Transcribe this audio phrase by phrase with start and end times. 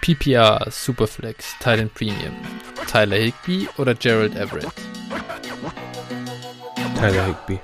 [0.00, 2.34] PPR, Superflex, Titan Premium,
[2.90, 4.66] Tyler Higby oder Gerald Everett?
[6.96, 7.60] Tyler Higby.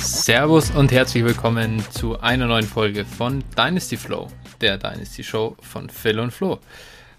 [0.00, 4.28] Servus und herzlich willkommen zu einer neuen Folge von Dynasty Flow,
[4.62, 6.58] der Dynasty Show von Phil und Flo.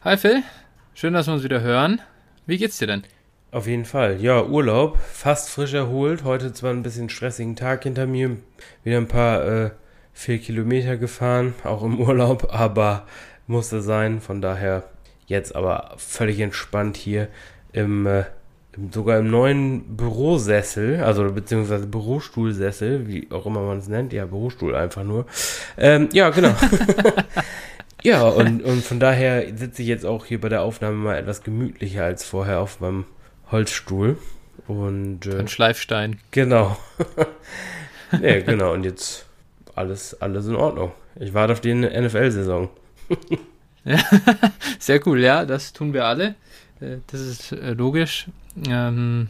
[0.03, 0.41] Hi Phil,
[0.95, 2.01] schön, dass wir uns wieder hören.
[2.45, 3.03] Wie geht's dir denn?
[3.51, 4.19] Auf jeden Fall.
[4.19, 6.25] Ja, Urlaub, fast frisch erholt.
[6.25, 8.35] Heute zwar ein bisschen stressigen Tag hinter mir,
[8.83, 9.69] wieder ein paar äh,
[10.11, 13.07] vier Kilometer gefahren, auch im Urlaub, aber
[13.47, 14.19] musste sein.
[14.19, 14.83] Von daher
[15.27, 17.29] jetzt aber völlig entspannt hier
[17.71, 18.23] im äh,
[18.91, 24.75] sogar im neuen Bürosessel, also beziehungsweise Bürostuhlsessel, wie auch immer man es nennt, ja, Bürostuhl
[24.75, 25.27] einfach nur.
[25.77, 26.53] Ähm, ja, genau.
[28.03, 31.43] ja, und, und von daher sitze ich jetzt auch hier bei der Aufnahme mal etwas
[31.43, 33.05] gemütlicher als vorher auf meinem
[33.51, 34.17] Holzstuhl.
[34.67, 36.19] Und äh, ein Schleifstein.
[36.31, 36.77] Genau.
[38.21, 38.73] ja, genau.
[38.73, 39.25] Und jetzt
[39.75, 40.91] alles, alles in Ordnung.
[41.19, 42.69] Ich warte auf die NFL-Saison.
[43.85, 43.97] ja,
[44.79, 46.35] sehr cool, ja, das tun wir alle.
[46.79, 48.27] Äh, das ist äh, logisch.
[48.67, 49.29] Ähm,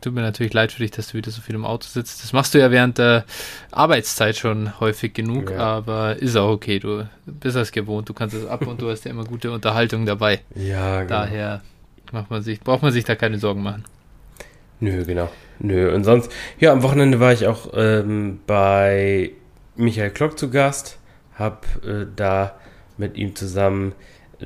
[0.00, 2.22] tut mir natürlich leid für dich, dass du wieder so viel im Auto sitzt.
[2.22, 3.24] Das machst du ja während der
[3.70, 5.58] Arbeitszeit schon häufig genug, ja.
[5.58, 6.78] aber ist auch okay.
[6.78, 10.06] Du bist das gewohnt, du kannst es ab und du hast ja immer gute Unterhaltung
[10.06, 10.40] dabei.
[10.54, 11.08] Ja, genau.
[11.08, 11.62] Daher
[12.12, 13.84] macht man sich, braucht man sich da keine Sorgen machen.
[14.80, 15.30] Nö, genau.
[15.58, 15.94] Nö.
[15.94, 19.30] Und sonst, ja, am Wochenende war ich auch ähm, bei
[19.76, 20.98] Michael Klock zu Gast,
[21.38, 22.56] hab äh, da
[22.98, 23.92] mit ihm zusammen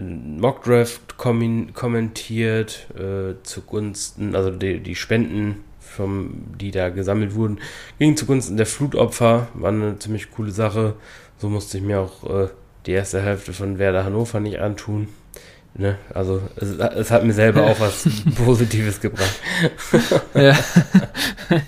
[0.00, 7.58] Mockdraft kommentiert äh, zugunsten, also die, die Spenden, vom, die da gesammelt wurden,
[7.98, 9.48] gingen zugunsten der Flutopfer.
[9.54, 10.94] War eine ziemlich coole Sache.
[11.38, 12.48] So musste ich mir auch äh,
[12.86, 15.08] die erste Hälfte von Werder Hannover nicht antun.
[15.74, 15.98] Ne?
[16.14, 18.08] Also es, es, hat mir selber auch was
[18.44, 19.40] Positives gebracht.
[20.34, 20.56] ja.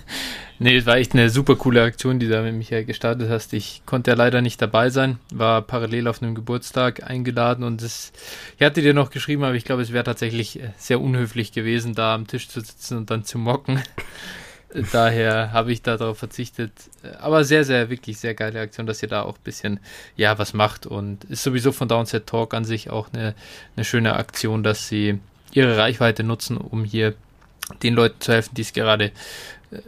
[0.61, 3.53] Nee, es war echt eine super coole Aktion, die du da mit Michael gestartet hast.
[3.53, 8.13] Ich konnte ja leider nicht dabei sein, war parallel auf einem Geburtstag eingeladen und es,
[8.59, 11.95] ich hatte dir noch geschrieben, aber ich glaube, es wäre tatsächlich äh, sehr unhöflich gewesen,
[11.95, 13.81] da am Tisch zu sitzen und dann zu mocken.
[14.93, 16.73] Daher habe ich darauf verzichtet.
[17.21, 19.81] Aber sehr, sehr, wirklich sehr geile Aktion, dass ihr da auch ein bisschen,
[20.17, 23.35] ja, was macht und ist sowieso von Downset Talk an sich auch eine,
[23.77, 25.21] eine schöne Aktion, dass sie
[25.53, 27.15] ihre Reichweite nutzen, um hier
[27.83, 29.13] den Leuten zu helfen, die es gerade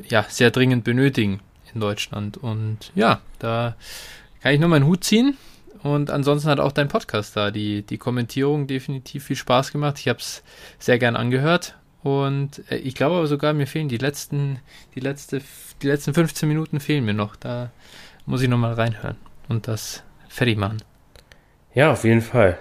[0.09, 1.41] ja, sehr dringend benötigen
[1.75, 2.37] in Deutschland.
[2.37, 3.77] Und ja, da
[4.43, 5.37] kann ich nur meinen Hut ziehen.
[5.83, 9.99] Und ansonsten hat auch dein Podcast da die, die Kommentierung definitiv viel Spaß gemacht.
[9.99, 10.43] Ich habe es
[10.79, 11.77] sehr gern angehört.
[12.03, 14.59] Und äh, ich glaube aber sogar, mir fehlen die letzten,
[14.95, 15.41] die letzte,
[15.83, 17.37] die letzten 15 Minuten fehlen mir noch.
[17.37, 17.71] Da
[18.27, 19.17] muss ich nochmal reinhören
[19.49, 20.83] und das fertig machen.
[21.75, 22.59] Ja, auf jeden Fall.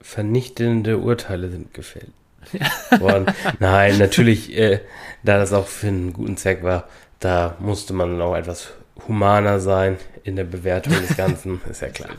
[0.00, 2.12] Vernichtende Urteile sind gefällt
[2.98, 3.26] worden.
[3.58, 4.80] Nein, natürlich, äh,
[5.22, 6.88] da das auch für einen guten Zweck war,
[7.20, 8.72] da musste man auch etwas
[9.06, 12.10] humaner sein in der Bewertung des Ganzen, ist ja klar.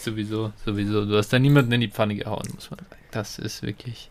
[0.00, 1.04] Sowieso, sowieso.
[1.04, 3.02] Du hast da niemanden in die Pfanne gehauen, muss man sagen.
[3.10, 4.10] Das ist wirklich,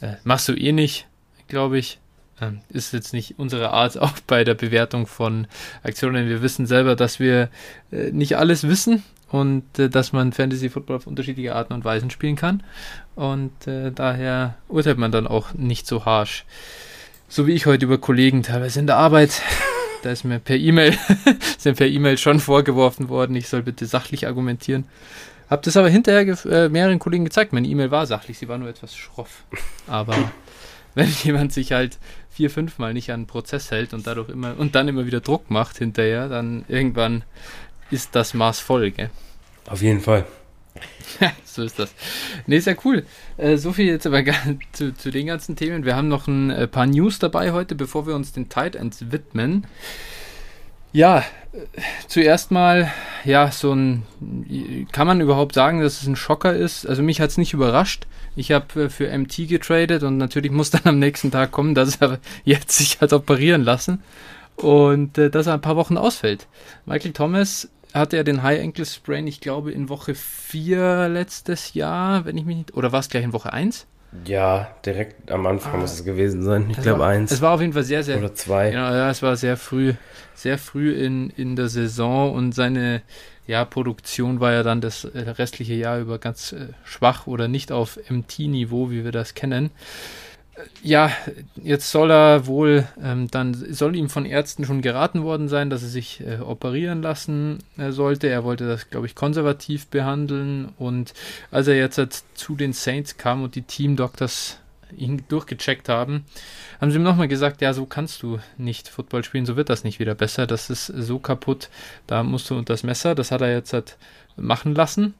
[0.00, 1.06] äh, machst du eh nicht,
[1.48, 1.98] glaube ich.
[2.40, 5.46] Ähm, ist jetzt nicht unsere Art auch bei der Bewertung von
[5.82, 6.28] Aktionen.
[6.28, 7.48] Wir wissen selber, dass wir
[7.90, 12.10] äh, nicht alles wissen und äh, dass man Fantasy Football auf unterschiedliche Arten und Weisen
[12.10, 12.62] spielen kann.
[13.18, 16.44] Und äh, daher urteilt man dann auch nicht so harsh.
[17.28, 19.42] So wie ich heute über Kollegen teilweise in der Arbeit.
[20.04, 20.96] Da ist mir per E-Mail,
[21.58, 24.84] sind per E-Mail schon vorgeworfen worden, ich soll bitte sachlich argumentieren.
[25.50, 27.52] Hab das aber hinterher äh, mehreren Kollegen gezeigt.
[27.52, 29.42] Meine E-Mail war sachlich, sie war nur etwas schroff.
[29.88, 30.14] Aber
[30.94, 31.98] wenn jemand sich halt
[32.30, 35.20] vier, fünf Mal nicht an einen Prozess hält und dadurch immer und dann immer wieder
[35.20, 37.24] Druck macht hinterher, dann irgendwann
[37.90, 39.10] ist das Maß voll, gell?
[39.66, 40.26] Auf jeden Fall.
[41.44, 41.94] so ist das.
[42.46, 43.04] Ne, ist ja cool.
[43.36, 44.22] Äh, so viel jetzt aber
[44.72, 45.84] zu, zu, den ganzen Themen.
[45.84, 49.10] Wir haben noch ein äh, paar News dabei heute, bevor wir uns den Tight Ends
[49.10, 49.66] widmen.
[50.92, 51.58] Ja, äh,
[52.06, 52.90] zuerst mal,
[53.24, 54.04] ja, so ein,
[54.92, 56.86] kann man überhaupt sagen, dass es ein Schocker ist?
[56.86, 58.06] Also mich hat es nicht überrascht.
[58.36, 62.18] Ich habe für MT getradet und natürlich muss dann am nächsten Tag kommen, dass er
[62.44, 64.02] jetzt sich hat operieren lassen
[64.56, 66.46] und dass er ein paar Wochen ausfällt.
[66.86, 72.24] Michael Thomas hatte er den High Ankle Sprain, ich glaube, in Woche 4 letztes Jahr,
[72.24, 72.74] wenn ich mich nicht.
[72.74, 73.86] Oder war es gleich in Woche 1?
[74.24, 76.70] Ja, direkt am Anfang ah, muss es gewesen sein.
[76.70, 77.30] Ich glaube eins.
[77.30, 78.18] Es war auf jeden Fall sehr, sehr.
[78.18, 78.70] Oder zwei.
[78.70, 79.94] Genau, ja, es war sehr früh,
[80.34, 83.02] sehr früh in, in der Saison und seine
[83.46, 87.70] ja, Produktion war ja dann das äh, restliche Jahr über ganz äh, schwach oder nicht
[87.70, 89.70] auf MT-Niveau, wie wir das kennen
[90.82, 91.10] ja,
[91.62, 95.82] jetzt soll er wohl, ähm, dann soll ihm von Ärzten schon geraten worden sein, dass
[95.82, 98.28] er sich äh, operieren lassen äh, sollte.
[98.28, 100.70] Er wollte das, glaube ich, konservativ behandeln.
[100.78, 101.14] Und
[101.50, 104.58] als er jetzt zu den Saints kam und die Team Doctors
[104.96, 106.24] ihn durchgecheckt haben,
[106.80, 109.84] haben sie ihm nochmal gesagt, ja, so kannst du nicht Football spielen, so wird das
[109.84, 111.68] nicht wieder besser, das ist so kaputt,
[112.06, 113.98] da musst du unter das Messer, das hat er jetzt halt
[114.36, 115.14] machen lassen.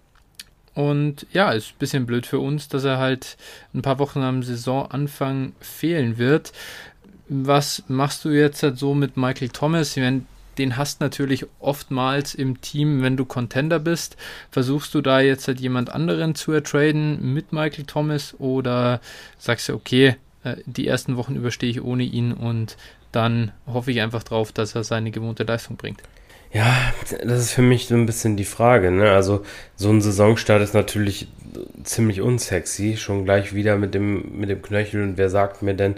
[0.78, 3.36] Und ja, ist ein bisschen blöd für uns, dass er halt
[3.74, 6.52] ein paar Wochen am Saisonanfang fehlen wird.
[7.28, 9.96] Was machst du jetzt halt so mit Michael Thomas?
[9.96, 10.22] Ich meine,
[10.56, 14.16] den hast natürlich oftmals im Team, wenn du Contender bist.
[14.52, 19.00] Versuchst du da jetzt halt jemand anderen zu ertraden mit Michael Thomas oder
[19.36, 20.14] sagst du, okay,
[20.44, 22.76] äh, die ersten Wochen überstehe ich ohne ihn und
[23.10, 26.04] dann hoffe ich einfach drauf, dass er seine gewohnte Leistung bringt.
[26.52, 28.90] Ja, das ist für mich so ein bisschen die Frage.
[28.90, 29.10] Ne?
[29.10, 29.42] Also
[29.76, 31.28] so ein Saisonstart ist natürlich
[31.84, 35.02] ziemlich unsexy, schon gleich wieder mit dem, mit dem Knöchel.
[35.02, 35.96] Und wer sagt mir denn,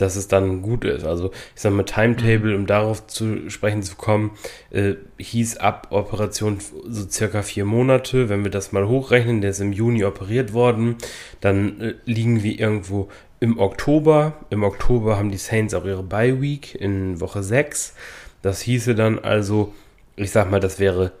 [0.00, 1.04] dass es dann gut ist.
[1.04, 4.30] Also ich sage mal, Timetable, um darauf zu sprechen zu kommen,
[4.70, 6.58] äh, hieß ab Operation
[6.88, 8.28] so circa vier Monate.
[8.28, 10.96] Wenn wir das mal hochrechnen, der ist im Juni operiert worden,
[11.40, 13.08] dann äh, liegen wir irgendwo
[13.40, 14.34] im Oktober.
[14.48, 17.94] Im Oktober haben die Saints auch ihre Bye Week in Woche 6.
[18.42, 19.74] Das hieße dann also,
[20.20, 21.12] ich sag mal, das wäre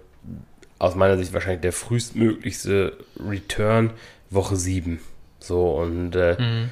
[0.78, 3.90] aus meiner Sicht wahrscheinlich der frühestmöglichste Return
[4.30, 5.00] Woche 7.
[5.40, 6.70] So und äh, mhm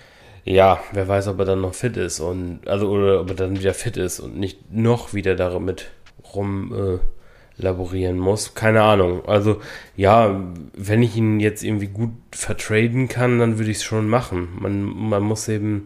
[0.48, 3.58] ja, wer weiß, ob er dann noch fit ist und also oder ob er dann
[3.58, 5.90] wieder fit ist und nicht noch wieder damit
[6.34, 8.54] rum äh, laborieren muss.
[8.54, 9.26] Keine Ahnung.
[9.26, 9.60] Also
[9.94, 10.40] ja,
[10.74, 14.48] wenn ich ihn jetzt irgendwie gut vertraden kann, dann würde ich es schon machen.
[14.58, 15.84] Man, man muss eben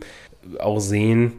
[0.60, 1.32] auch sehen,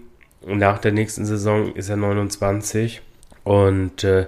[0.45, 3.01] nach der nächsten Saison ist er 29
[3.45, 4.27] und äh,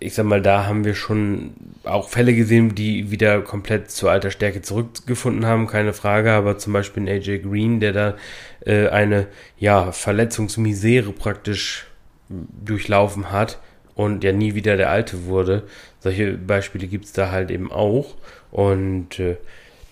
[0.00, 1.52] ich sag mal, da haben wir schon
[1.84, 6.72] auch Fälle gesehen, die wieder komplett zur alter Stärke zurückgefunden haben, keine Frage, aber zum
[6.72, 8.16] Beispiel ein AJ Green, der da
[8.64, 9.26] äh, eine
[9.58, 11.86] ja, Verletzungsmisere praktisch
[12.28, 13.58] durchlaufen hat
[13.94, 15.62] und ja nie wieder der Alte wurde.
[16.00, 18.14] Solche Beispiele gibt es da halt eben auch.
[18.50, 19.36] Und äh,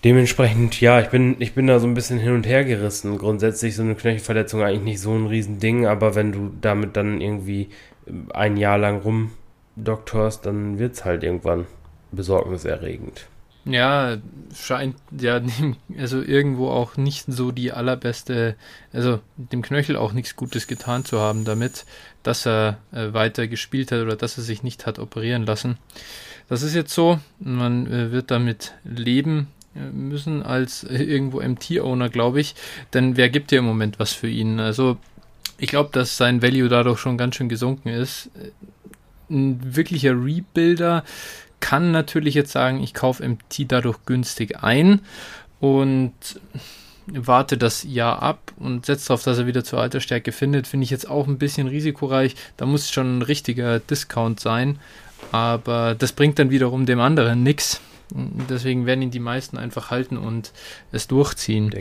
[0.03, 3.17] dementsprechend, ja, ich bin, ich bin da so ein bisschen hin und her gerissen.
[3.17, 7.69] Grundsätzlich so eine Knöchelverletzung eigentlich nicht so ein Riesending, aber wenn du damit dann irgendwie
[8.33, 9.31] ein Jahr lang rum
[9.75, 11.65] Doktors, dann wird es halt irgendwann
[12.11, 13.27] besorgniserregend.
[13.65, 14.17] Ja,
[14.55, 15.41] scheint ja
[15.97, 18.55] also irgendwo auch nicht so die allerbeste,
[18.93, 21.85] also dem Knöchel auch nichts Gutes getan zu haben damit,
[22.21, 25.77] dass er äh, weiter gespielt hat oder dass er sich nicht hat operieren lassen.
[26.47, 32.09] Das ist jetzt so, man äh, wird damit leben äh, müssen als äh, irgendwo MT-Owner,
[32.09, 32.53] glaube ich,
[32.93, 34.59] denn wer gibt dir im Moment was für ihn?
[34.59, 34.97] Also
[35.57, 38.29] ich glaube, dass sein Value dadurch schon ganz schön gesunken ist
[39.29, 41.03] ein wirklicher Rebuilder
[41.59, 45.01] kann natürlich jetzt sagen, ich kaufe MT dadurch günstig ein
[45.59, 46.13] und
[47.07, 50.89] warte das Jahr ab und setze darauf, dass er wieder zur Altersstärke findet, finde ich
[50.89, 52.35] jetzt auch ein bisschen risikoreich.
[52.57, 54.79] Da muss schon ein richtiger Discount sein,
[55.31, 57.81] aber das bringt dann wiederum dem anderen nichts.
[58.11, 60.51] Deswegen werden ihn die meisten einfach halten und
[60.91, 61.73] es durchziehen.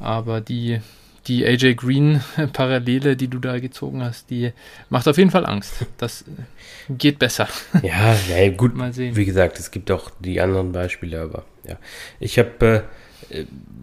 [0.00, 0.80] Aber die
[1.26, 2.20] die AJ Green
[2.52, 4.52] Parallele, die du da gezogen hast, die
[4.90, 5.86] macht auf jeden Fall Angst.
[5.98, 7.48] Das äh, geht besser.
[7.82, 8.76] Ja, ja gut.
[8.76, 9.16] Mal sehen.
[9.16, 11.76] Wie gesagt, es gibt auch die anderen Beispiele, aber ja.
[12.20, 12.82] Ich habe äh,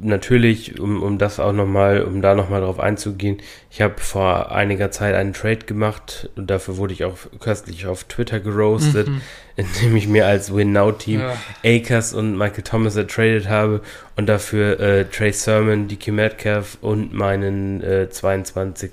[0.01, 3.37] natürlich, um, um das auch nochmal, um da nochmal drauf einzugehen,
[3.69, 8.05] ich habe vor einiger Zeit einen Trade gemacht und dafür wurde ich auch köstlich auf
[8.05, 9.21] Twitter geroastet, mhm.
[9.55, 11.37] indem ich mir als Win-Now-Team ja.
[11.65, 13.81] Akers und Michael Thomas ertradet habe
[14.15, 18.91] und dafür äh, Trey Sermon, Dicky Metcalf und meinen äh, 22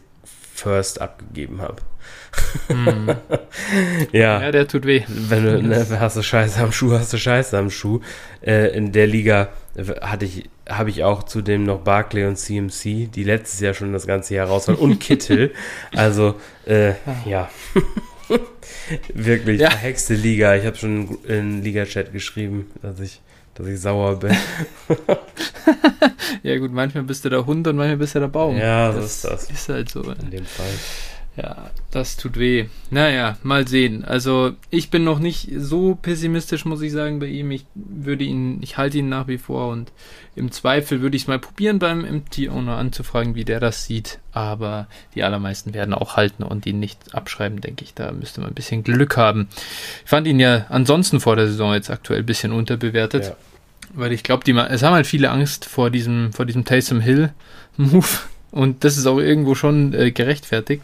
[0.54, 1.82] First abgegeben habe.
[2.68, 3.14] Mhm.
[4.12, 4.40] ja.
[4.40, 5.02] ja, der tut weh.
[5.06, 8.00] Wenn du ne, hast du Scheiße am Schuh, hast du Scheiße am Schuh.
[8.42, 9.48] Äh, in der Liga
[10.00, 14.06] hatte ich, habe ich auch zudem noch Barclay und CMC, die letztes Jahr schon das
[14.06, 15.52] ganze Jahr raus waren, und Kittel.
[15.94, 16.34] Also,
[16.66, 16.94] äh,
[17.24, 17.48] ja.
[19.14, 19.70] Wirklich, ja.
[19.70, 20.56] verhexte Liga.
[20.56, 23.20] Ich habe schon in Liga-Chat geschrieben, dass ich,
[23.54, 24.36] dass ich sauer bin.
[26.42, 28.56] ja, gut, manchmal bist du der Hund und manchmal bist du der Baum.
[28.56, 29.50] Ja, das, ist das.
[29.50, 30.02] Ist halt so.
[30.02, 30.66] In dem Fall.
[31.36, 32.66] Ja, das tut weh.
[32.90, 34.06] Naja, mal sehen.
[34.06, 37.50] Also ich bin noch nicht so pessimistisch, muss ich sagen, bei ihm.
[37.50, 39.92] Ich würde ihn, ich halte ihn nach wie vor und
[40.34, 44.18] im Zweifel würde ich es mal probieren, beim MT-Owner anzufragen, wie der das sieht.
[44.32, 47.92] Aber die allermeisten werden auch halten und ihn nicht abschreiben, denke ich.
[47.92, 49.48] Da müsste man ein bisschen Glück haben.
[50.04, 53.24] Ich fand ihn ja ansonsten vor der Saison jetzt aktuell ein bisschen unterbewertet.
[53.24, 53.36] Ja.
[53.92, 57.32] Weil ich glaube, es haben halt viele Angst vor diesem, vor diesem Taysom Hill
[57.76, 58.06] Move.
[58.50, 60.82] Und das ist auch irgendwo schon äh, gerechtfertigt.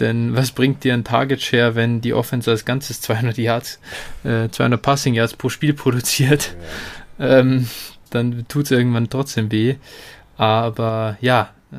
[0.00, 3.80] Denn was bringt dir ein Target Share, wenn die Offense als Ganzes 200 Yards,
[4.24, 6.54] äh, 200 Passing Yards pro Spiel produziert?
[7.18, 7.38] Ja.
[7.38, 7.68] Ähm,
[8.10, 9.76] dann tut es irgendwann trotzdem weh.
[10.36, 11.76] Aber ja, äh,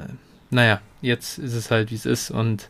[0.49, 2.69] naja, jetzt ist es halt wie es ist und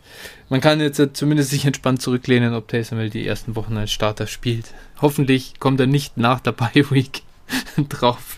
[0.49, 4.27] man kann jetzt zumindest sich entspannt zurücklehnen, ob Taysom Hill die ersten Wochen als Starter
[4.27, 4.73] spielt.
[5.01, 7.21] Hoffentlich kommt er nicht nach der Bye Week
[7.89, 8.37] drauf.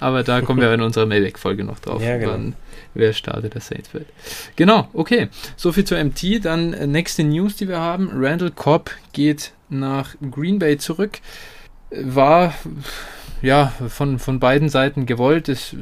[0.00, 2.32] Aber da kommen wir in unserer Mailback-Folge noch drauf, Ja, genau.
[2.32, 2.54] wann,
[2.94, 4.06] wer startet der Saints wird.
[4.56, 5.28] Genau, okay.
[5.56, 6.44] Soviel zur MT.
[6.44, 8.10] Dann äh, nächste News, die wir haben.
[8.12, 11.20] Randall Cobb geht nach Green Bay zurück.
[11.90, 12.54] War
[13.42, 15.48] ja von, von beiden Seiten gewollt.
[15.48, 15.76] Das äh,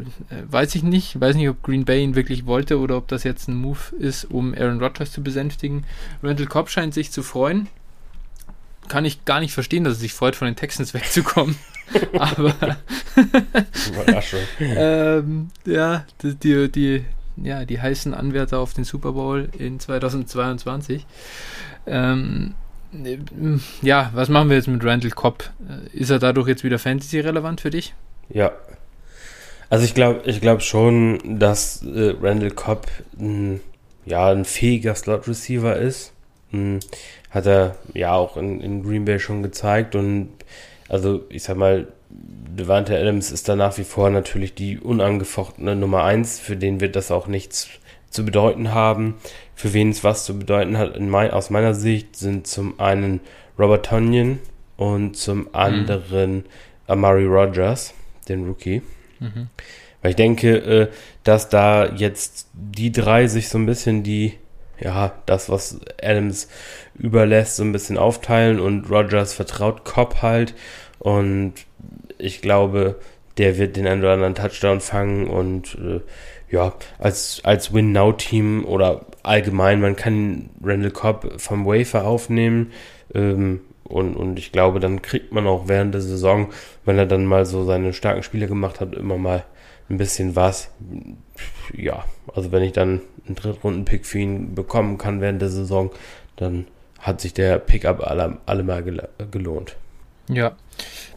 [0.49, 1.15] weiß ich nicht.
[1.15, 3.97] Ich weiß nicht, ob Green Bay ihn wirklich wollte oder ob das jetzt ein Move
[3.99, 5.85] ist, um Aaron Rodgers zu besänftigen.
[6.23, 7.69] Randall Cobb scheint sich zu freuen.
[8.89, 11.57] Kann ich gar nicht verstehen, dass er sich freut, von den Texans wegzukommen.
[12.19, 12.55] Aber
[13.89, 14.41] Überraschung.
[14.61, 17.05] ähm, ja, die, die, die,
[17.37, 21.07] ja, die heißen Anwärter auf den Super Bowl in 2022.
[21.87, 22.55] Ähm,
[23.83, 25.51] ja, was machen wir jetzt mit Randall Cobb?
[25.69, 27.95] Äh, Ist er dadurch jetzt wieder Fantasy-relevant für dich?
[28.29, 28.53] Ja.
[29.69, 33.61] Also ich glaube ich glaub schon, dass äh, Randall Cobb ein,
[34.05, 36.13] ja, ein fähiger Slot-Receiver ist.
[36.51, 36.81] Hm,
[37.31, 39.95] hat er ja auch in, in Green Bay schon gezeigt.
[39.95, 40.31] Und
[40.91, 46.03] also ich sag mal, Devante Adams ist da nach wie vor natürlich die unangefochtene Nummer
[46.03, 47.69] 1, für den wird das auch nichts
[48.11, 49.15] zu bedeuten haben.
[49.55, 53.21] Für wen es was zu bedeuten hat, in mein, aus meiner Sicht, sind zum einen
[53.57, 54.41] Robert Tonyan
[54.77, 56.45] und zum anderen
[56.89, 57.95] Amari Rogers,
[58.29, 58.83] den Rookie.
[59.21, 59.49] Mhm.
[60.03, 60.89] Weil ich denke, äh,
[61.23, 64.35] dass da jetzt die drei sich so ein bisschen die,
[64.81, 66.49] ja, das, was Adams
[66.95, 70.55] überlässt, so ein bisschen aufteilen und Rogers vertraut Cobb halt.
[70.99, 71.55] Und
[72.19, 72.97] ich glaube,
[73.39, 76.01] der wird den einen oder anderen Touchdown fangen und äh,
[76.51, 82.73] ja, als, als Win-Now-Team oder allgemein, man kann Randall Cobb vom Wafer aufnehmen.
[83.15, 86.51] Ähm, und, und ich glaube, dann kriegt man auch während der Saison,
[86.85, 89.45] wenn er dann mal so seine starken Spiele gemacht hat, immer mal
[89.91, 90.71] ein bisschen was.
[91.75, 92.05] Ja,
[92.35, 95.91] also wenn ich dann einen Drittrunden-Pick für ihn bekommen kann während der Saison,
[96.37, 96.67] dann
[97.01, 99.77] hat sich der Pickup alle, alle mal gel gelohnt.
[100.29, 100.57] Ja,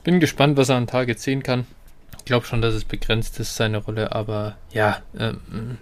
[0.04, 1.66] bin gespannt, was er an Tage sehen kann.
[2.18, 5.78] Ich glaube schon, dass es begrenzt ist, seine Rolle, aber ja, ähm,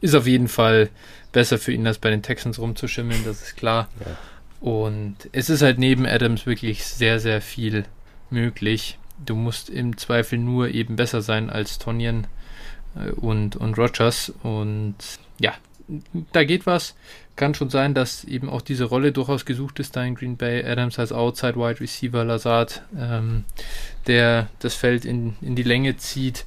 [0.00, 0.90] ist auf jeden Fall
[1.32, 3.88] besser für ihn, als bei den Texans rumzuschimmeln, das ist klar.
[4.00, 4.16] Ja.
[4.60, 7.84] Und es ist halt neben Adams wirklich sehr, sehr viel
[8.28, 8.98] möglich.
[9.24, 12.26] Du musst im Zweifel nur eben besser sein als Tonyan
[12.96, 14.32] äh, und, und Rogers.
[14.42, 14.96] Und
[15.38, 15.52] ja,
[16.32, 16.94] da geht was.
[17.36, 20.64] Kann schon sein, dass eben auch diese Rolle durchaus gesucht ist da in Green Bay.
[20.64, 23.44] Adams als Outside Wide Receiver, Lazard, ähm,
[24.06, 26.44] der das Feld in, in die Länge zieht.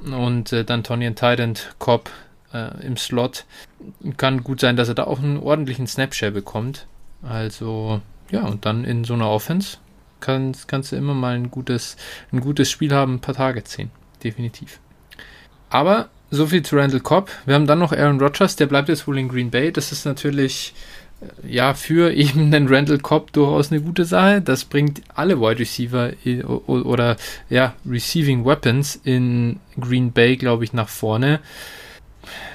[0.00, 2.10] Und äh, dann Tonyan Tident, Cobb
[2.52, 3.44] äh, im Slot.
[4.16, 6.86] Kann gut sein, dass er da auch einen ordentlichen Snapshare bekommt.
[7.22, 8.00] Also,
[8.30, 9.78] ja, und dann in so einer Offense
[10.20, 11.96] kann, kannst du immer mal ein gutes,
[12.32, 13.90] ein gutes Spiel haben, ein paar Tage ziehen.
[14.22, 14.80] Definitiv.
[15.70, 17.30] Aber so viel zu Randall Cobb.
[17.46, 19.72] Wir haben dann noch Aaron Rodgers, der bleibt jetzt wohl in Green Bay.
[19.72, 20.74] Das ist natürlich
[21.20, 24.40] äh, ja für eben den Randall Cobb durchaus eine gute Sache.
[24.40, 26.12] Das bringt alle Wide Receiver
[26.46, 27.16] o- oder
[27.48, 31.40] ja Receiving Weapons in Green Bay, glaube ich, nach vorne.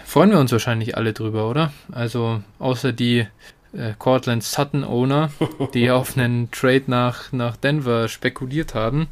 [0.06, 1.74] Freuen wir uns wahrscheinlich alle drüber, oder?
[1.92, 3.28] Also außer die
[3.76, 5.32] äh, Cortland Sutton Owner,
[5.74, 9.08] die auf einen Trade nach, nach Denver spekuliert haben.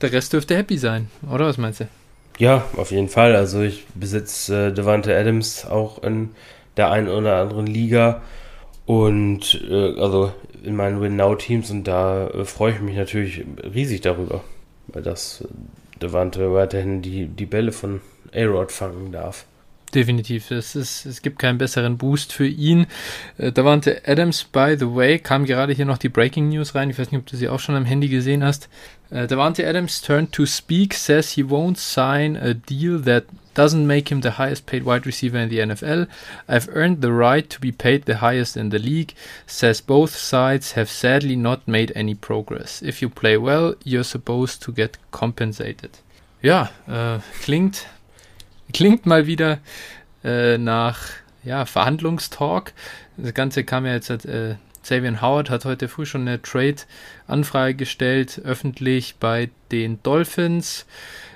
[0.00, 1.88] Der Rest dürfte happy sein, oder was meinst du?
[2.38, 3.34] Ja, auf jeden Fall.
[3.34, 6.30] Also ich besitze äh, Devante Adams auch in
[6.76, 8.22] der einen oder anderen Liga
[8.86, 14.42] und äh, also in meinen Win-Now-Teams und da äh, freue ich mich natürlich riesig darüber,
[14.86, 18.00] weil das äh, Devante weiterhin die, die Bälle von
[18.32, 19.44] A-Rod fangen darf.
[19.94, 20.50] Definitiv.
[20.50, 22.86] Es, ist, es gibt keinen besseren Boost für ihn.
[23.38, 26.90] Äh, Davante Adams, by the way, kam gerade hier noch die Breaking News rein.
[26.90, 28.68] Ich weiß nicht, ob du sie auch schon am Handy gesehen hast.
[29.10, 34.10] Äh, Davante Adams turned to speak, says he won't sign a deal that doesn't make
[34.10, 36.06] him the highest paid wide receiver in the NFL.
[36.46, 39.14] I've earned the right to be paid the highest in the league,
[39.46, 42.82] says both sides have sadly not made any progress.
[42.82, 45.90] If you play well, you're supposed to get compensated.
[46.40, 47.86] Ja, äh, klingt
[48.72, 49.58] klingt mal wieder
[50.24, 51.00] äh, nach
[51.44, 52.72] ja, Verhandlungstalk.
[53.16, 58.40] Das Ganze kam ja jetzt, äh, Xavier Howard hat heute früh schon eine Trade-Anfrage gestellt,
[58.44, 60.86] öffentlich bei den Dolphins.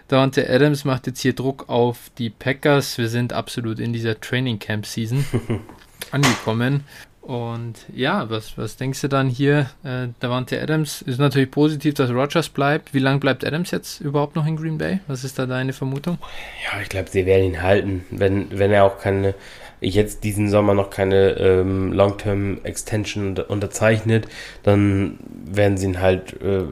[0.09, 2.99] Davante Adams macht jetzt hier Druck auf die Packers.
[2.99, 5.25] Wir sind absolut in dieser Training Camp Season
[6.11, 6.85] angekommen.
[7.23, 9.71] Und ja, was, was denkst du dann hier?
[9.85, 12.95] Äh, Davante Adams ist natürlich positiv, dass Rogers bleibt.
[12.95, 14.99] Wie lange bleibt Adams jetzt überhaupt noch in Green Bay?
[15.07, 16.19] Was ist da deine Vermutung?
[16.65, 19.37] Ja, ich glaube, sie werden ihn halten, wenn, wenn er auch keine,
[19.81, 24.27] jetzt diesen Sommer noch keine ähm, Long-Term Extension unter, unterzeichnet,
[24.65, 26.65] dann werden sie ihn halt äh,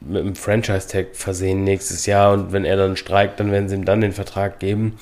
[0.00, 3.84] mit einem Franchise-Tag versehen nächstes Jahr und wenn er dann streikt, dann werden sie ihm
[3.84, 4.96] dann den Vertrag geben.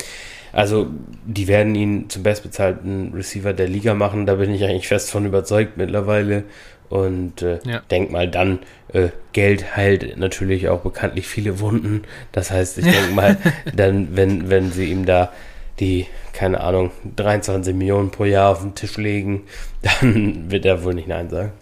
[0.57, 0.87] Also,
[1.27, 5.27] die werden ihn zum bestbezahlten Receiver der Liga machen, da bin ich eigentlich fest von
[5.27, 6.45] überzeugt mittlerweile.
[6.89, 7.83] Und äh, ja.
[7.91, 8.61] denk mal dann,
[8.95, 12.05] äh, Geld heilt natürlich auch bekanntlich viele Wunden.
[12.33, 13.37] Das heißt, ich denke mal,
[13.77, 15.31] dann, wenn, wenn sie ihm da
[15.79, 19.43] die, keine Ahnung, 23 Millionen pro Jahr auf den Tisch legen,
[19.83, 21.53] dann wird er wohl nicht Nein sagen.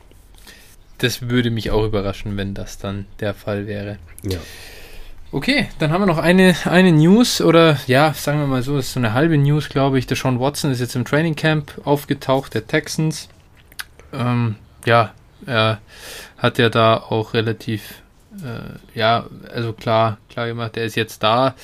[0.99, 3.99] Das würde mich auch überraschen, wenn das dann der Fall wäre.
[4.23, 4.39] Ja.
[5.35, 8.87] Okay, dann haben wir noch eine, eine News oder ja, sagen wir mal so, das
[8.87, 10.07] ist so eine halbe News, glaube ich.
[10.07, 13.29] Der Sean Watson ist jetzt im Training Camp aufgetaucht, der Texans.
[14.12, 14.55] Ähm,
[14.87, 15.12] ja,
[15.45, 15.81] er
[16.38, 18.00] hat ja da auch relativ,
[18.45, 21.57] äh, ja, also klar, klar gemacht, er ist jetzt da,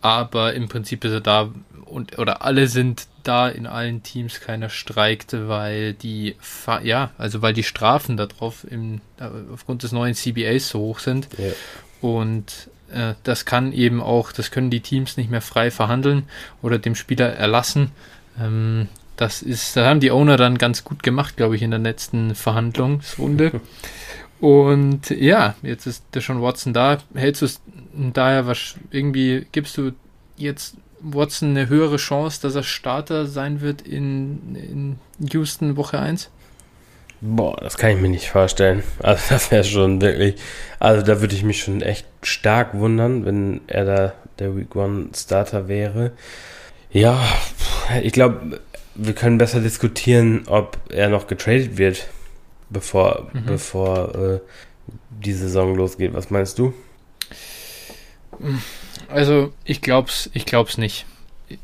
[0.00, 1.50] aber im Prinzip ist er da
[1.86, 6.36] und oder alle sind da in allen Teams keiner streikte, weil die
[6.84, 11.26] ja, also weil die Strafen darauf im, äh, aufgrund des neuen CBAs so hoch sind.
[11.36, 11.50] Ja.
[12.00, 16.24] Und äh, das kann eben auch, das können die Teams nicht mehr frei verhandeln
[16.62, 17.90] oder dem Spieler erlassen.
[18.40, 21.80] Ähm, das ist, da haben die Owner dann ganz gut gemacht, glaube ich, in der
[21.80, 23.60] letzten Verhandlungsrunde.
[24.40, 26.98] Und ja, jetzt ist der schon Watson da.
[27.14, 27.60] Hältst du es
[28.12, 29.92] daher was irgendwie, gibst du
[30.36, 34.98] jetzt Watson eine höhere Chance, dass er Starter sein wird in, in
[35.30, 36.30] Houston Woche 1?
[37.24, 38.82] Boah, das kann ich mir nicht vorstellen.
[38.98, 40.34] Also das wäre schon wirklich,
[40.80, 45.10] also da würde ich mich schon echt stark wundern, wenn er da der Week One
[45.14, 46.10] Starter wäre.
[46.90, 47.24] Ja,
[48.02, 48.60] ich glaube,
[48.96, 52.08] wir können besser diskutieren, ob er noch getradet wird,
[52.70, 53.46] bevor, mhm.
[53.46, 54.40] bevor äh,
[55.10, 56.14] die Saison losgeht.
[56.14, 56.74] Was meinst du?
[59.08, 61.06] Also ich glaub's, ich glaub's nicht.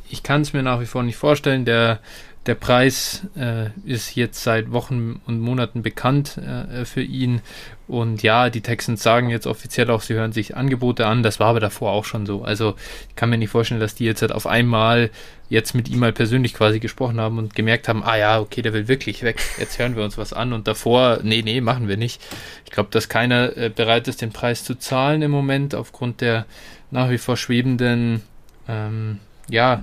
[0.09, 1.65] Ich kann es mir nach wie vor nicht vorstellen.
[1.65, 1.99] Der
[2.47, 7.43] der Preis äh, ist jetzt seit Wochen und Monaten bekannt äh, für ihn.
[7.87, 11.23] Und ja, die Texans sagen jetzt offiziell auch, sie hören sich Angebote an.
[11.23, 12.43] Das war aber davor auch schon so.
[12.43, 12.75] Also
[13.09, 15.11] ich kann mir nicht vorstellen, dass die jetzt halt auf einmal
[15.51, 18.73] jetzt mit ihm mal persönlich quasi gesprochen haben und gemerkt haben, ah ja, okay, der
[18.73, 19.43] will wirklich weg.
[19.59, 20.53] Jetzt hören wir uns was an.
[20.53, 22.23] Und davor, nee, nee, machen wir nicht.
[22.65, 26.47] Ich glaube, dass keiner äh, bereit ist, den Preis zu zahlen im Moment aufgrund der
[26.91, 28.23] nach wie vor schwebenden
[28.69, 29.19] ähm,
[29.49, 29.83] ja,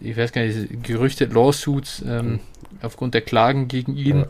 [0.00, 2.40] ich weiß gar nicht, Gerüchte, Lawsuits ähm, mhm.
[2.82, 4.20] aufgrund der Klagen gegen ihn.
[4.20, 4.26] Ja.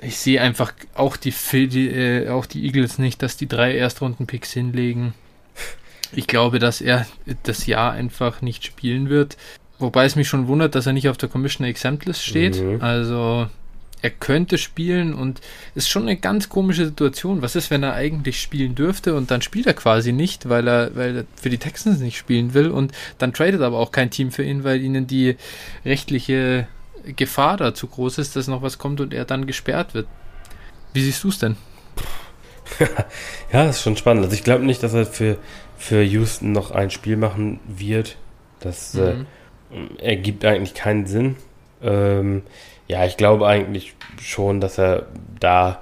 [0.00, 4.52] Ich sehe einfach auch die, die äh, auch die Eagles nicht, dass die drei Erstrunden-Picks
[4.52, 5.14] hinlegen.
[6.14, 7.06] Ich glaube, dass er
[7.44, 9.38] das Jahr einfach nicht spielen wird.
[9.78, 12.62] Wobei es mich schon wundert, dass er nicht auf der Commissioner Exempt List steht.
[12.62, 12.82] Mhm.
[12.82, 13.48] Also
[14.02, 15.40] er könnte spielen und
[15.74, 17.40] ist schon eine ganz komische Situation.
[17.40, 20.94] Was ist, wenn er eigentlich spielen dürfte und dann spielt er quasi nicht, weil er,
[20.96, 24.32] weil er für die Texans nicht spielen will und dann tradet aber auch kein Team
[24.32, 25.36] für ihn, weil ihnen die
[25.84, 26.66] rechtliche
[27.16, 30.06] Gefahr da zu groß ist, dass noch was kommt und er dann gesperrt wird.
[30.92, 31.56] Wie siehst du es denn?
[33.52, 34.24] ja, ist schon spannend.
[34.24, 35.38] Also ich glaube nicht, dass er für,
[35.78, 38.16] für Houston noch ein Spiel machen wird.
[38.60, 39.26] Das äh, mhm.
[39.98, 41.36] äh, ergibt eigentlich keinen Sinn.
[41.82, 42.42] Ähm,
[42.92, 45.06] ja, ich glaube eigentlich schon, dass er
[45.40, 45.80] da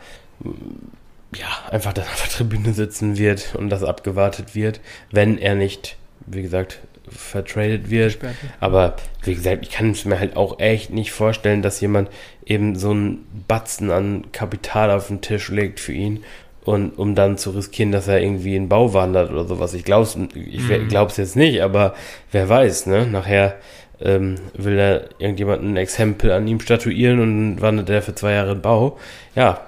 [1.34, 5.96] ja, einfach dann auf der Tribüne sitzen wird und das abgewartet wird, wenn er nicht,
[6.26, 8.18] wie gesagt, vertradet wird.
[8.60, 8.94] Aber
[9.24, 12.10] wie gesagt, ich kann es mir halt auch echt nicht vorstellen, dass jemand
[12.46, 16.22] eben so einen Batzen an Kapital auf den Tisch legt für ihn
[16.64, 19.74] und um dann zu riskieren, dass er irgendwie in den Bau wandert oder sowas.
[19.74, 20.86] Ich glaube es ich mhm.
[20.86, 21.94] glaub's jetzt nicht, aber
[22.30, 23.06] wer weiß, ne?
[23.06, 23.56] Nachher
[24.02, 28.52] ähm, will da irgendjemand ein Exempel an ihm statuieren und wandert der für zwei Jahre
[28.52, 28.98] in Bau.
[29.36, 29.60] Ja,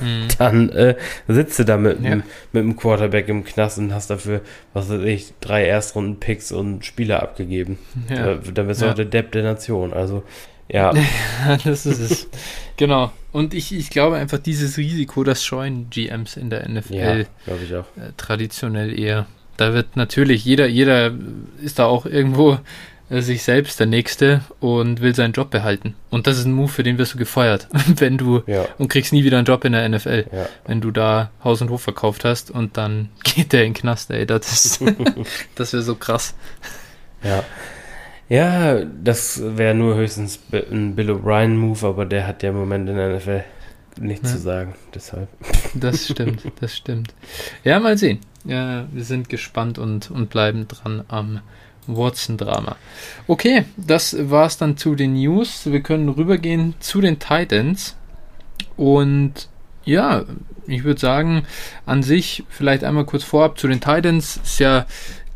[0.00, 0.28] mhm.
[0.38, 0.96] dann äh,
[1.28, 2.16] sitzt du da mit, ja.
[2.16, 4.40] mit dem Quarterback im Knast und hast dafür,
[4.72, 7.78] was weiß ich, drei Erstrunden-Picks und Spieler abgegeben.
[8.08, 8.32] Ja.
[8.32, 8.92] Äh, dann bist du ja.
[8.92, 9.92] auch der Depp der Nation.
[9.92, 10.22] Also,
[10.68, 10.92] ja.
[11.64, 12.28] das ist es.
[12.76, 13.12] genau.
[13.30, 17.16] Und ich, ich glaube einfach, dieses Risiko, das scheuen GMs in der NFL ja,
[17.62, 17.84] ich auch.
[17.96, 19.26] Äh, traditionell eher.
[19.58, 21.12] Da wird natürlich jeder, jeder
[21.62, 22.58] ist da auch irgendwo
[23.08, 25.94] sich selbst der Nächste und will seinen Job behalten.
[26.10, 28.66] Und das ist ein Move, für den wirst du gefeuert, wenn du ja.
[28.78, 30.48] und kriegst nie wieder einen Job in der NFL, ja.
[30.66, 34.10] wenn du da Haus und Hof verkauft hast und dann geht der in den Knast,
[34.10, 34.26] ey.
[34.26, 34.80] Das,
[35.54, 36.34] das wäre so krass.
[37.22, 37.44] Ja.
[38.28, 42.96] Ja, das wäre nur höchstens ein Bill O'Brien-Move, aber der hat ja im Moment in
[42.96, 43.44] der NFL
[44.00, 44.36] nichts ja.
[44.36, 45.28] zu sagen, deshalb.
[45.74, 47.14] Das stimmt, das stimmt.
[47.62, 48.18] Ja, mal sehen.
[48.44, 51.40] Ja, wir sind gespannt und, und bleiben dran am
[51.86, 52.76] Watson-Drama.
[53.26, 55.66] Okay, das war es dann zu den News.
[55.66, 57.96] Wir können rübergehen zu den Titans.
[58.76, 59.48] Und
[59.84, 60.24] ja,
[60.66, 61.46] ich würde sagen,
[61.86, 64.38] an sich vielleicht einmal kurz vorab zu den Titans.
[64.42, 64.86] Ist ja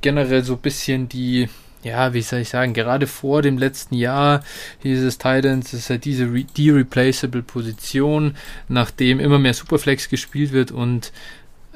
[0.01, 1.49] generell so ein bisschen die,
[1.83, 4.43] ja, wie soll ich sagen, gerade vor dem letzten Jahr
[4.83, 8.37] dieses Titans ist ja diese die replaceable Position,
[8.69, 11.13] nachdem immer mehr Superflex gespielt wird und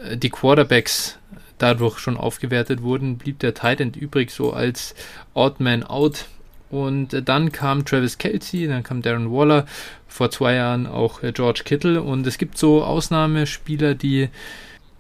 [0.03, 1.19] äh, die Quarterbacks
[1.65, 4.95] dadurch schon aufgewertet wurden, blieb der Titan übrig so als
[5.33, 6.27] Odd Man Out
[6.71, 9.65] Und äh, dann kam Travis Kelsey, dann kam Darren Waller,
[10.07, 12.03] vor zwei Jahren auch äh, George Kittle.
[12.03, 14.29] Und es gibt so Ausnahmespieler, die,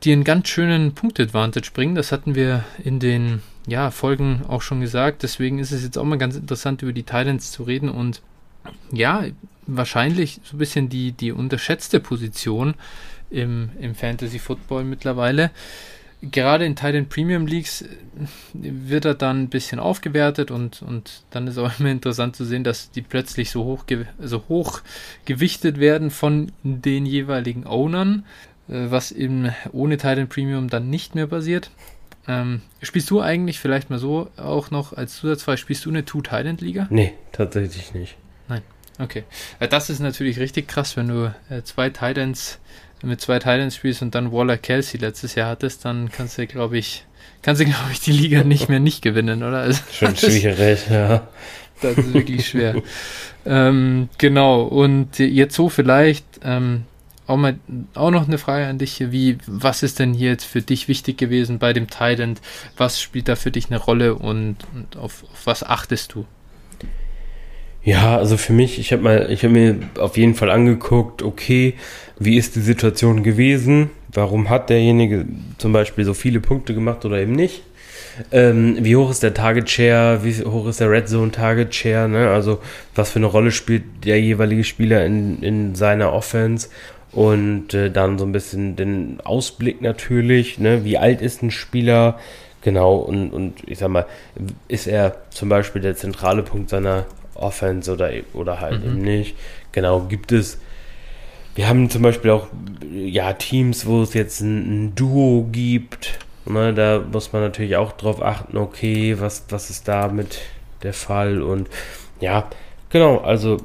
[0.05, 1.95] die einen ganz schönen Punktadvantage bringen.
[1.95, 5.23] Das hatten wir in den ja, Folgen auch schon gesagt.
[5.23, 7.91] Deswegen ist es jetzt auch mal ganz interessant, über die Titans zu reden.
[7.91, 8.23] Und
[8.91, 9.25] ja,
[9.67, 12.75] wahrscheinlich so ein bisschen die, die unterschätzte Position
[13.31, 15.51] im, im Fantasy Football mittlerweile
[16.31, 17.87] gerade in Titan Premium Leagues äh,
[18.53, 22.65] wird er dann ein bisschen aufgewertet und, und dann ist auch immer interessant zu sehen,
[22.65, 23.85] dass die plötzlich so hoch,
[24.21, 24.81] so hoch
[25.25, 28.25] gewichtet werden von den jeweiligen Ownern,
[28.69, 31.71] äh, was eben ohne Titan Premium dann nicht mehr passiert.
[32.27, 36.87] Ähm, spielst du eigentlich vielleicht mal so auch noch als Zusatzfrage, spielst du eine Two-Titan-Liga?
[36.89, 38.17] Nee, tatsächlich nicht.
[38.49, 38.63] Nein,
[38.99, 39.25] okay.
[39.61, 41.35] Äh, das ist natürlich richtig krass, wenn du
[41.65, 42.59] zwei Titans
[43.03, 46.79] mit zwei Titans spielst und dann Waller Kelsey letztes Jahr hattest, dann kannst du, glaube
[46.79, 47.05] ich,
[47.43, 49.59] kannst du, glaube ich, die Liga nicht mehr nicht gewinnen, oder?
[49.59, 51.27] Also, Schon schwierig, ja.
[51.81, 52.83] Das ist wirklich schwer.
[53.45, 56.85] ähm, genau, und jetzt so vielleicht ähm,
[57.27, 57.59] auch mal
[57.95, 61.19] auch noch eine Frage an dich, wie, was ist denn hier jetzt für dich wichtig
[61.19, 62.37] gewesen bei dem Titan?
[62.77, 66.27] Was spielt da für dich eine Rolle und, und auf, auf was achtest du?
[67.83, 71.75] Ja, also für mich, ich habe mal, ich habe mir auf jeden Fall angeguckt, okay,
[72.19, 73.91] wie ist die Situation gewesen?
[74.13, 75.27] Warum hat derjenige
[75.59, 77.63] zum Beispiel so viele Punkte gemacht oder eben nicht?
[78.31, 80.21] Ähm, wie hoch ist der Target Share?
[80.23, 82.09] Wie hoch ist der Red Zone Target Share?
[82.09, 82.31] Ne?
[82.31, 82.61] Also
[82.95, 86.69] was für eine Rolle spielt der jeweilige Spieler in, in seiner Offense?
[87.11, 90.59] Und äh, dann so ein bisschen den Ausblick natürlich.
[90.59, 90.85] Ne?
[90.85, 92.19] Wie alt ist ein Spieler?
[92.63, 94.07] Genau, und, und ich sag mal,
[94.69, 98.91] ist er zum Beispiel der zentrale Punkt seiner Offense oder, oder halt mhm.
[98.91, 99.37] eben nicht.
[99.73, 100.59] Genau, gibt es.
[101.55, 102.49] Wir haben zum Beispiel auch
[102.93, 106.19] ja, Teams, wo es jetzt ein, ein Duo gibt.
[106.47, 110.41] Ne, da muss man natürlich auch drauf achten, okay, was, was ist da mit
[110.83, 111.43] der Fall?
[111.43, 111.69] Und
[112.21, 112.49] ja,
[112.91, 113.59] genau, also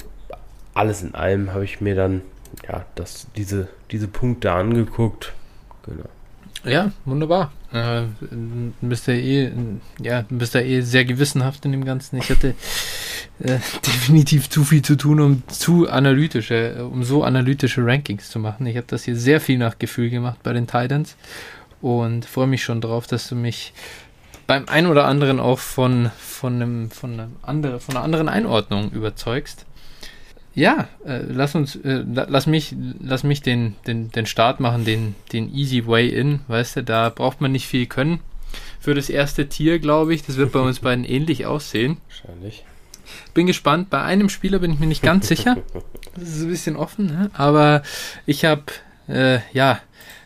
[0.74, 2.22] alles in allem habe ich mir dann
[2.68, 5.34] ja, das, diese, diese Punkte angeguckt.
[5.86, 6.06] Genau.
[6.64, 7.52] Ja, wunderbar.
[7.72, 8.04] Äh,
[8.82, 9.52] bist ja eh,
[10.00, 12.18] ja, bist ja eh sehr gewissenhaft in dem Ganzen.
[12.18, 12.56] Ich hatte
[13.40, 18.66] äh, definitiv zu viel zu tun, um zu analytische, um so analytische Rankings zu machen.
[18.66, 21.16] Ich habe das hier sehr viel nach Gefühl gemacht bei den Titans
[21.82, 23.74] und freue mich schon drauf, dass du mich
[24.48, 28.92] beim ein oder anderen auch von, von, einem, von, einem andere, von einer anderen Einordnung
[28.92, 29.66] überzeugst.
[30.56, 35.16] Ja, äh, lass uns, äh, lass mich, lass mich den, den, den Start machen, den,
[35.32, 38.20] den Easy Way In, weißt du, da braucht man nicht viel können.
[38.80, 41.98] Für das erste Tier, glaube ich, das wird bei uns beiden ähnlich aussehen.
[42.08, 42.66] Wahrscheinlich.
[43.34, 43.90] Bin gespannt.
[43.90, 45.58] Bei einem Spieler bin ich mir nicht ganz sicher.
[46.16, 47.32] Das ist ein bisschen offen, ne?
[47.34, 47.84] aber
[48.26, 48.64] ich habe
[49.08, 49.80] äh, ja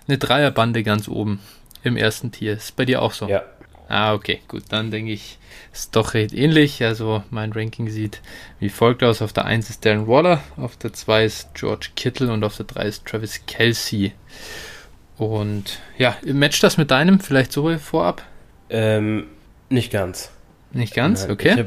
[0.07, 1.39] eine Dreierbande ganz oben
[1.83, 2.53] im ersten Tier.
[2.53, 3.27] Ist bei dir auch so?
[3.27, 3.43] Ja.
[3.89, 4.63] Ah, okay, gut.
[4.69, 5.37] Dann denke ich,
[5.71, 6.83] ist doch recht ähnlich.
[6.83, 8.21] Also mein Ranking sieht
[8.59, 9.21] wie folgt aus.
[9.21, 12.65] Auf der 1 ist Darren Waller, auf der 2 ist George Kittle und auf der
[12.65, 14.13] 3 ist Travis Kelsey.
[15.17, 18.23] Und ja, matcht das mit deinem vielleicht so vorab?
[18.69, 19.27] Ähm,
[19.69, 20.31] nicht ganz.
[20.71, 21.65] Nicht ganz, okay.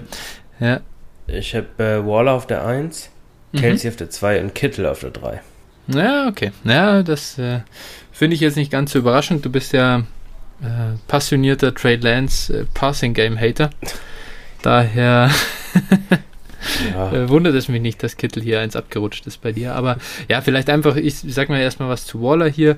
[0.58, 0.80] Ja.
[1.26, 3.10] Ich habe äh, Waller auf der 1,
[3.52, 3.58] mhm.
[3.58, 5.40] Kelsey auf der 2 und Kittle auf der 3.
[5.88, 6.52] Ja, okay.
[6.64, 7.60] Ja, das äh,
[8.12, 9.44] finde ich jetzt nicht ganz so überraschend.
[9.44, 9.98] Du bist ja
[10.62, 13.70] äh, passionierter Trade Lance äh, Passing Game Hater.
[14.62, 15.30] Daher
[16.92, 17.12] ja.
[17.12, 19.74] äh, wundert es mich nicht, dass Kittel hier eins abgerutscht ist bei dir.
[19.74, 22.76] Aber ja, vielleicht einfach, ich sag mal erstmal was zu Waller hier.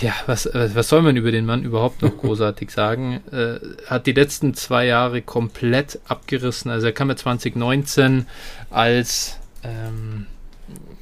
[0.00, 3.22] Ja, was, was soll man über den Mann überhaupt noch großartig sagen?
[3.32, 6.70] Äh, hat die letzten zwei Jahre komplett abgerissen.
[6.70, 8.26] Also er kam ja 2019
[8.70, 10.26] als ähm,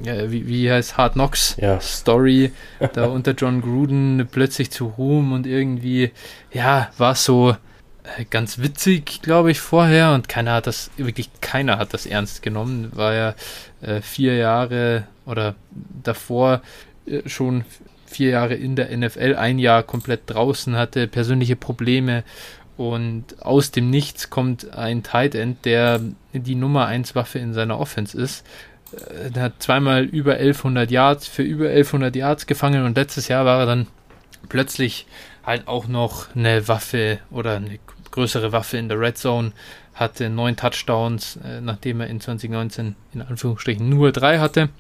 [0.02, 1.80] ja, wie, wie heißt Hard Knocks ja.
[1.80, 2.52] Story,
[2.92, 6.10] da unter John Gruden plötzlich zu Ruhm und irgendwie,
[6.52, 7.56] ja, war so
[8.16, 12.42] äh, ganz witzig, glaube ich, vorher und keiner hat das, wirklich keiner hat das ernst
[12.42, 13.34] genommen, war ja
[13.82, 15.54] äh, vier Jahre oder
[16.02, 16.62] davor
[17.06, 17.64] äh, schon
[18.10, 22.24] vier Jahre in der NFL, ein Jahr komplett draußen, hatte persönliche Probleme
[22.76, 26.00] und aus dem Nichts kommt ein Tight End, der
[26.32, 28.44] die Nummer 1 Waffe in seiner Offense ist
[28.92, 33.44] äh, der hat zweimal über 1100 Yards, für über 1100 Yards gefangen und letztes Jahr
[33.44, 33.86] war er dann
[34.48, 35.06] plötzlich
[35.44, 37.78] halt auch noch eine Waffe oder eine
[38.10, 39.52] größere Waffe in der Red Zone,
[39.94, 44.70] hatte neun Touchdowns, äh, nachdem er in 2019 in Anführungsstrichen nur drei hatte.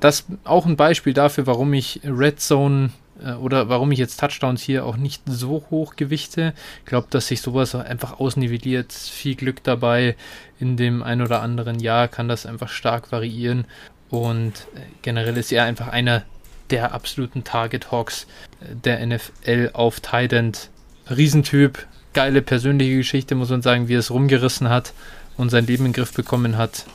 [0.00, 2.90] Das auch ein Beispiel dafür, warum ich Red Zone
[3.24, 6.54] äh, oder warum ich jetzt Touchdowns hier auch nicht so hoch gewichte.
[6.80, 8.92] Ich glaube, dass sich sowas einfach ausnivelliert.
[8.92, 10.16] Viel Glück dabei.
[10.58, 13.64] In dem ein oder anderen Jahr kann das einfach stark variieren.
[14.10, 16.24] Und äh, generell ist er einfach einer
[16.70, 18.26] der absoluten Target Hawks
[18.60, 20.70] äh, der NFL auf Tight
[21.08, 24.92] Riesentyp, geile persönliche Geschichte, muss man sagen, wie er es rumgerissen hat
[25.36, 26.86] und sein Leben in den Griff bekommen hat.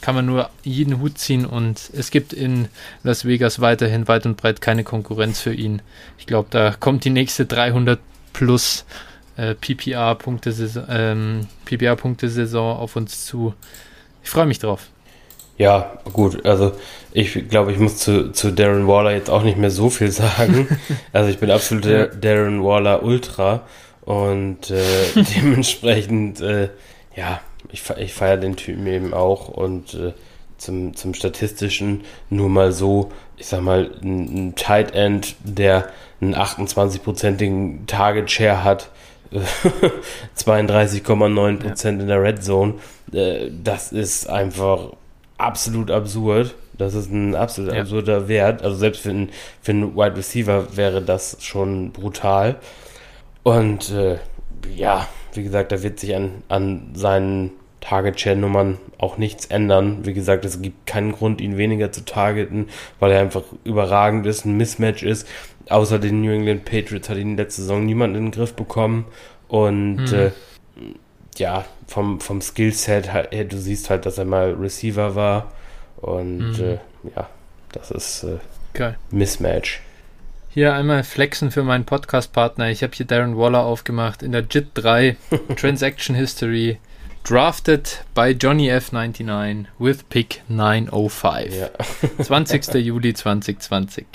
[0.00, 2.68] Kann man nur jeden Hut ziehen und es gibt in
[3.02, 5.82] Las Vegas weiterhin weit und breit keine Konkurrenz für ihn.
[6.18, 7.98] Ich glaube, da kommt die nächste 300
[8.32, 8.84] plus
[9.36, 11.96] äh, PPR-Punkte-Saison ähm, PPR
[12.52, 13.54] auf uns zu.
[14.22, 14.88] Ich freue mich drauf.
[15.58, 16.72] Ja, gut, also
[17.12, 20.68] ich glaube, ich muss zu, zu Darren Waller jetzt auch nicht mehr so viel sagen.
[21.12, 23.62] also ich bin absolut der Darren Waller Ultra
[24.02, 24.80] und äh,
[25.36, 26.68] dementsprechend, äh,
[27.16, 30.12] ja, ich, ich feiere den Typen eben auch und äh,
[30.58, 35.88] zum, zum Statistischen nur mal so, ich sag mal, ein, ein Tight End, der
[36.20, 38.90] einen 28-prozentigen Target Share hat,
[40.36, 41.90] 32,9% ja.
[41.90, 42.74] in der Red Zone,
[43.12, 44.92] äh, das ist einfach
[45.36, 46.54] absolut absurd.
[46.76, 47.80] Das ist ein absolut ja.
[47.80, 48.62] absurder Wert.
[48.62, 49.30] Also selbst für einen,
[49.62, 52.56] für einen Wide Receiver wäre das schon brutal.
[53.42, 54.18] Und äh,
[54.74, 60.04] ja, wie gesagt, da wird sich an, an seinen Target-Share-Nummern auch nichts ändern.
[60.04, 64.44] Wie gesagt, es gibt keinen Grund, ihn weniger zu targeten, weil er einfach überragend ist,
[64.44, 65.26] ein Mismatch ist.
[65.68, 69.06] Außer den New England Patriots hat ihn letzte Saison niemand in den Griff bekommen.
[69.48, 70.14] Und mhm.
[70.14, 70.30] äh,
[71.36, 75.52] ja, vom, vom Skillset her, du siehst halt, dass er mal Receiver war.
[75.98, 76.64] Und mhm.
[76.64, 76.78] äh,
[77.14, 77.28] ja,
[77.72, 78.38] das ist äh.
[79.10, 79.80] Mismatch.
[80.50, 82.70] Hier einmal flexen für meinen Podcast-Partner.
[82.70, 85.16] Ich habe hier Darren Waller aufgemacht in der JIT 3
[85.56, 86.78] Transaction History.
[87.22, 91.54] Drafted by Johnny F99 with Pick 905.
[91.54, 91.68] Ja.
[92.24, 92.74] 20.
[92.76, 94.06] Juli 2020.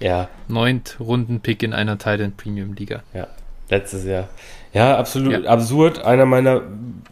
[0.00, 0.28] Ja.
[0.48, 3.02] Neunt Runden-Pick in einer Titan Premium Liga.
[3.14, 3.28] Ja,
[3.70, 4.28] letztes Jahr.
[4.74, 5.50] Ja, absolut ja.
[5.50, 6.04] absurd.
[6.04, 6.62] Einer meiner,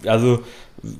[0.04, 0.44] also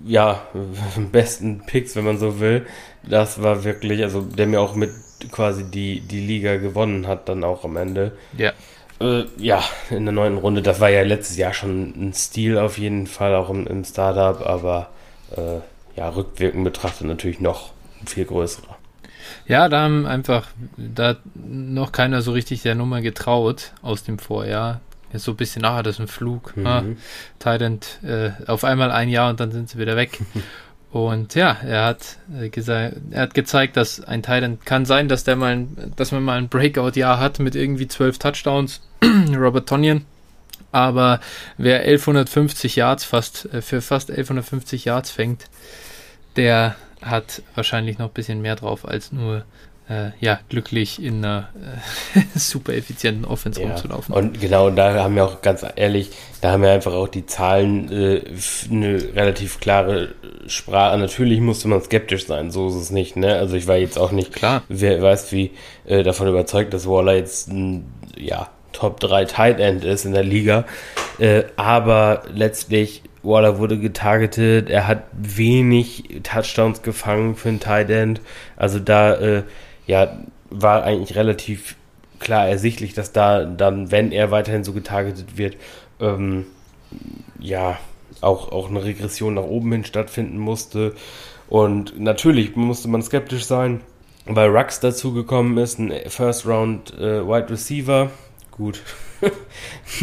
[0.07, 0.41] ja,
[1.13, 2.67] besten Picks, wenn man so will.
[3.03, 4.91] Das war wirklich, also der mir auch mit
[5.31, 8.13] quasi die, die Liga gewonnen hat, dann auch am Ende.
[8.37, 8.53] Ja.
[9.01, 10.63] Äh, ja, in der neunten Runde.
[10.63, 14.45] Das war ja letztes Jahr schon ein Stil auf jeden Fall, auch im, im Startup,
[14.47, 14.91] aber
[15.37, 15.61] äh,
[15.99, 17.73] ja, rückwirkend betrachtet natürlich noch
[18.07, 18.77] viel größerer.
[19.47, 24.81] Ja, da haben einfach da noch keiner so richtig der Nummer getraut aus dem Vorjahr.
[25.13, 26.57] Jetzt so ein bisschen, ah, das ist ein Flug.
[26.57, 26.67] Mhm.
[26.67, 26.85] Ah,
[27.39, 30.19] Thailand, äh, auf einmal ein Jahr und dann sind sie wieder weg.
[30.91, 35.25] und ja, er hat äh, gesagt, er hat gezeigt, dass ein Thailand kann sein, dass
[35.25, 38.81] der mal, ein, dass man mal ein Breakout-Jahr hat mit irgendwie zwölf Touchdowns.
[39.37, 40.07] Robert Tonyan.
[40.73, 41.21] Aber
[41.57, 45.45] wer 1150 Yards fast, äh, für fast 1150 Yards fängt,
[46.37, 49.45] der hat wahrscheinlich noch ein bisschen mehr drauf als nur
[49.89, 51.49] äh, ja, glücklich in einer
[52.15, 53.69] äh, super effizienten Offense ja.
[53.69, 54.15] rumzulaufen.
[54.15, 57.91] Und genau, da haben wir auch ganz ehrlich, da haben wir einfach auch die Zahlen
[57.91, 58.23] äh,
[58.71, 60.11] eine relativ klare
[60.47, 60.99] Sprache.
[60.99, 63.17] Natürlich musste man skeptisch sein, so ist es nicht.
[63.17, 63.35] Ne?
[63.37, 65.53] Also ich war jetzt auch nicht, klar, wer weiß wie
[65.87, 70.25] äh, davon überzeugt, dass Waller jetzt ein ja, Top 3 Tight End ist in der
[70.25, 70.65] Liga.
[71.19, 78.21] Äh, aber letztlich Waller wurde getargetet, er hat wenig Touchdowns gefangen für einen Tight End.
[78.57, 79.43] Also da äh,
[79.89, 80.19] ja,
[80.51, 81.75] war eigentlich relativ
[82.21, 85.57] klar ersichtlich, dass da dann, wenn er weiterhin so getargetet wird,
[85.99, 86.47] ähm,
[87.41, 87.79] ja,
[88.21, 90.95] auch, auch eine Regression nach oben hin stattfinden musste.
[91.49, 93.81] Und natürlich musste man skeptisch sein,
[94.27, 98.11] weil Rux dazugekommen ist, ein First Round äh, Wide Receiver.
[98.51, 98.83] Gut.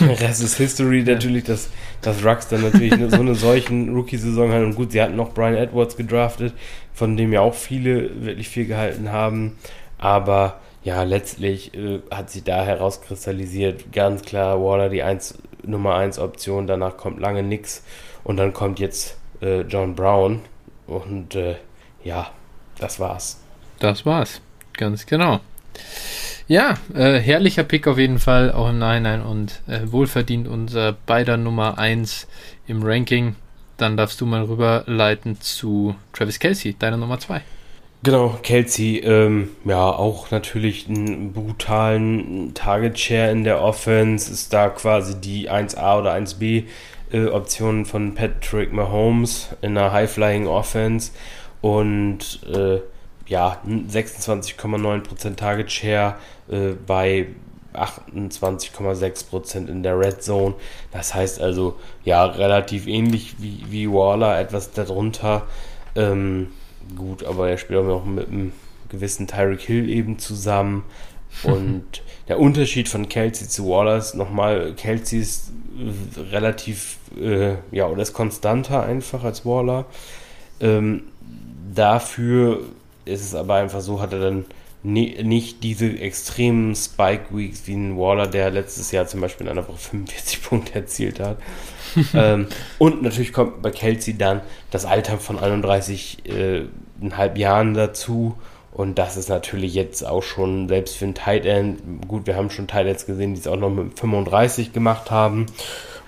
[0.00, 1.70] Rest ist History natürlich, dass,
[2.02, 4.62] dass Rux dann natürlich so eine solchen Rookie-Saison hat.
[4.62, 6.52] Und gut, sie hatten noch Brian Edwards gedraftet,
[6.98, 9.56] von dem ja auch viele wirklich viel gehalten haben.
[9.98, 16.18] Aber ja, letztlich äh, hat sich da herauskristallisiert, ganz klar, Waller die 1, Nummer 1
[16.18, 17.84] Option, danach kommt lange nichts
[18.24, 20.40] und dann kommt jetzt äh, John Brown
[20.88, 21.56] und äh,
[22.02, 22.30] ja,
[22.78, 23.40] das war's.
[23.78, 24.40] Das war's,
[24.76, 25.40] ganz genau.
[26.48, 31.36] Ja, äh, herrlicher Pick auf jeden Fall, auch im Nachhinein und äh, wohlverdient unser beider
[31.36, 32.26] Nummer 1
[32.66, 33.36] im Ranking.
[33.78, 37.40] Dann darfst du mal rüberleiten zu Travis Kelsey, deiner Nummer 2.
[38.02, 44.68] Genau, Kelsey, ähm, ja, auch natürlich einen brutalen Target Share in der Offense, ist da
[44.68, 46.64] quasi die 1A oder 1B
[47.10, 51.10] äh, Option von Patrick Mahomes in einer High-Flying Offense
[51.60, 52.80] und äh,
[53.26, 56.16] ja, 26,9% Target Share
[56.50, 57.26] äh, bei
[57.82, 60.54] 28,6% in der Red Zone.
[60.92, 65.46] Das heißt also, ja, relativ ähnlich wie, wie Waller, etwas darunter.
[65.94, 66.48] Ähm,
[66.96, 68.52] gut, aber er spielt auch mit einem
[68.88, 70.84] gewissen Tyreek Hill eben zusammen.
[71.42, 71.84] Und
[72.28, 75.52] der Unterschied von Kelsey zu Waller ist nochmal, Kelsey ist
[76.30, 79.86] relativ, äh, ja, oder ist konstanter einfach als Waller.
[80.60, 81.04] Ähm,
[81.74, 82.62] dafür
[83.04, 84.44] ist es aber einfach so, hat er dann
[84.82, 89.78] nicht diese extremen Spike-Weeks wie ein Waller, der letztes Jahr zum Beispiel in einer Woche
[89.90, 91.38] 45 Punkte erzielt hat.
[92.14, 92.46] ähm,
[92.78, 96.68] und natürlich kommt bei Kelsey dann das Alter von 31,5
[97.04, 98.36] äh, Jahren dazu.
[98.70, 102.50] Und das ist natürlich jetzt auch schon, selbst für ein Tight End, gut, wir haben
[102.50, 105.46] schon Tight Ends gesehen, die es auch noch mit 35 gemacht haben.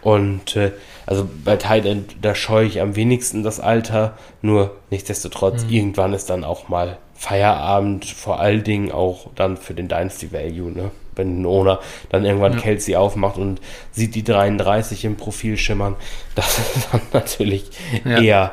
[0.02, 0.70] Und äh,
[1.04, 4.16] also bei Tight End, da scheue ich am wenigsten das Alter.
[4.42, 5.70] Nur nichtsdestotrotz, mhm.
[5.70, 10.72] irgendwann ist dann auch mal Feierabend, vor allen Dingen auch dann für den Dynasty Value,
[10.72, 10.90] ne?
[11.14, 12.60] Wenn ein Owner dann irgendwann ja.
[12.60, 13.60] Kelsey aufmacht und
[13.92, 15.96] sieht die 33 im Profil schimmern,
[16.34, 17.64] das ist dann natürlich
[18.06, 18.22] ja.
[18.22, 18.52] eher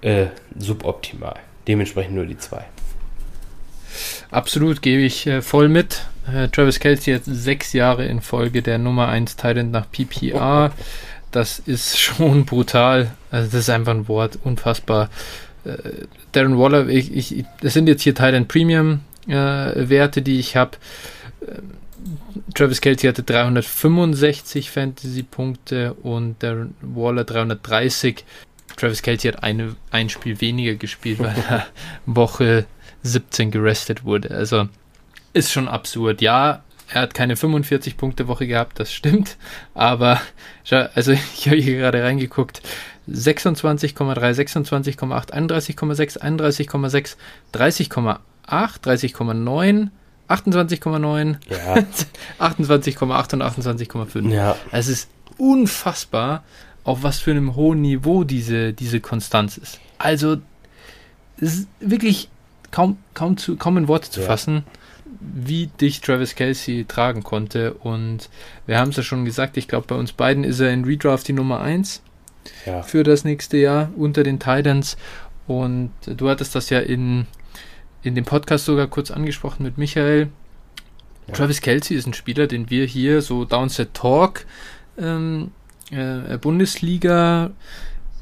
[0.00, 0.26] äh,
[0.58, 1.36] suboptimal.
[1.68, 2.64] Dementsprechend nur die zwei.
[4.32, 6.06] Absolut, gebe ich äh, voll mit.
[6.26, 10.72] Äh, Travis Kelsey hat sechs Jahre in Folge der Nummer 1 Titan nach PPR.
[11.30, 13.12] Das ist schon brutal.
[13.30, 15.08] Also das ist einfach ein Wort, unfassbar.
[15.68, 19.32] Äh, Darren Waller, ich, ich, das sind jetzt hier Titan Premium äh,
[19.88, 20.72] Werte, die ich habe.
[21.46, 21.72] Ähm,
[22.54, 28.24] Travis Kelsey hatte 365 Fantasy-Punkte und Darren Waller 330.
[28.76, 31.66] Travis Kelsey hat eine, ein Spiel weniger gespielt, weil er
[32.06, 32.66] Woche
[33.02, 34.30] 17 gerestet wurde.
[34.30, 34.68] Also
[35.32, 36.20] ist schon absurd.
[36.20, 39.36] Ja, er hat keine 45 Punkte Woche gehabt, das stimmt.
[39.74, 40.20] Aber
[40.94, 42.62] also ich habe hier gerade reingeguckt.
[43.10, 47.16] 26,3, 26,8, 31,6, 31,6,
[47.54, 48.18] 30,8,
[48.48, 49.88] 30,9,
[50.28, 51.74] 28,9, ja.
[52.38, 54.30] 28,8 und 28,5.
[54.30, 54.56] Ja.
[54.70, 56.42] Es ist unfassbar,
[56.84, 59.80] auf was für einem hohen Niveau diese, diese Konstanz ist.
[59.98, 60.38] Also,
[61.40, 62.28] es ist wirklich
[62.70, 64.26] kaum, kaum, zu, kaum in Worte zu ja.
[64.26, 64.64] fassen,
[65.20, 67.74] wie dich Travis Kelsey tragen konnte.
[67.74, 68.28] Und
[68.66, 71.28] wir haben es ja schon gesagt, ich glaube, bei uns beiden ist er in Redraft
[71.28, 72.02] die Nummer 1
[72.66, 72.82] ja.
[72.82, 74.96] für das nächste Jahr unter den Titans.
[75.46, 77.26] Und du hattest das ja in,
[78.02, 80.28] in dem Podcast sogar kurz angesprochen mit Michael.
[81.26, 81.34] Ja.
[81.34, 84.46] Travis Kelsey ist ein Spieler, den wir hier so Downset Talk
[84.98, 85.50] ähm,
[85.90, 87.50] äh, Bundesliga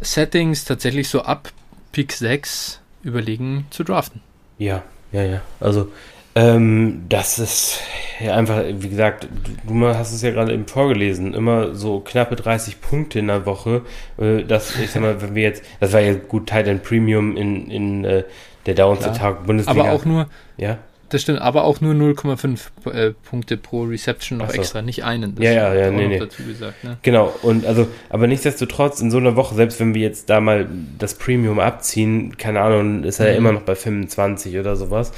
[0.01, 1.53] Settings tatsächlich so ab
[1.93, 4.21] Pick 6 überlegen zu draften.
[4.59, 5.43] Ja, ja, ja.
[5.61, 5.91] Also,
[6.37, 7.81] ähm, das ist
[8.20, 9.27] ja einfach, wie gesagt,
[9.66, 13.46] du, du hast es ja gerade eben vorgelesen, immer so knappe 30 Punkte in der
[13.46, 13.81] Woche.
[14.18, 17.70] Äh, das, ich sag mal, wenn wir jetzt, das war ja gut Titan Premium in,
[17.70, 18.25] in äh,
[18.66, 19.81] der Downset Tag Bundesliga.
[19.81, 20.77] Aber auch nur, ja.
[21.09, 24.59] Das stimmt, aber auch nur 0,5 äh, Punkte pro Reception noch so.
[24.59, 25.37] extra, nicht einen.
[25.37, 26.18] Das ja, ja, ja, nee, nee.
[26.18, 26.99] Dazu gesagt, ne?
[27.03, 30.66] Genau, und also, aber nichtsdestotrotz, in so einer Woche, selbst wenn wir jetzt da mal
[30.99, 33.31] das Premium abziehen, keine Ahnung, ist er mhm.
[33.31, 35.12] ja immer noch bei 25 oder sowas,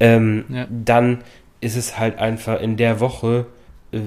[0.00, 0.66] ähm, ja.
[0.68, 1.18] dann
[1.60, 3.46] ist es halt einfach in der Woche,
[3.92, 4.00] äh,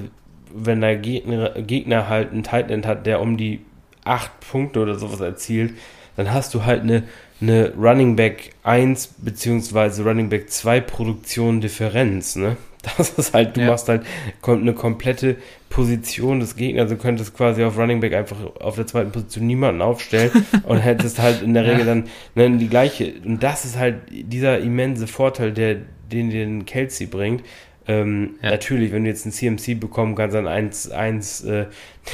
[0.52, 3.60] wenn der Gegner, Gegner halt einen Tight End hat, der um die
[4.04, 5.74] 8 Punkte oder sowas erzielt,
[6.16, 7.04] dann hast du halt eine
[7.40, 10.02] eine Running Back 1 bzw.
[10.02, 12.56] Running Back 2 Produktion Differenz, ne?
[12.96, 13.68] Das ist halt, du ja.
[13.68, 14.02] machst halt
[14.42, 15.36] eine komplette
[15.70, 16.90] Position des Gegners.
[16.90, 20.30] Du könntest quasi auf Running Back einfach auf der zweiten Position niemanden aufstellen
[20.64, 21.84] und hättest halt in der Regel ja.
[21.86, 23.14] dann ne, die gleiche.
[23.24, 25.76] Und das ist halt dieser immense Vorteil, der,
[26.12, 27.42] den den Kelsey bringt.
[27.86, 28.50] Ähm, ja.
[28.50, 31.66] Natürlich, wenn du jetzt ein CMC bekommen kannst, dann 1, 1 äh,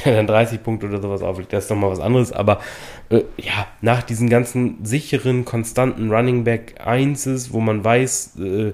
[0.05, 2.31] der dann 30 Punkte oder sowas auflegt, das ist nochmal was anderes.
[2.31, 2.59] Aber
[3.09, 8.73] äh, ja, nach diesen ganzen sicheren, konstanten Running Back 1s, wo man weiß, äh,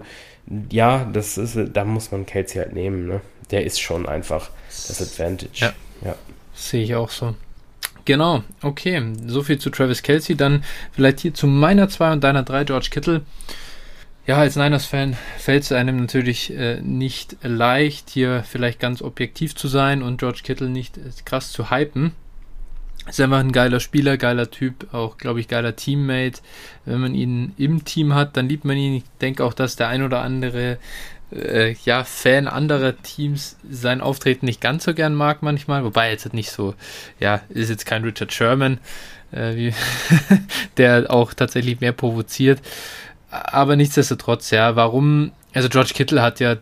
[0.71, 3.07] ja, das ist, da muss man Kelsey halt nehmen.
[3.07, 3.21] Ne?
[3.51, 5.49] Der ist schon einfach das Advantage.
[5.55, 5.73] Ja.
[6.03, 6.15] ja.
[6.53, 7.35] Sehe ich auch so.
[8.05, 9.01] Genau, okay.
[9.25, 10.37] So viel zu Travis Kelsey.
[10.37, 13.23] Dann vielleicht hier zu meiner 2 und deiner 3, George Kittle.
[14.25, 19.69] Ja, als Niners-Fan fällt es einem natürlich äh, nicht leicht, hier vielleicht ganz objektiv zu
[19.69, 22.11] sein und George Kittle nicht äh, krass zu hypen.
[23.07, 26.41] Ist einfach ein geiler Spieler, geiler Typ, auch, glaube ich, geiler Teammate.
[26.85, 28.95] Wenn man ihn im Team hat, dann liebt man ihn.
[28.95, 30.77] Ich denke auch, dass der ein oder andere
[31.31, 36.33] äh, ja, Fan anderer Teams sein Auftreten nicht ganz so gern mag manchmal, wobei jetzt
[36.33, 36.73] nicht so,
[37.19, 38.79] ja, ist jetzt kein Richard Sherman,
[39.31, 39.73] äh, wie,
[40.77, 42.61] der auch tatsächlich mehr provoziert
[43.29, 46.55] aber nichtsdestotrotz, ja, warum, also George Kittle hat ja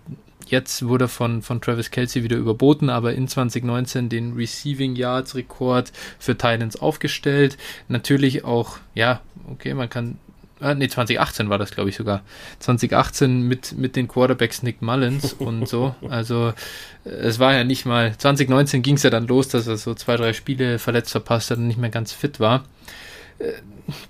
[0.47, 5.91] jetzt wurde von, von Travis Kelsey wieder überboten, aber in 2019 den Receiving Yards Rekord
[6.19, 7.57] für Titans aufgestellt.
[7.87, 10.17] Natürlich auch, ja, okay, man kann,
[10.61, 12.21] äh, nee, 2018 war das, glaube ich, sogar.
[12.59, 15.95] 2018 mit, mit den Quarterbacks Nick Mullins und so.
[16.09, 16.53] Also,
[17.05, 19.93] äh, es war ja nicht mal, 2019 ging es ja dann los, dass er so
[19.93, 22.63] zwei, drei Spiele verletzt verpasst hat und nicht mehr ganz fit war.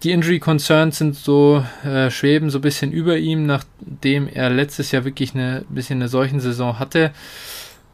[0.03, 4.91] Die Injury Concerns sind so, äh, schweben so ein bisschen über ihm, nachdem er letztes
[4.91, 7.11] Jahr wirklich eine bisschen eine solchen Saison hatte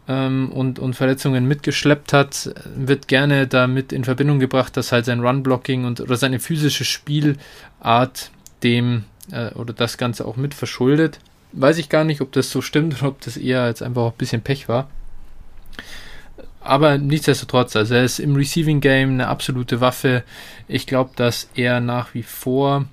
[0.07, 5.21] ähm, und, und Verletzungen mitgeschleppt hat, wird gerne damit in Verbindung gebracht, dass halt sein
[5.21, 8.29] Run-Blocking und oder seine physische Spielart
[8.61, 11.19] dem äh, oder das Ganze auch mit verschuldet.
[11.53, 14.11] weiß ich gar nicht, ob das so stimmt oder ob das eher jetzt einfach auch
[14.11, 14.89] ein bisschen Pech war.
[16.62, 20.24] Aber nichtsdestotrotz, also er ist im Receiving Game eine absolute Waffe.
[20.68, 22.86] Ich glaube, dass er nach wie vor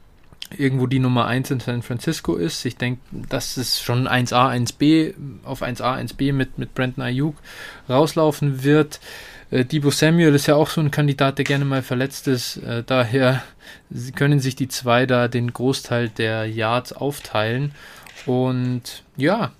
[0.56, 2.64] irgendwo die Nummer 1 in San Francisco ist.
[2.64, 5.14] Ich denke, dass es schon 1A, 1B
[5.44, 7.36] auf 1A, 1B mit, mit Brandon Ayuk
[7.88, 9.00] rauslaufen wird.
[9.50, 12.58] Äh, Debo Samuel ist ja auch so ein Kandidat, der gerne mal verletzt ist.
[12.58, 13.42] Äh, daher
[14.14, 17.72] können sich die zwei da den Großteil der Yards aufteilen.
[18.24, 19.52] Und ja,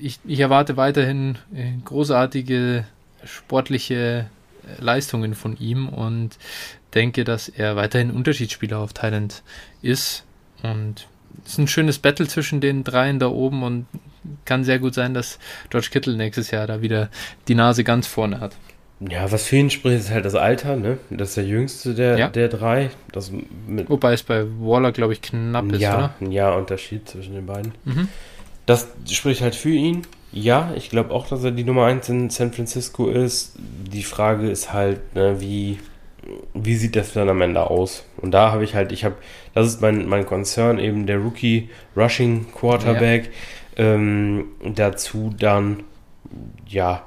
[0.00, 2.86] ich, ich erwarte weiterhin äh, großartige
[3.24, 4.26] sportliche
[4.66, 6.38] äh, Leistungen von ihm und
[6.94, 9.42] denke, dass er weiterhin Unterschiedsspieler auf Thailand
[9.82, 10.24] ist.
[10.62, 11.06] Und
[11.44, 13.86] es ist ein schönes Battle zwischen den dreien da oben und
[14.44, 15.38] kann sehr gut sein, dass
[15.70, 17.10] George Kittle nächstes Jahr da wieder
[17.48, 18.56] die Nase ganz vorne hat.
[19.00, 20.98] Ja, was für ihn spricht, ist halt das Alter, ne?
[21.10, 22.28] Das ist der jüngste der, ja.
[22.28, 22.90] der drei.
[23.12, 23.32] Das
[23.66, 26.14] Wobei es bei Waller, glaube ich, knapp ist, ja, oder?
[26.20, 27.72] Ein Jahr Unterschied zwischen den beiden.
[27.84, 28.08] Mhm.
[28.66, 30.06] Das spricht halt für ihn.
[30.36, 33.54] Ja, ich glaube auch, dass er die Nummer 1 in San Francisco ist.
[33.56, 35.78] Die Frage ist halt, ne, wie,
[36.54, 38.04] wie sieht das dann am Ende aus?
[38.16, 39.14] Und da habe ich halt, ich habe,
[39.54, 43.30] das ist mein, mein Concern, eben der Rookie Rushing Quarterback.
[43.78, 43.94] Ja.
[43.94, 45.84] Ähm, dazu dann,
[46.66, 47.04] ja,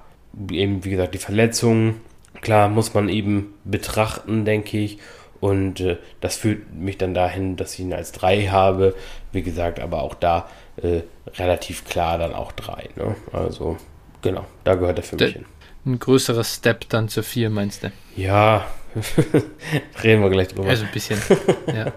[0.49, 1.99] eben, wie gesagt, die Verletzungen.
[2.39, 4.99] Klar, muss man eben betrachten, denke ich.
[5.41, 8.95] Und äh, das führt mich dann dahin, dass ich ihn als 3 habe.
[9.33, 10.47] Wie gesagt, aber auch da
[10.81, 11.01] äh,
[11.37, 12.89] relativ klar dann auch 3.
[12.95, 13.15] Ne?
[13.31, 13.77] Also,
[14.21, 15.45] genau, da gehört er für mich hin.
[15.85, 17.91] Ein größerer Step dann zur 4, meinst du?
[18.15, 18.67] Ja,
[20.03, 20.69] reden wir gleich drüber.
[20.69, 21.19] Also ein bisschen,
[21.67, 21.93] ja.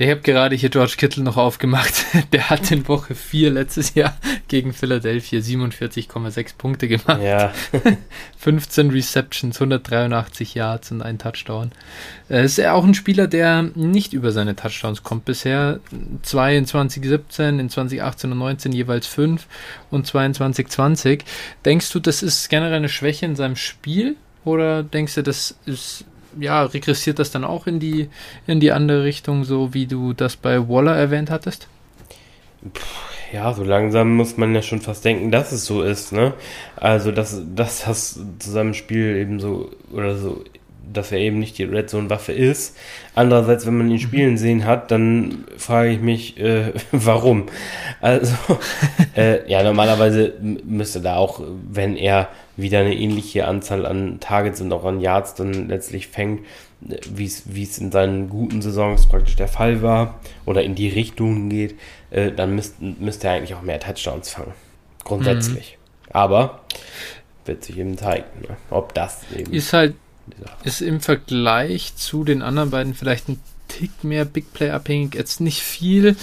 [0.00, 2.06] Ich habe gerade hier George Kittle noch aufgemacht.
[2.32, 4.16] Der hat in Woche 4 letztes Jahr
[4.48, 7.20] gegen Philadelphia 47,6 Punkte gemacht.
[7.22, 7.52] Ja.
[8.38, 11.72] 15 Receptions, 183 Yards und ein Touchdown.
[12.30, 15.80] Er ist ja auch ein Spieler, der nicht über seine Touchdowns kommt bisher.
[16.22, 19.46] Zwei in 2017, in 2018 und 19 jeweils 5
[19.90, 21.24] und 22, 20.
[21.66, 24.16] Denkst du, das ist generell eine Schwäche in seinem Spiel?
[24.46, 26.06] Oder denkst du, das ist
[26.38, 28.08] ja, regressiert das dann auch in die,
[28.46, 31.68] in die andere Richtung, so wie du das bei Waller erwähnt hattest?
[33.32, 36.34] Ja, so langsam muss man ja schon fast denken, dass es so ist, ne?
[36.76, 40.44] Also, dass, dass das Zusammenspiel eben so, oder so,
[40.92, 42.76] dass er eben nicht die Red Zone Waffe ist.
[43.14, 43.98] Andererseits, wenn man ihn mhm.
[43.98, 47.46] spielen sehen hat, dann frage ich mich, äh, warum?
[48.00, 48.34] Also,
[49.16, 52.28] äh, ja, normalerweise müsste da auch, wenn er
[52.60, 56.40] wieder eine ähnliche Anzahl an Targets und auch an Yards dann letztlich fängt,
[56.80, 61.78] wie es in seinen guten Saisons praktisch der Fall war oder in die Richtung geht,
[62.10, 64.52] äh, dann müsste müsst er eigentlich auch mehr Touchdowns fangen.
[65.04, 65.76] Grundsätzlich.
[65.76, 66.12] Mhm.
[66.12, 66.60] Aber
[67.44, 68.56] wird sich eben zeigen, ne?
[68.70, 69.52] ob das eben.
[69.52, 69.94] Ist halt,
[70.64, 75.14] ist im Vergleich zu den anderen beiden vielleicht ein Tick mehr Big Play abhängig.
[75.14, 76.16] Jetzt nicht viel,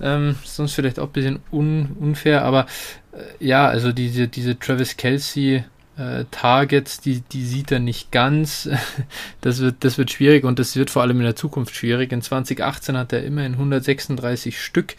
[0.00, 2.66] ähm, sonst vielleicht auch ein bisschen un, unfair, aber
[3.12, 5.64] äh, ja, also diese, diese Travis Kelsey
[5.96, 8.68] äh, Targets, die, die sieht er nicht ganz.
[9.40, 12.12] Das wird, das wird schwierig und das wird vor allem in der Zukunft schwierig.
[12.12, 14.94] In 2018 hat er immerhin 136 Stück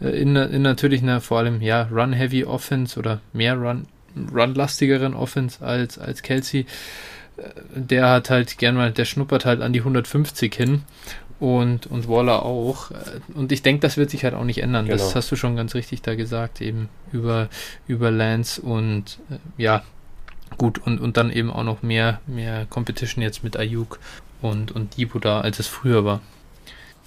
[0.00, 3.86] äh, in, in natürlich einer vor allem ja, Run-Heavy Offense oder mehr Run,
[4.32, 6.66] Run-lastigeren Offense als, als Kelsey.
[7.36, 7.42] Äh,
[7.74, 10.82] der hat halt gern mal, der schnuppert halt an die 150 hin
[11.38, 12.92] und, und Waller auch.
[12.92, 14.86] Äh, und ich denke, das wird sich halt auch nicht ändern.
[14.86, 14.96] Genau.
[14.96, 17.48] Das hast du schon ganz richtig da gesagt, eben über,
[17.86, 19.82] über Lance und äh, ja,
[20.58, 23.98] Gut, und, und dann eben auch noch mehr, mehr Competition jetzt mit Ayuk
[24.40, 26.20] und, und Debo da, als es früher war.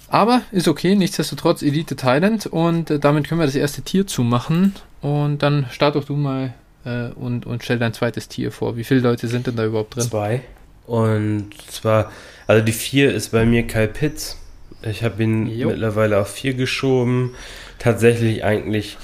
[0.08, 4.74] Aber ist okay, nichtsdestotrotz Elite Thailand und äh, damit können wir das erste Tier zumachen.
[5.00, 8.76] Und dann start doch du mal äh, und, und stell dein zweites Tier vor.
[8.76, 10.04] Wie viele Leute sind denn da überhaupt drin?
[10.04, 10.42] Zwei.
[10.86, 12.12] Und zwar,
[12.46, 14.38] also die vier ist bei mir Kyle Pitts.
[14.82, 15.68] Ich habe ihn jo.
[15.68, 17.34] mittlerweile auf vier geschoben.
[17.78, 18.96] Tatsächlich eigentlich,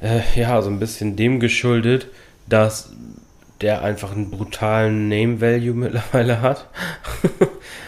[0.00, 2.06] äh, ja, so ein bisschen dem geschuldet,
[2.48, 2.92] dass
[3.60, 6.68] der einfach einen brutalen Name-Value mittlerweile hat.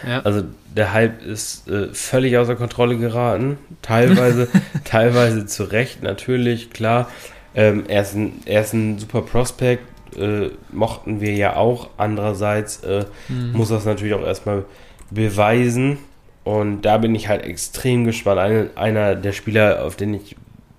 [0.07, 0.21] ja.
[0.23, 0.43] Also
[0.75, 3.57] der Hype ist äh, völlig außer Kontrolle geraten.
[3.81, 4.47] Teilweise,
[4.83, 7.09] teilweise zu Recht, natürlich, klar.
[7.55, 9.83] Ähm, er, ist ein, er ist ein super Prospect,
[10.17, 11.89] äh, mochten wir ja auch.
[11.97, 13.51] Andererseits äh, mhm.
[13.53, 14.65] muss das natürlich auch erstmal
[15.11, 15.97] beweisen.
[16.43, 18.39] Und da bin ich halt extrem gespannt.
[18.39, 20.35] Ein, einer der Spieler, auf den ich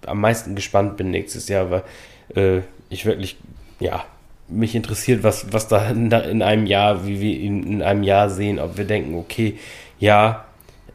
[0.06, 1.82] am meisten gespannt bin nächstes Jahr, weil
[2.34, 3.36] äh, ich wirklich,
[3.78, 4.04] ja,
[4.50, 8.58] mich interessiert, was, was da in, einem Jahr, wie wir ihn in einem Jahr sehen,
[8.58, 9.58] ob wir denken, okay,
[9.98, 10.44] ja,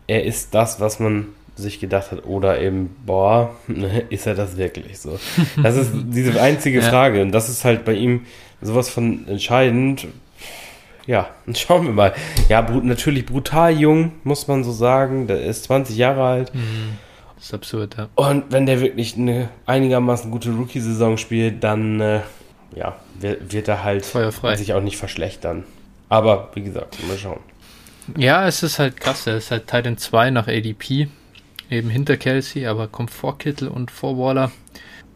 [0.07, 3.55] er ist das, was man sich gedacht hat, oder eben, boah,
[4.09, 5.17] ist er das wirklich so?
[5.61, 8.25] Das ist diese einzige Frage und das ist halt bei ihm
[8.61, 10.07] sowas von entscheidend.
[11.07, 12.13] Ja, schauen wir mal.
[12.49, 15.27] Ja, natürlich brutal jung, muss man so sagen.
[15.27, 16.53] Der ist 20 Jahre alt.
[16.53, 16.97] Mhm.
[17.35, 18.07] Das ist absurd, ja.
[18.15, 22.21] Und wenn der wirklich eine einigermaßen gute Rookie-Saison spielt, dann äh,
[22.75, 25.63] ja, wird, er halt sich auch nicht verschlechtern.
[26.09, 27.39] Aber wie gesagt, mal schauen.
[28.17, 29.25] Ja, es ist halt krass.
[29.25, 31.07] Er ist halt Titan 2 nach ADP.
[31.69, 34.51] Eben hinter Kelsey, aber kommt vor Kittel und vor Waller.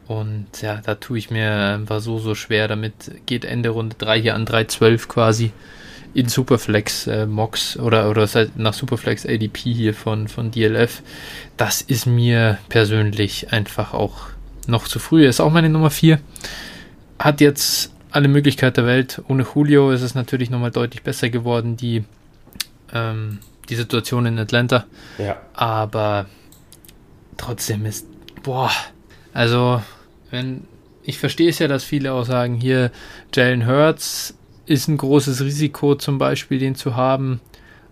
[0.07, 2.67] Und ja, da tue ich mir einfach so, so schwer.
[2.67, 2.93] Damit
[3.27, 5.51] geht Ende Runde 3 hier an 3.12 quasi
[6.15, 11.03] in Superflex äh, Mox oder, oder nach Superflex ADP hier von, von DLF.
[11.57, 14.29] Das ist mir persönlich einfach auch
[14.65, 15.23] noch zu früh.
[15.23, 16.19] Er ist auch meine Nummer 4.
[17.19, 19.21] Hat jetzt alle Möglichkeit der Welt.
[19.27, 22.03] Ohne Julio ist es natürlich nochmal deutlich besser geworden, die,
[22.93, 23.39] ähm,
[23.69, 24.85] die Situation in Atlanta.
[25.17, 25.37] Ja.
[25.53, 26.25] Aber
[27.37, 28.07] trotzdem ist,
[28.41, 28.71] boah,
[29.33, 29.81] also,
[30.31, 30.65] wenn,
[31.03, 32.91] ich verstehe es ja, dass viele auch sagen, hier,
[33.33, 37.41] Jalen Hurts ist ein großes Risiko, zum Beispiel den zu haben.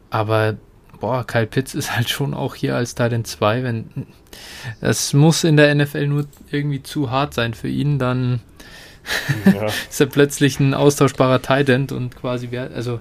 [0.09, 0.57] Aber,
[0.99, 3.63] boah, Kyle Pitts ist halt schon auch hier als Titan 2.
[3.63, 4.07] Wenn,
[4.81, 8.41] das muss in der NFL nur irgendwie zu hart sein für ihn, dann
[9.45, 9.65] ja.
[9.89, 12.99] ist er plötzlich ein austauschbarer Titan und quasi, also,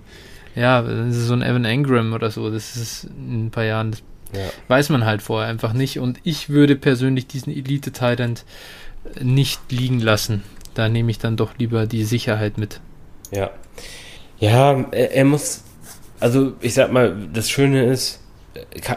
[0.55, 2.51] ja, das ist so ein Evan Engram oder so.
[2.51, 4.03] Das ist in ein paar Jahren, das
[4.33, 4.49] ja.
[4.69, 5.99] weiß man halt vorher einfach nicht.
[5.99, 8.37] Und ich würde persönlich diesen Elite-Titan
[9.21, 10.43] nicht liegen lassen.
[10.75, 12.81] Da nehme ich dann doch lieber die Sicherheit mit.
[13.31, 13.51] Ja.
[14.39, 15.65] Ja, er, er, muss,
[16.21, 18.21] also ich sag mal, das Schöne ist,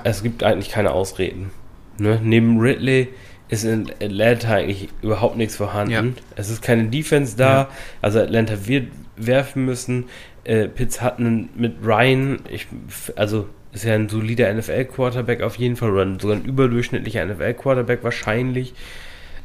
[0.04, 1.52] es gibt eigentlich keine Ausreden.
[1.98, 2.20] Ne?
[2.22, 3.10] Neben Ridley
[3.50, 5.92] ist in Atlanta eigentlich überhaupt nichts vorhanden.
[5.92, 6.04] Ja.
[6.36, 7.70] Es ist keine Defense da, ja.
[8.02, 8.88] also Atlanta wird
[9.18, 10.06] werfen müssen.
[10.44, 12.68] Äh, Pitts hat einen mit Ryan, ich,
[13.16, 18.74] also ist ja ein solider NFL-Quarterback auf jeden Fall, oder sogar ein überdurchschnittlicher NFL-Quarterback wahrscheinlich.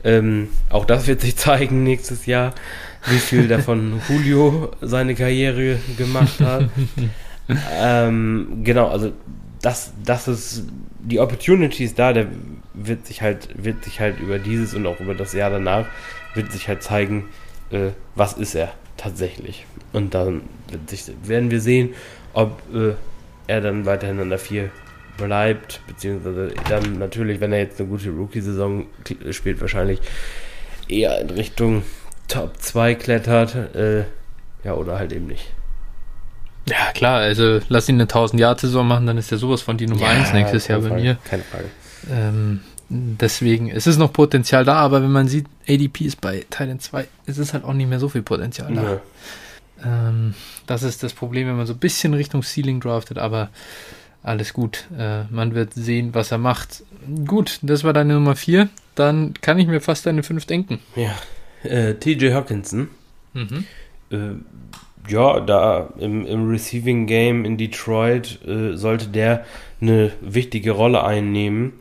[0.02, 2.54] Ähm, auch das wird sich zeigen nächstes Jahr,
[3.06, 6.68] wie viel davon Julio seine Karriere gemacht hat.
[7.80, 9.12] ähm, genau, also
[9.64, 10.64] das, das ist
[11.00, 12.26] die Opportunity ist da, der
[12.74, 15.86] wird sich halt, wird sich halt über dieses und auch über das Jahr danach,
[16.34, 17.28] wird sich halt zeigen,
[17.70, 19.66] äh, was ist er tatsächlich.
[19.92, 20.42] Und dann
[20.86, 21.94] sich, werden wir sehen,
[22.32, 22.94] ob äh,
[23.46, 24.70] er dann weiterhin an der 4
[25.16, 28.86] bleibt, beziehungsweise dann natürlich, wenn er jetzt eine gute Rookie-Saison
[29.30, 30.00] spielt, wahrscheinlich
[30.88, 31.82] eher in Richtung
[32.28, 34.04] Top 2 klettert, äh,
[34.64, 35.52] ja, oder halt eben nicht.
[36.66, 40.06] Ja, klar, also lass ihn eine 1000-Jahr-Saison machen, dann ist er sowas von die Nummer
[40.06, 41.18] 1 ja, nächstes Jahr bei Frage, mir.
[41.24, 41.64] Keine Frage.
[42.10, 46.82] Ähm, deswegen, es ist noch Potenzial da, aber wenn man sieht, ADP ist bei Thailand
[46.82, 48.82] 2, es ist halt auch nicht mehr so viel Potenzial da.
[48.82, 49.00] Ja.
[49.84, 50.34] Ähm,
[50.66, 53.50] das ist das Problem, wenn man so ein bisschen Richtung Ceiling draftet, aber
[54.22, 54.86] alles gut.
[54.98, 56.82] Äh, man wird sehen, was er macht.
[57.26, 58.70] Gut, das war deine Nummer 4.
[58.94, 60.78] Dann kann ich mir fast deine 5 denken.
[60.96, 61.14] Ja.
[61.62, 62.88] Äh, TJ Hawkinson.
[63.34, 63.64] Mhm.
[64.10, 64.16] Äh,
[65.08, 69.44] ja, da im, im, Receiving Game in Detroit äh, sollte der
[69.80, 71.74] eine wichtige Rolle einnehmen.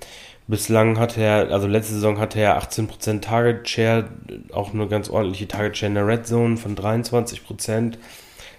[0.48, 4.10] Bislang hatte er, also letzte Saison hatte er 18% Target Share,
[4.52, 7.94] auch eine ganz ordentliche Target Share in der Red Zone von 23%,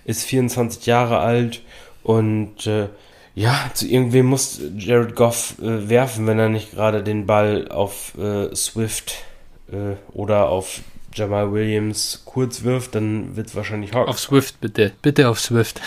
[0.06, 1.62] ist 24 Jahre alt
[2.02, 2.88] und äh,
[3.34, 8.16] ja, zu irgendwem muss Jared Goff äh, werfen, wenn er nicht gerade den Ball auf
[8.16, 9.24] äh, Swift
[9.70, 10.80] äh, oder auf
[11.14, 14.08] Jamal Williams kurz wirft, dann wird es wahrscheinlich Hawk.
[14.08, 15.80] Auf Swift bitte, bitte auf Swift.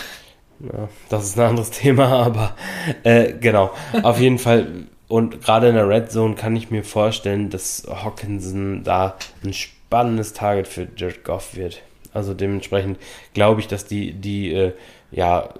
[0.60, 2.56] Ja, das ist ein anderes Thema, aber
[3.04, 3.70] äh, genau.
[4.02, 8.84] Auf jeden Fall und gerade in der Red Zone kann ich mir vorstellen, dass Hawkinson
[8.84, 11.82] da ein spannendes Target für Jared Goff wird.
[12.12, 12.98] Also dementsprechend
[13.32, 14.72] glaube ich, dass die, die, äh,
[15.10, 15.54] ja,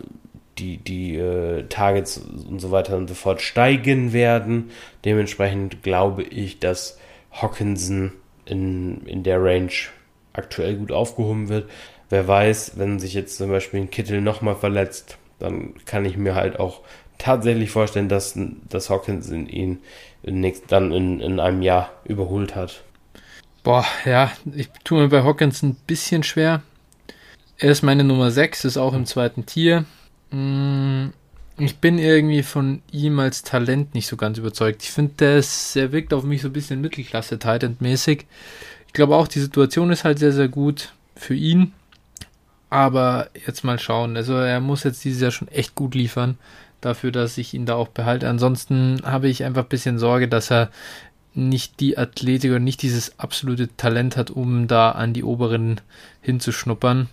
[0.58, 4.70] die, die äh, Targets und so weiter und so fort steigen werden.
[5.04, 6.98] Dementsprechend glaube ich, dass
[7.32, 8.12] Hawkinson
[8.48, 9.72] in, in der Range
[10.32, 11.70] aktuell gut aufgehoben wird.
[12.10, 16.34] Wer weiß, wenn sich jetzt zum Beispiel ein Kittel nochmal verletzt, dann kann ich mir
[16.34, 16.80] halt auch
[17.18, 18.38] tatsächlich vorstellen, dass,
[18.68, 19.80] dass Hawkins ihn
[20.22, 22.82] nächst, dann in, in einem Jahr überholt hat.
[23.62, 26.62] Boah, ja, ich tue mir bei Hawkins ein bisschen schwer.
[27.58, 29.84] Er ist meine Nummer 6, ist auch im zweiten Tier.
[30.30, 31.08] Mm,
[31.58, 34.82] ich bin irgendwie von ihm als Talent nicht so ganz überzeugt.
[34.82, 35.42] Ich finde,
[35.74, 38.26] er wirkt auf mich so ein bisschen Mittelklasse-Titan-mäßig.
[38.86, 41.72] Ich glaube auch, die Situation ist halt sehr, sehr gut für ihn.
[42.70, 44.16] Aber jetzt mal schauen.
[44.16, 46.38] Also er muss jetzt dieses Jahr schon echt gut liefern
[46.80, 48.28] dafür, dass ich ihn da auch behalte.
[48.28, 50.70] Ansonsten habe ich einfach ein bisschen Sorge, dass er
[51.34, 55.80] nicht die Athletik oder nicht dieses absolute Talent hat, um da an die oberen
[56.20, 57.08] hinzuschnuppern.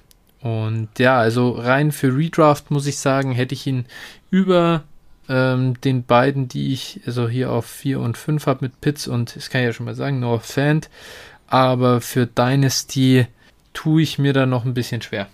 [0.45, 3.85] Und ja, also rein für Redraft muss ich sagen, hätte ich ihn
[4.29, 4.83] über
[5.27, 9.35] ähm, den beiden, die ich also hier auf 4 und 5 habe mit Pitts und,
[9.35, 10.91] das kann ich ja schon mal sagen, North Fand.
[11.47, 13.25] Aber für Dynasty
[13.73, 15.29] tue ich mir da noch ein bisschen schwer.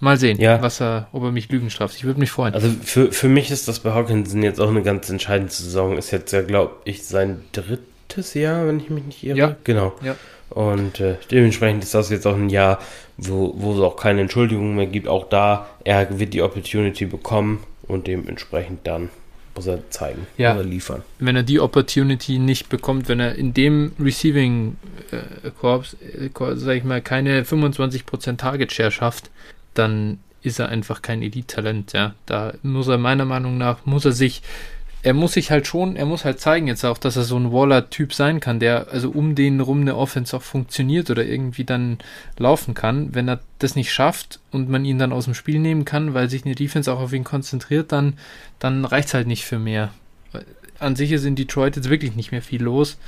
[0.00, 0.60] Mal sehen, ja.
[0.60, 1.96] was er, ob er mich Lügen straft.
[1.96, 2.52] Ich würde mich freuen.
[2.52, 5.96] Also für, für mich ist das bei Hawkinson jetzt auch eine ganz entscheidende Saison.
[5.96, 7.80] Ist jetzt ja, glaube ich, sein dritt,
[8.12, 9.38] fünftes Jahr, wenn ich mich nicht irre.
[9.38, 9.56] Ja.
[9.64, 9.94] Genau.
[10.02, 10.16] Ja.
[10.54, 12.78] Und äh, dementsprechend ist das jetzt auch ein Jahr,
[13.16, 15.08] wo, wo es auch keine Entschuldigung mehr gibt.
[15.08, 19.08] Auch da, er wird die Opportunity bekommen und dementsprechend dann
[19.54, 20.54] muss er zeigen, Ja.
[20.54, 21.02] muss er liefern.
[21.18, 24.76] wenn er die Opportunity nicht bekommt, wenn er in dem Receiving
[25.10, 29.30] äh, Korps, äh, sag ich mal, keine 25% Target Share schafft,
[29.74, 32.14] dann ist er einfach kein Elite-Talent, ja.
[32.26, 34.42] Da muss er meiner Meinung nach, muss er sich,
[35.02, 37.52] er muss sich halt schon, er muss halt zeigen jetzt auch, dass er so ein
[37.52, 41.98] Waller-Typ sein kann, der also um den rum eine Offense auch funktioniert oder irgendwie dann
[42.38, 43.14] laufen kann.
[43.14, 46.30] Wenn er das nicht schafft und man ihn dann aus dem Spiel nehmen kann, weil
[46.30, 48.14] sich eine Defense auch auf ihn konzentriert, dann,
[48.60, 49.90] dann reicht's halt nicht für mehr
[50.82, 52.98] an sich ist in Detroit jetzt wirklich nicht mehr viel los.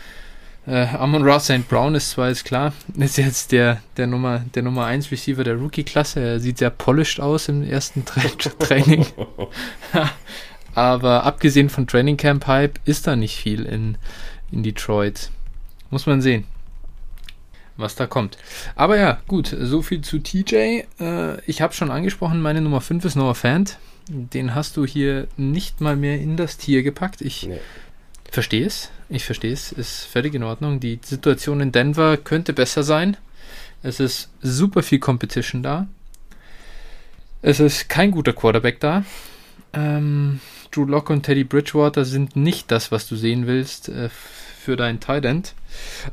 [0.67, 1.69] Äh, Amon Ross St.
[1.69, 5.57] Brown ist zwar ist klar, ist jetzt der, der Nummer der Nummer 1 Receiver der
[5.57, 6.21] Rookie-Klasse.
[6.21, 8.23] Er sieht sehr polished aus im ersten Tra
[8.59, 9.05] Training.
[10.75, 13.97] Aber abgesehen von Training Camp Hype ist da nicht viel in,
[14.51, 15.31] in Detroit.
[15.91, 16.45] Muss man sehen,
[17.77, 18.37] was da kommt.
[18.75, 20.83] Aber ja, gut, so viel zu TJ.
[21.01, 23.79] Äh, ich habe schon angesprochen, meine Nummer 5 ist Noah Fant.
[24.09, 27.21] Den hast du hier nicht mal mehr in das Tier gepackt.
[27.23, 27.61] Ich Nee.
[28.31, 28.91] verstehe es.
[29.09, 29.71] Ich verstehe es.
[29.73, 30.81] Ist völlig in Ordnung.
[30.81, 33.17] Die Situation in Denver könnte besser sein.
[33.83, 35.87] Es ist super viel Competition da.
[37.43, 39.05] Es ist kein guter Quarterback da.
[39.75, 40.41] Ähm,
[40.75, 45.01] Drew Locke und Teddy Bridgewater sind nicht das, was du sehen willst äh, für dein
[45.01, 45.55] Tight End.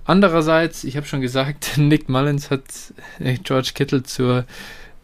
[0.06, 2.64] Andererseits, ich habe schon gesagt, Nick Mullins hat
[3.20, 4.46] äh, George Kittle zur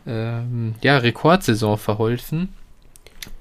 [0.05, 2.49] ähm, ja, Rekordsaison verholfen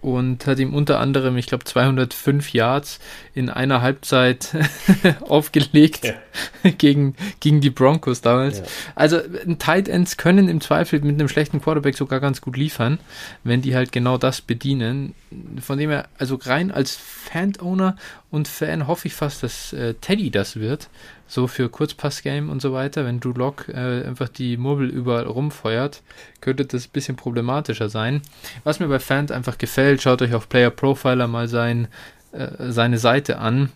[0.07, 3.01] und hat ihm unter anderem, ich glaube, 205 Yards
[3.35, 4.55] in einer Halbzeit
[5.21, 6.15] aufgelegt Ja.
[6.79, 8.59] gegen, gegen die Broncos damals.
[8.59, 8.65] Ja.
[8.95, 13.01] Also ein Tight Ends können im Zweifel mit einem schlechten Quarterback sogar ganz gut liefern,
[13.43, 15.17] wenn die halt genau das bedienen.
[15.61, 17.97] Von dem her, also rein als Fan-Owner
[18.31, 20.89] und Fan hoffe ich fast, dass äh, Teddy das wird.
[21.29, 23.05] So für Kurzpass-Game und so weiter.
[23.05, 26.03] Wenn Drew Lock äh, einfach die Murmel überall rumfeuert,
[26.41, 28.23] könnte das ein bisschen problematischer sein.
[28.63, 31.89] Was mir bei Fans einfach gefällt, schaut euch auf Player Profiler mal sein,
[32.33, 33.71] äh, seine Seite an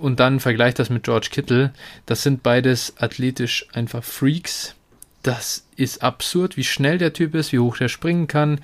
[0.00, 1.72] und dann vergleicht das mit George Kittle.
[2.06, 4.74] Das sind beides athletisch einfach Freaks.
[5.22, 8.60] Das ist absurd, wie schnell der Typ ist, wie hoch der springen kann.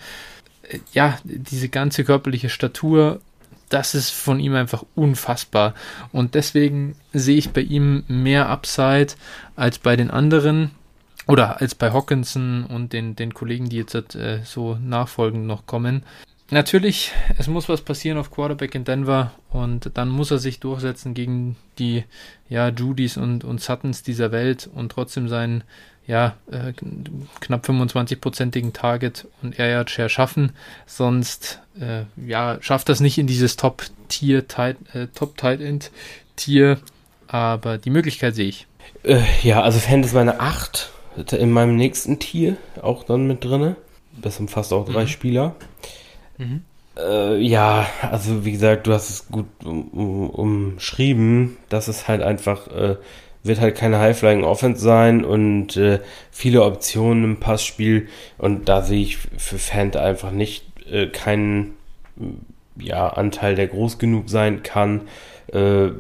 [0.63, 3.21] Äh, Ja, diese ganze körperliche Statur,
[3.69, 5.75] das ist von ihm einfach unfassbar.
[6.13, 9.15] Und deswegen sehe ich bei ihm mehr Upside
[9.57, 10.73] als bei den anderen
[11.27, 16.03] oder als bei Hawkinson und den, den Kollegen, die jetzt äh, so nachfolgend noch kommen.
[16.53, 21.15] Natürlich, es muss was passieren auf Quarterback in Denver und dann muss er sich durchsetzen
[21.15, 22.05] gegen die
[22.51, 25.65] ja, Judys und, und Suttons dieser Welt und trotzdem seinen
[26.07, 26.75] ja, äh,
[27.41, 30.53] knapp 25-prozentigen Target und Air Yard Share schaffen.
[30.85, 36.79] Sonst äh, ja, schafft das nicht in dieses Top-Tier, äh, Top-Tight End-Tier,
[37.29, 38.67] aber die Möglichkeit sehe ich.
[39.05, 40.91] Äh, ja, also Fan ist meine 8
[41.33, 43.77] in meinem nächsten Tier auch dann mit drinne.
[44.21, 45.09] Das umfasst auch drei Mhm.
[45.09, 45.57] Spieler.
[46.97, 51.57] Äh, ja, also wie gesagt, du hast es gut um, um, umschrieben.
[51.69, 52.97] Das ist halt einfach, äh,
[53.43, 58.09] wird halt keine High-Flying Offense sein und äh, viele Optionen im Passspiel.
[58.39, 61.75] Und da sehe ich für Fant einfach nicht äh, keinen
[62.77, 65.03] ja, Anteil, der groß genug sein kann.
[65.53, 65.91] Äh,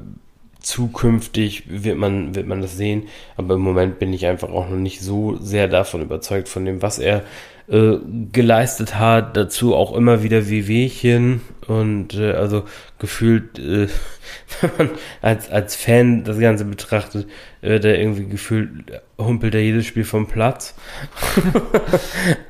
[0.60, 3.08] zukünftig wird man, wird man das sehen.
[3.36, 6.82] Aber im Moment bin ich einfach auch noch nicht so sehr davon überzeugt, von dem,
[6.82, 7.22] was er
[7.68, 7.96] äh,
[8.32, 9.36] geleistet hat.
[9.36, 11.40] Dazu auch immer wieder Wehwehchen.
[11.68, 12.64] Und äh, also
[12.98, 13.86] gefühlt, äh,
[14.60, 14.90] wenn man
[15.20, 17.28] als, als Fan das Ganze betrachtet,
[17.60, 18.70] wird er irgendwie gefühlt,
[19.16, 20.74] humpelt er jedes Spiel vom Platz.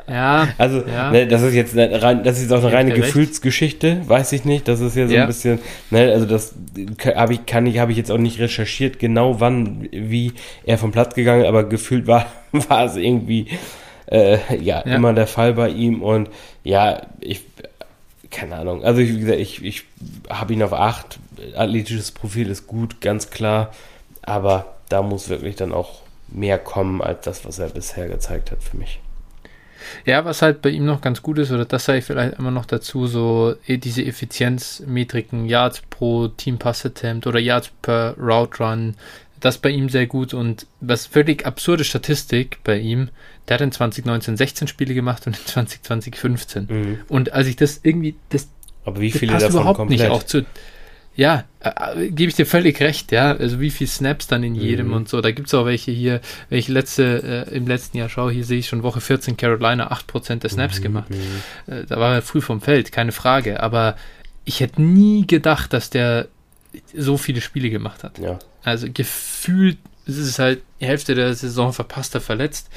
[0.08, 1.10] Ja, Also, Ja.
[1.10, 4.68] ne, das ist jetzt rein, das ist jetzt auch eine reine Gefühlsgeschichte, weiß ich nicht.
[4.68, 5.22] Das ist ja so Ja.
[5.22, 5.58] ein bisschen,
[5.90, 6.54] ne, also das
[7.14, 10.32] habe ich, kann ich, habe ich jetzt auch nicht recherchiert, genau wann, wie
[10.64, 13.46] er vom Platz gegangen, aber gefühlt war, war es irgendwie,
[14.12, 14.96] äh, ja, Ja.
[14.96, 16.28] immer der Fall bei ihm und
[16.64, 17.42] ja, ich,
[18.30, 18.84] keine Ahnung.
[18.84, 19.84] Also, wie gesagt, ich, ich
[20.28, 21.18] habe ihn auf 8.
[21.56, 23.72] Athletisches Profil ist gut, ganz klar.
[24.22, 28.62] Aber da muss wirklich dann auch mehr kommen als das, was er bisher gezeigt hat
[28.62, 29.00] für mich.
[30.04, 32.52] Ja, was halt bei ihm noch ganz gut ist, oder das sage ich vielleicht immer
[32.52, 38.62] noch dazu, so eh diese Effizienzmetriken, Yards pro Team Pass Attempt oder Yards per Route
[38.62, 38.94] Run,
[39.42, 43.10] das bei ihm sehr gut und was völlig absurde Statistik bei ihm,
[43.48, 46.66] der hat in 2019 16 Spiele gemacht und in 2020 15.
[46.70, 46.98] Mhm.
[47.08, 48.48] Und als ich das irgendwie, das
[48.84, 50.00] Aber wie das viele passt davon überhaupt komplett?
[50.00, 50.46] nicht auch zu.
[51.14, 53.32] Ja, äh, äh, gebe ich dir völlig recht, ja.
[53.32, 54.92] Also wie viel Snaps dann in jedem Mhm.
[54.94, 55.20] und so.
[55.20, 58.66] Da gibt's auch welche hier, ich letzte, äh, im letzten Jahr schaue, hier sehe ich
[58.68, 61.10] schon Woche 14 Carolina 8% der Snaps Mhm, gemacht.
[61.10, 61.72] mhm.
[61.74, 63.60] Äh, da war er früh vom Feld, keine Frage.
[63.62, 63.96] Aber
[64.46, 66.28] ich hätte nie gedacht, dass der
[66.96, 68.18] so viele Spiele gemacht hat.
[68.18, 68.38] Ja.
[68.62, 72.68] Also gefühlt ist es halt die Hälfte der Saison verpasst er verletzt.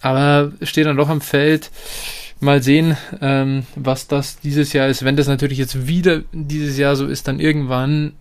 [0.00, 1.70] Aber steht dann doch am Feld.
[2.40, 5.04] Mal sehen, ähm, was das dieses Jahr ist.
[5.04, 8.12] Wenn das natürlich jetzt wieder dieses Jahr so ist, dann irgendwann,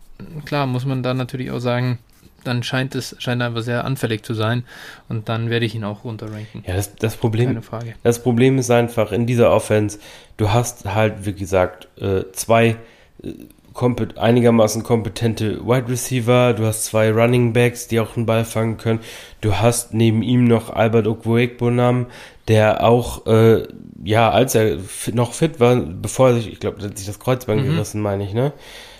[0.45, 1.99] klar, muss man da natürlich auch sagen,
[2.43, 4.63] dann scheint es scheint einfach sehr anfällig zu sein
[5.09, 6.63] und dann werde ich ihn auch runterranken.
[6.65, 7.93] Ja, das, das Problem, Keine Frage.
[8.03, 9.99] das Problem ist einfach in dieser Offense,
[10.37, 12.77] du hast halt, wie gesagt, äh, zwei
[13.21, 13.33] äh,
[13.77, 18.77] kompet einigermaßen kompetente Wide Receiver, du hast zwei Running Backs, die auch einen Ball fangen
[18.77, 18.99] können,
[19.41, 22.07] du hast neben ihm noch Albert Okwuegbonam,
[22.47, 23.67] der auch, äh,
[24.03, 27.61] ja, als er fit, noch fit war, bevor er sich, ich glaube, sich das Kreuzband
[27.63, 27.69] Mhm.
[27.75, 28.51] gerissen, meine ich, ne?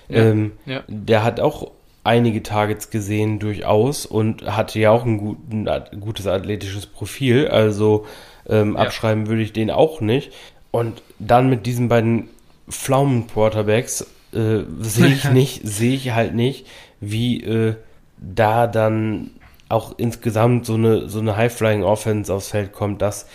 [0.10, 0.84] Ja, ähm, ja.
[0.88, 1.72] der hat auch
[2.04, 7.48] einige Targets gesehen durchaus und hatte ja auch ein, guten, ein gutes athletisches Profil.
[7.48, 8.06] Also
[8.48, 8.82] ähm, Ja.
[8.82, 10.32] abschreiben würde ich den auch nicht.
[10.72, 12.30] Und dann mit diesen beiden
[12.70, 16.66] Pflaumen-Quarterbacks äh, sehe ich nicht, sehe ich halt nicht,
[17.00, 17.76] wie äh,
[18.18, 19.32] da dann
[19.70, 23.28] auch insgesamt so eine, so eine High-Flying-Offense aufs Feld kommt, dass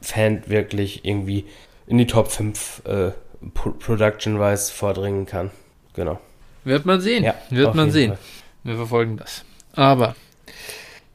[0.00, 1.44] Fan wirklich irgendwie
[1.86, 3.10] in die Top 5 äh,
[3.52, 5.50] Pro- Production-wise vordringen kann.
[5.94, 6.20] Genau.
[6.64, 7.24] Wird man sehen.
[7.24, 8.10] Ja, Wird man sehen.
[8.12, 8.18] Fall.
[8.64, 9.44] Wir verfolgen das.
[9.74, 10.14] Aber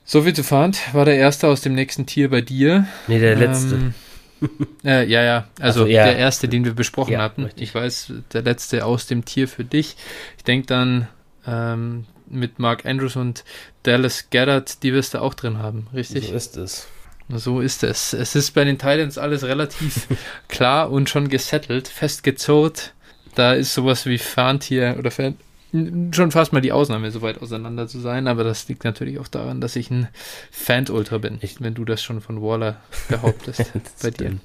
[0.05, 0.93] so viel zu Fahnd.
[0.93, 2.85] War der erste aus dem nächsten Tier bei dir.
[3.07, 3.75] Nee, der letzte.
[3.75, 3.93] Ähm,
[4.85, 5.47] äh, ja, ja.
[5.59, 6.05] Also Ach so, ja.
[6.05, 7.43] der erste, den wir besprochen Ja, hatten.
[7.45, 7.63] richtig.
[7.63, 9.95] Ich weiß, der letzte aus dem Tier für dich.
[10.37, 11.07] Ich denke dann
[11.45, 13.43] ähm, mit Mark Andrews und
[13.83, 16.27] Dallas Goddard, die wirst du auch drin haben, richtig?
[16.27, 16.87] So ist es.
[17.31, 18.13] So ist es.
[18.13, 20.07] Es ist bei den Titans alles relativ
[20.47, 22.93] klar und schon gesettelt, festgezurrt.
[23.35, 25.37] Da ist sowas wie Fahntier oder Fan
[25.71, 29.27] schon fast mal die Ausnahme, so weit auseinander zu sein, aber das liegt natürlich auch
[29.27, 30.07] daran, dass ich ein
[30.51, 34.37] Fan-Ultra bin, Ich- wenn du das schon von Waller behauptest bei dir.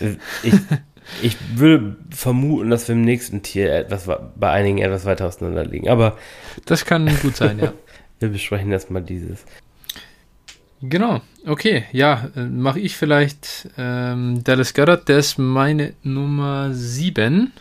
[0.00, 0.54] Äh, Ich,
[1.22, 5.64] ich würde vermuten, dass wir im nächsten Tier etwas wa- bei einigen etwas weiter auseinander
[5.64, 5.88] liegen.
[5.88, 6.16] Aber
[6.64, 7.72] Das kann gut sein, ja.
[8.20, 9.44] wir besprechen erstmal dieses.
[10.84, 17.52] Genau, okay, ja, äh, mache ich vielleicht ähm, Dallas Goddard, der ist meine Nummer 7.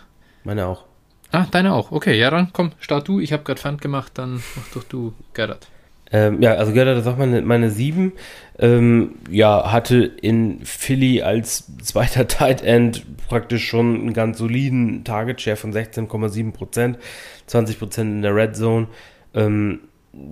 [0.43, 0.86] Meine auch.
[1.32, 1.92] Ah, deine auch.
[1.92, 3.20] Okay, ja, dann komm, start du.
[3.20, 5.68] Ich habe gerade Pfand gemacht, dann mach doch du Goddard.
[6.14, 8.14] Ähm, ja, also Götter, das auch meine, meine sieben.
[8.60, 15.40] Ähm, ja, hatte in Philly als zweiter Tight End praktisch schon einen ganz soliden Target
[15.40, 16.98] Share von 16,7 Prozent,
[17.48, 18.88] 20 Prozent in der Red Zone.
[19.34, 19.80] Ähm,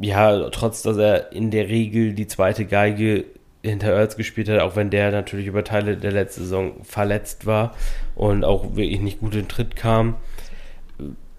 [0.01, 3.23] ja, trotz dass er in der Regel die zweite Geige
[3.63, 7.73] hinter Earls gespielt hat, auch wenn der natürlich über Teile der letzten Saison verletzt war
[8.15, 10.15] und auch wirklich nicht gut in Tritt kam.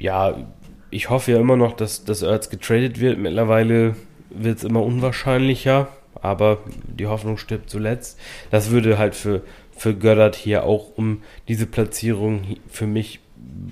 [0.00, 0.36] Ja,
[0.90, 3.18] ich hoffe ja immer noch, dass, dass Ertz getradet wird.
[3.18, 3.94] Mittlerweile
[4.30, 5.88] wird es immer unwahrscheinlicher,
[6.20, 8.18] aber die Hoffnung stirbt zuletzt.
[8.50, 9.42] Das würde halt für,
[9.76, 13.20] für Goddard hier auch, um diese Platzierung für mich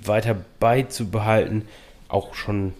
[0.04, 1.62] weiter beizubehalten,
[2.08, 2.74] auch schon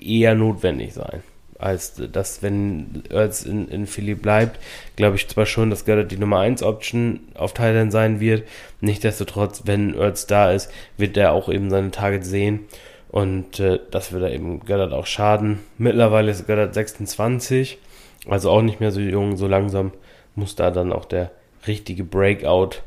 [0.00, 1.22] eher notwendig sein.
[1.58, 4.58] Als dass, wenn Ertz in, in Philly bleibt,
[4.96, 8.48] glaube ich zwar schon, dass Goddard die Nummer 1 Option auf Thailand sein wird.
[8.80, 12.66] Nichtsdestotrotz, wenn Ertz da ist, wird er auch eben seine Targets sehen.
[13.12, 15.60] Und äh, das würde eben Goddard auch schaden.
[15.78, 17.78] Mittlerweile ist Goddard 26,
[18.26, 19.92] also auch nicht mehr so jung, so langsam
[20.34, 21.30] muss da dann auch der
[21.66, 22.78] richtige Breakout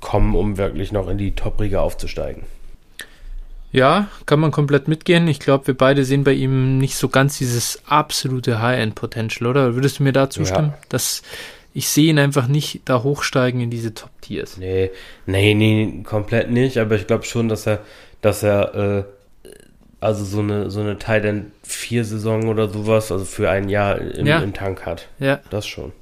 [0.00, 2.44] kommen, um wirklich noch in die Top-Riga aufzusteigen.
[3.72, 5.26] Ja, kann man komplett mitgehen.
[5.26, 9.74] Ich glaube, wir beide sehen bei ihm nicht so ganz dieses absolute High-End-Potential, oder?
[9.74, 10.74] Würdest du mir da zustimmen?
[10.90, 11.22] Dass
[11.72, 14.58] ich sehe ihn einfach nicht da hochsteigen in diese Top-Tiers.
[14.58, 14.92] Nee,
[15.26, 17.80] nee, nee, komplett nicht, aber ich glaube schon, dass er,
[18.20, 19.04] dass er, äh,
[20.04, 23.98] also so eine, so eine Tight End 4 Saison oder sowas, also für ein Jahr
[23.98, 24.40] im, Ja.
[24.40, 25.08] im Tank hat.
[25.18, 25.92] Ja, Das schon.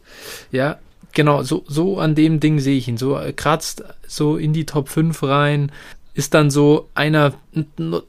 [0.51, 0.79] ja,
[1.13, 2.97] genau, so, so an dem Ding sehe ich ihn.
[2.97, 5.71] So äh, kratzt so in die Top 5 rein,
[6.15, 7.33] ist dann so einer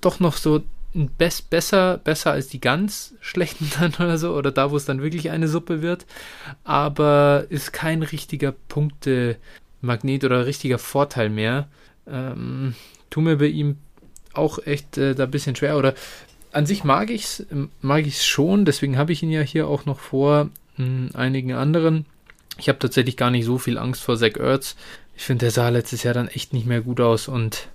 [0.02, 0.62] doch noch so
[0.96, 4.86] ein best, besser, besser als die ganz schlechten dann oder so, oder da, wo es
[4.86, 6.06] dann wirklich eine Suppe wird,
[6.64, 11.68] aber ist kein richtiger Punkte-Magnet oder richtiger Vorteil mehr.
[12.08, 12.76] Ähm,
[13.10, 13.78] tu mir bei ihm
[14.34, 15.78] auch echt äh, da ein bisschen schwer.
[15.78, 15.94] Oder
[16.52, 17.46] an sich mag ich es
[17.82, 22.06] mag ich's schon, deswegen habe ich ihn ja hier auch noch vor mh, einigen anderen.
[22.58, 24.76] Ich habe tatsächlich gar nicht so viel Angst vor Zach Ertz.
[25.16, 27.68] Ich finde, der sah letztes Jahr dann echt nicht mehr gut aus und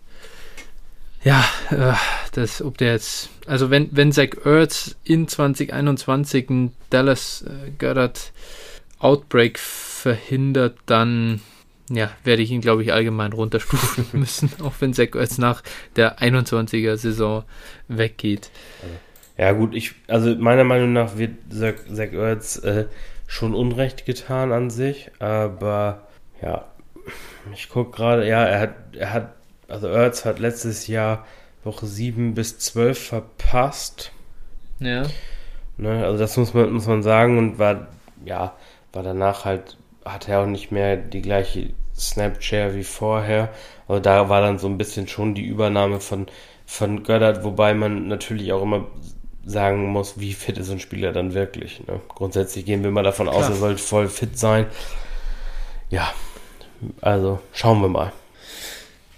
[1.24, 1.94] ja, äh,
[2.32, 8.32] das, ob der jetzt, also wenn, wenn Zach Ertz in 2021 einen Dallas äh, Goddard
[9.00, 11.40] Outbreak verhindert, dann
[11.90, 15.62] ja, werde ich ihn, glaube ich, allgemein runterstufen müssen, auch wenn Zach Ertz nach
[15.96, 17.44] der 21er Saison
[17.88, 18.50] weggeht.
[19.36, 22.86] Ja, gut, ich, also meiner Meinung nach wird Zach, Zach Ertz äh,
[23.26, 26.08] schon Unrecht getan an sich, aber
[26.42, 26.66] ja,
[27.52, 29.34] ich gucke gerade, ja, er hat, er hat,
[29.68, 31.26] also Ertz hat letztes Jahr
[31.64, 34.12] Woche 7 bis 12 verpasst.
[34.80, 35.04] Ja.
[35.76, 37.88] Ne, also das muss man, muss man sagen und war,
[38.24, 38.56] ja,
[38.92, 39.76] war danach halt,
[40.12, 43.50] hatte er auch nicht mehr die gleiche Snapchat wie vorher.
[43.86, 46.26] Also da war dann so ein bisschen schon die Übernahme von,
[46.66, 48.86] von Göttert, wobei man natürlich auch immer
[49.44, 51.86] sagen muss, wie fit ist ein Spieler dann wirklich.
[51.86, 52.00] Ne?
[52.08, 53.38] Grundsätzlich gehen wir mal davon Klar.
[53.38, 54.66] aus, er sollte voll fit sein.
[55.90, 56.12] Ja,
[57.00, 58.12] also schauen wir mal.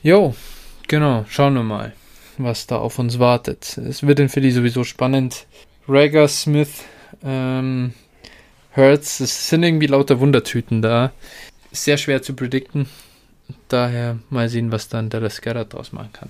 [0.02, 0.34] Jo,
[0.86, 1.92] genau, schauen wir mal,
[2.38, 3.76] was da auf uns wartet.
[3.76, 5.46] Es wird in Philly sowieso spannend.
[5.88, 6.84] Rager, Smith,
[7.24, 7.92] ähm,
[8.70, 11.12] Hertz, es sind irgendwie lauter Wundertüten da.
[11.72, 12.86] Sehr schwer zu predikten.
[13.68, 16.28] Daher mal sehen, was dann der Garrett draus machen kann.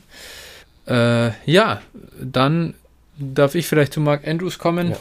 [0.86, 1.82] Äh, ja,
[2.20, 2.74] dann
[3.18, 4.90] darf ich vielleicht zu Mark Andrews kommen.
[4.90, 4.96] Ja.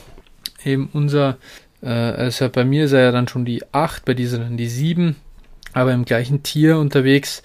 [0.66, 1.38] Eben unser,
[1.82, 4.68] äh, also bei mir ist er ja dann schon die 8, bei dieser dann die
[4.68, 5.16] 7,
[5.74, 7.42] aber im gleichen Tier unterwegs.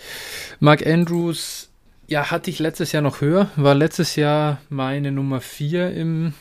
[0.59, 1.71] Mark Andrews,
[2.09, 6.35] ja, hatte ich letztes Jahr noch höher, war letztes Jahr meine Nummer 4 im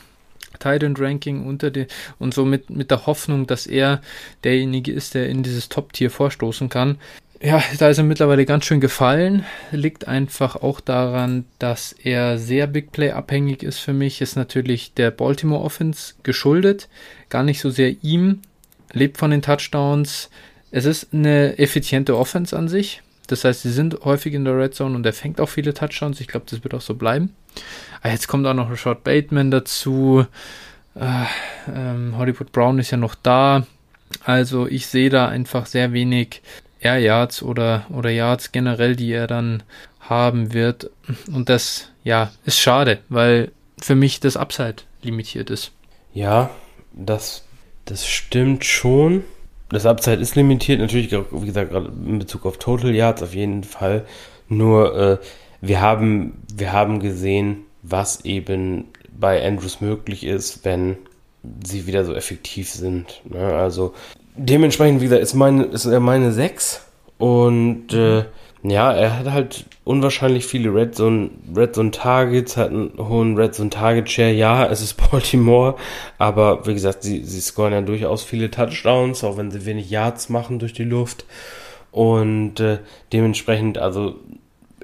[0.58, 1.86] Titan Ranking unter den
[2.18, 4.00] und so mit, mit der Hoffnung, dass er
[4.44, 6.98] derjenige ist, der in dieses Top-Tier vorstoßen kann.
[7.44, 9.44] Ja, da ist er mittlerweile ganz schön gefallen.
[9.70, 14.22] Liegt einfach auch daran, dass er sehr Big Play abhängig ist für mich.
[14.22, 16.88] Ist natürlich der Baltimore Offense geschuldet.
[17.28, 18.40] Gar nicht so sehr ihm.
[18.94, 20.30] Lebt von den Touchdowns.
[20.70, 23.02] Es ist eine effiziente Offense an sich.
[23.26, 26.20] Das heißt, sie sind häufig in der Red Zone und er fängt auch viele Touchdowns.
[26.20, 27.34] Ich glaube, das wird auch so bleiben.
[28.02, 30.26] Aber jetzt kommt auch noch Rashad Bateman dazu.
[30.94, 31.24] Äh,
[31.74, 33.66] ähm, Hollywood Brown ist ja noch da.
[34.24, 36.42] Also ich sehe da einfach sehr wenig
[36.80, 39.62] Air Yards oder, oder Yards generell, die er dann
[40.00, 40.90] haben wird.
[41.32, 45.72] Und das, ja, ist schade, weil für mich das Upside limitiert ist.
[46.12, 46.50] Ja,
[46.92, 47.44] das,
[47.86, 49.24] das stimmt schon.
[49.70, 54.04] Das Upside ist limitiert, natürlich, wie gesagt, in Bezug auf Total Yards auf jeden Fall.
[54.48, 55.18] Nur, äh,
[55.66, 58.86] wir haben, wir haben gesehen, was eben
[59.18, 60.96] bei Andrews möglich ist, wenn
[61.64, 63.20] sie wieder so effektiv sind.
[63.24, 63.38] Ne?
[63.38, 63.94] Also
[64.36, 66.84] dementsprechend, wie gesagt, ist, meine, ist er meine 6
[67.18, 68.24] und äh,
[68.62, 73.54] ja, er hat halt unwahrscheinlich viele Red Zone, Red Zone Targets, hat einen hohen Red
[73.54, 74.32] Zone Target Share.
[74.32, 75.76] Ja, es ist Baltimore,
[76.16, 80.30] aber wie gesagt, sie, sie scoren ja durchaus viele Touchdowns, auch wenn sie wenig Yards
[80.30, 81.26] machen durch die Luft.
[81.90, 82.78] Und äh,
[83.12, 84.16] dementsprechend, also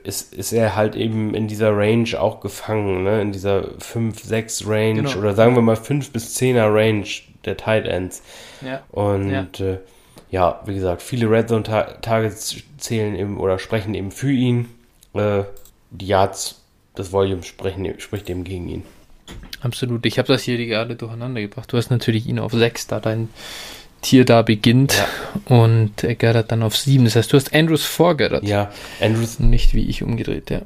[0.04, 3.20] ist, ist er halt eben in dieser Range auch gefangen, ne?
[3.20, 5.16] in dieser 5-6 Range genau.
[5.16, 7.06] oder sagen wir mal 5 bis 10er Range
[7.44, 8.22] der Tight Ends.
[8.60, 8.82] Ja.
[8.90, 9.46] Und ja.
[9.58, 9.78] Äh,
[10.30, 14.68] ja, wie gesagt, viele Red Zone Targets zählen eben oder sprechen eben für ihn.
[15.12, 15.42] Äh,
[15.90, 16.62] die Yards,
[16.94, 18.82] das Volume sprechen, spricht eben gegen ihn.
[19.60, 20.06] Absolut.
[20.06, 21.72] Ich habe das hier gerade durcheinander gebracht.
[21.72, 23.28] Du hast natürlich ihn auf 6, da dein
[24.02, 25.56] Tier da beginnt ja.
[25.56, 27.04] und Gerhard dann auf 7.
[27.04, 28.44] Das heißt, du hast Andrews vor Gerhard.
[28.44, 28.70] Ja,
[29.00, 29.38] Andrews.
[29.38, 30.62] Nicht wie ich umgedreht, ja.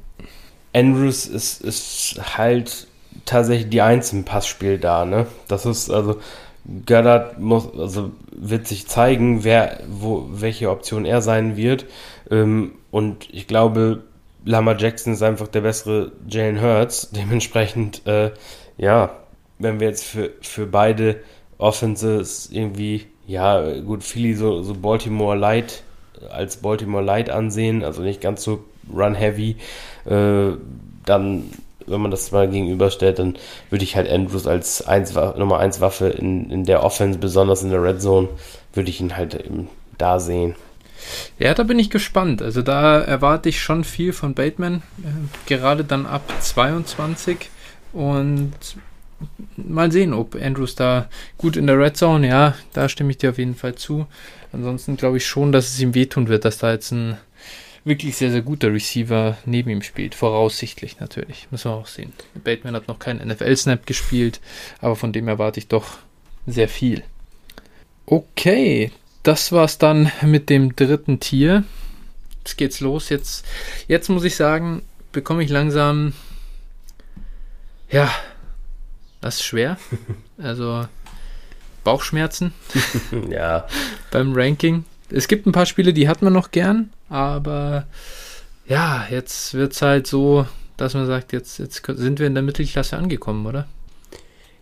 [0.73, 2.87] Andrews ist, ist halt
[3.25, 5.27] tatsächlich die Eins im Passspiel da, ne?
[5.49, 6.21] Das ist, also,
[6.87, 11.87] Gerhard muss, also wird sich zeigen, wer, wo, welche Option er sein wird.
[12.31, 14.03] Ähm, und ich glaube,
[14.45, 17.11] Lama Jackson ist einfach der bessere Jalen Hurts.
[17.17, 18.31] Dementsprechend, äh,
[18.77, 19.17] ja,
[19.59, 21.21] wenn wir jetzt für, für beide
[21.59, 25.83] Offenses irgendwie ja, gut, Philly so, so Baltimore Light
[26.31, 29.57] als Baltimore Light ansehen, also nicht ganz so run-heavy,
[30.07, 30.53] äh,
[31.05, 31.51] dann,
[31.87, 33.37] wenn man das mal gegenüberstellt, dann
[33.71, 37.71] würde ich halt Andrews als eins, Nummer 1 Waffe in, in der Offense, besonders in
[37.71, 38.29] der Red Zone,
[38.73, 39.69] würde ich ihn halt eben
[39.99, 40.55] da sehen.
[41.39, 42.41] Ja, da bin ich gespannt.
[42.41, 45.09] Also da erwarte ich schon viel von Bateman, äh,
[45.47, 47.51] gerade dann ab 22
[47.93, 48.53] und
[49.57, 51.09] mal sehen, ob Andrews da
[51.39, 54.07] gut in der Red Zone, ja, da stimme ich dir auf jeden Fall zu.
[54.53, 57.17] Ansonsten glaube ich schon, dass es ihm wehtun wird, dass da jetzt ein
[57.85, 60.15] wirklich sehr, sehr guter Receiver neben ihm spielt.
[60.15, 61.49] Voraussichtlich natürlich.
[61.51, 62.13] Müssen wir auch sehen.
[62.43, 64.41] Bateman hat noch keinen NFL-Snap gespielt,
[64.81, 65.99] aber von dem erwarte ich doch
[66.47, 67.03] sehr viel.
[68.07, 68.91] Okay,
[69.23, 71.65] das war's dann mit dem dritten Tier.
[72.39, 73.09] Jetzt geht's los.
[73.09, 73.45] Jetzt,
[73.89, 76.13] jetzt muss ich sagen, bekomme ich langsam
[77.91, 78.11] ja,
[79.25, 79.79] das ist schwer.
[80.37, 80.87] Also
[81.83, 82.53] Bauchschmerzen.
[83.31, 83.67] ja.
[84.11, 84.85] Beim Ranking.
[85.09, 87.87] Es gibt ein paar Spiele, die hat man noch gern, aber
[88.67, 90.47] ja, jetzt wird es halt so,
[90.77, 93.67] dass man sagt, jetzt, jetzt sind wir in der Mittelklasse angekommen, oder?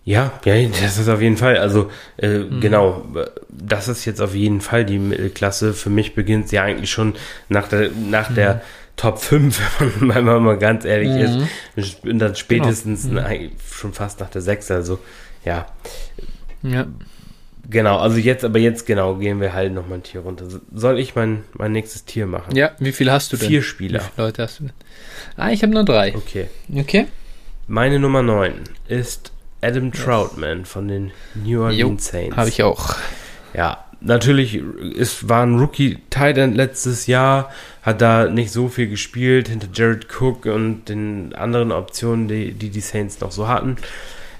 [0.04, 1.56] Ja, ja, das ist auf jeden Fall.
[1.56, 2.60] Also äh, mhm.
[2.60, 3.04] genau,
[3.48, 5.74] das ist jetzt auf jeden Fall die Mittelklasse.
[5.74, 7.14] Für mich beginnt sie ja eigentlich schon
[7.48, 8.34] nach der nach mhm.
[8.34, 8.62] der
[8.96, 9.60] Top 5,
[10.00, 11.48] wenn man mal ganz ehrlich mhm.
[11.76, 12.04] ist.
[12.04, 13.28] Und dann spätestens genau.
[13.28, 13.50] mhm.
[13.70, 14.70] schon fast nach der 6.
[14.70, 14.98] Also,
[15.44, 15.66] ja.
[16.62, 16.86] Ja.
[17.68, 20.46] Genau, also jetzt, aber jetzt genau, gehen wir halt nochmal ein Tier runter.
[20.74, 22.54] Soll ich mein, mein nächstes Tier machen?
[22.56, 23.48] Ja, wie viel hast du denn?
[23.48, 24.00] Vier Spieler.
[24.00, 24.72] Wie viele Leute hast du denn?
[25.36, 26.14] Ah, ich habe nur drei.
[26.14, 26.48] Okay.
[26.74, 27.06] Okay.
[27.68, 28.54] Meine Nummer 9
[28.88, 29.32] ist
[29.62, 32.36] Adam Troutman von den New Orleans Saints.
[32.36, 32.96] Habe ich auch.
[33.54, 37.50] Ja, natürlich ist, war ein Rookie Tight End letztes Jahr,
[37.82, 42.70] hat da nicht so viel gespielt hinter Jared Cook und den anderen Optionen, die die,
[42.70, 43.76] die Saints noch so hatten.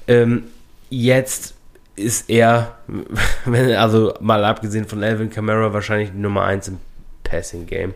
[0.09, 0.45] Ähm,
[0.91, 1.55] jetzt
[1.97, 2.77] ist er,
[3.45, 6.79] wenn, also mal abgesehen von Alvin Kamara, wahrscheinlich die Nummer 1 im
[7.25, 7.95] Passing Game.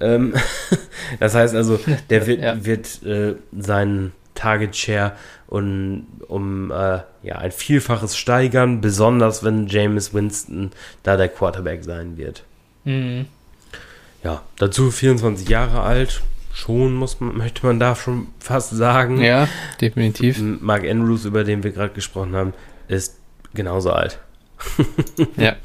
[0.00, 0.34] Ähm,
[1.20, 1.78] das heißt also,
[2.10, 2.64] der wird, ja.
[2.64, 5.12] wird äh, seinen Target Share
[5.46, 10.70] und um äh, ja, ein Vielfaches steigern, besonders wenn James Winston
[11.02, 12.44] da der Quarterback sein wird.
[12.84, 13.26] Mhm.
[14.24, 16.22] Ja, dazu 24 Jahre alt,
[16.52, 19.20] schon muss man, möchte man da schon fast sagen.
[19.20, 19.48] Ja,
[19.80, 20.40] definitiv.
[20.60, 22.54] Mark Andrews, über den wir gerade gesprochen haben,
[22.88, 23.16] ist
[23.54, 24.18] genauso alt.
[25.36, 25.56] ja.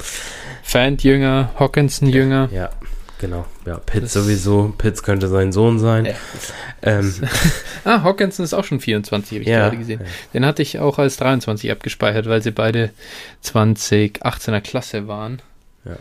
[0.63, 2.49] Fant jünger, Hawkinson jünger.
[2.51, 2.71] Ja,
[3.19, 3.45] genau.
[3.65, 4.73] Ja, Pitts sowieso.
[4.77, 6.05] Pitts könnte sein Sohn sein.
[6.05, 6.13] Ja.
[6.81, 7.13] Ähm.
[7.83, 10.01] ah, Hawkinson ist auch schon 24, habe ich ja, gerade gesehen.
[10.03, 10.07] Ja.
[10.33, 12.91] Den hatte ich auch als 23 abgespeichert, weil sie beide
[13.43, 15.41] 2018er Klasse waren.
[15.85, 15.97] Ja.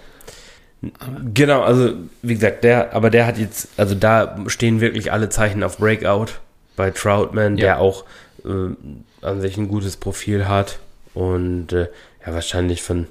[1.34, 5.62] Genau, also wie gesagt, der, aber der hat jetzt, also da stehen wirklich alle Zeichen
[5.62, 6.32] auf Breakout
[6.76, 8.04] bei Troutman, der auch
[8.44, 8.74] äh,
[9.22, 10.78] an sich ein gutes Profil hat
[11.14, 11.88] und äh,
[12.24, 13.06] ja, wahrscheinlich von,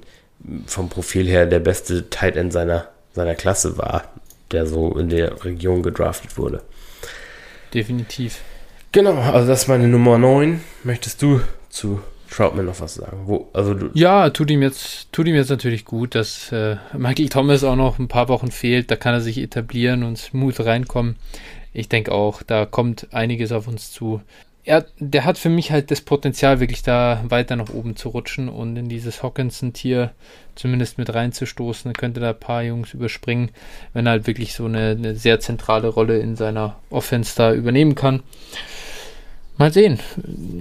[0.66, 4.04] vom Profil her der beste Tight End seiner, seiner Klasse war,
[4.52, 6.62] der so in der Region gedraftet wurde.
[7.74, 8.40] Definitiv.
[8.92, 10.60] Genau, also das ist meine Nummer 9.
[10.84, 12.00] Möchtest du zu
[12.30, 13.22] Troutman noch was sagen?
[13.24, 17.28] Wo, also du ja, tut ihm jetzt, tut ihm jetzt natürlich gut, dass äh, Michael
[17.28, 18.90] Thomas auch noch ein paar Wochen fehlt.
[18.90, 21.16] Da kann er sich etablieren und smooth reinkommen.
[21.72, 24.22] Ich denke auch, da kommt einiges auf uns zu
[24.66, 28.48] er, der hat für mich halt das Potenzial, wirklich da weiter nach oben zu rutschen
[28.48, 30.10] und in dieses Hawkinson-Tier
[30.56, 31.92] zumindest mit reinzustoßen.
[31.92, 33.50] Er könnte da ein paar Jungs überspringen,
[33.92, 37.94] wenn er halt wirklich so eine, eine sehr zentrale Rolle in seiner Offense da übernehmen
[37.94, 38.24] kann.
[39.56, 40.00] Mal sehen.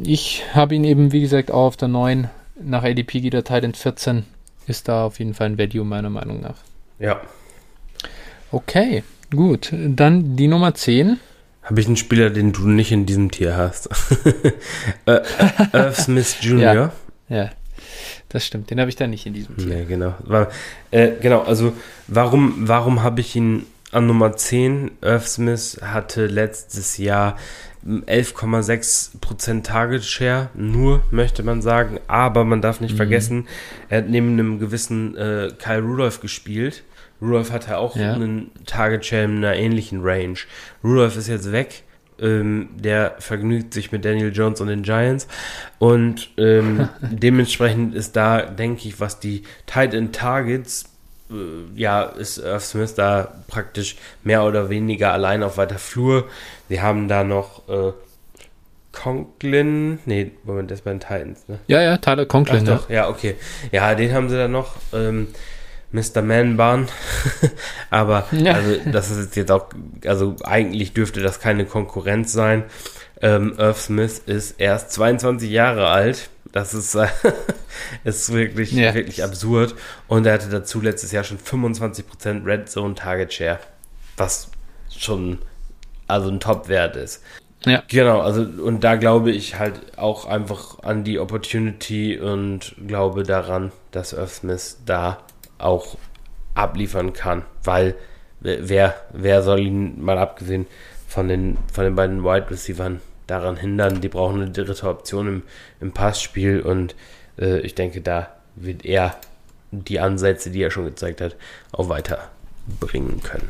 [0.03, 2.29] Ich habe ihn eben, wie gesagt, auch auf der 9.
[2.61, 4.23] Nach ADP geht er Titan 14.
[4.67, 6.57] Ist da auf jeden Fall ein Value, meiner Meinung nach.
[6.99, 7.21] Ja.
[8.51, 9.73] Okay, gut.
[9.73, 11.19] Dann die Nummer 10.
[11.65, 13.89] Habe ich einen Spieler, den du nicht in diesem Tier hast?
[15.07, 15.21] äh,
[15.73, 16.73] Irv Smith Jr.
[16.73, 16.91] Ja,
[17.27, 17.49] ja,
[18.29, 18.69] das stimmt.
[18.69, 19.65] Den habe ich da nicht in diesem Tier.
[19.65, 20.13] Nee, genau.
[20.19, 20.49] War,
[20.91, 21.73] äh, genau, also
[22.07, 24.91] warum, warum habe ich ihn an Nummer 10?
[25.01, 27.35] Irv Smith hatte letztes Jahr
[27.83, 32.97] 11,6% Target Share, nur möchte man sagen, aber man darf nicht mhm.
[32.97, 33.47] vergessen,
[33.89, 36.83] er hat neben einem gewissen äh, Kyle Rudolph gespielt
[37.25, 38.13] Rudolph hatte auch ja.
[38.13, 40.37] einen Target Share in einer ähnlichen Range.
[40.83, 41.83] Rudolph ist jetzt weg.
[42.17, 45.27] Ähm, der vergnügt sich mit Daniel Jones und den Giants.
[45.79, 50.85] Und ähm, dementsprechend ist da, denke ich, was die Tight End Targets,
[51.29, 51.33] äh,
[51.75, 56.29] ja, ist Irv Smith da praktisch mehr oder weniger allein auf weiter Flur.
[56.69, 57.91] Sie haben da noch äh,
[58.95, 61.59] Conklin, nee, Moment, das ist bei den Titans, ne?
[61.67, 62.95] Ja, ja, Tyler Conklin, Ach, doch, ja.
[62.95, 63.35] ja, okay.
[63.71, 64.75] Ja, den haben sie da noch.
[64.93, 65.27] Ähm,
[65.95, 66.21] Mr.
[66.21, 66.87] Man-Bahn.
[67.89, 68.53] Aber ja.
[68.53, 69.69] also, das ist jetzt auch,
[70.05, 72.63] also eigentlich dürfte das keine Konkurrenz sein.
[73.21, 76.29] Ähm, Irv Smith ist erst 22 Jahre alt.
[76.51, 77.07] Das ist, äh,
[78.03, 78.93] ist wirklich, ja.
[78.93, 79.75] wirklich absurd.
[80.07, 83.59] Und er hatte dazu letztes Jahr schon 25% Red Zone Target Share.
[84.17, 84.49] Was
[84.95, 85.39] schon
[86.07, 87.23] also ein Top-Wert ist.
[87.65, 87.83] Ja.
[87.87, 93.71] Genau, also und da glaube ich halt auch einfach an die Opportunity und glaube daran,
[93.91, 95.24] dass Irv Smith da
[95.57, 95.97] auch
[96.53, 97.95] abliefern kann, weil
[98.39, 100.67] wer, wer soll ihn mal abgesehen
[101.07, 102.93] von den, von den beiden Wide Receivers
[103.27, 104.01] daran hindern?
[104.01, 105.43] Die brauchen eine dritte Option im,
[105.81, 106.95] im Passspiel und
[107.39, 109.15] äh, ich denke, da wird er
[109.71, 111.35] die Ansätze, die er schon gezeigt hat,
[111.71, 113.49] auch weiterbringen können.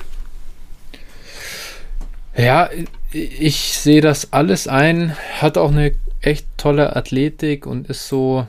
[2.35, 2.69] Ja,
[3.11, 8.45] ich sehe das alles ein, hat auch eine echt tolle Athletik und ist so,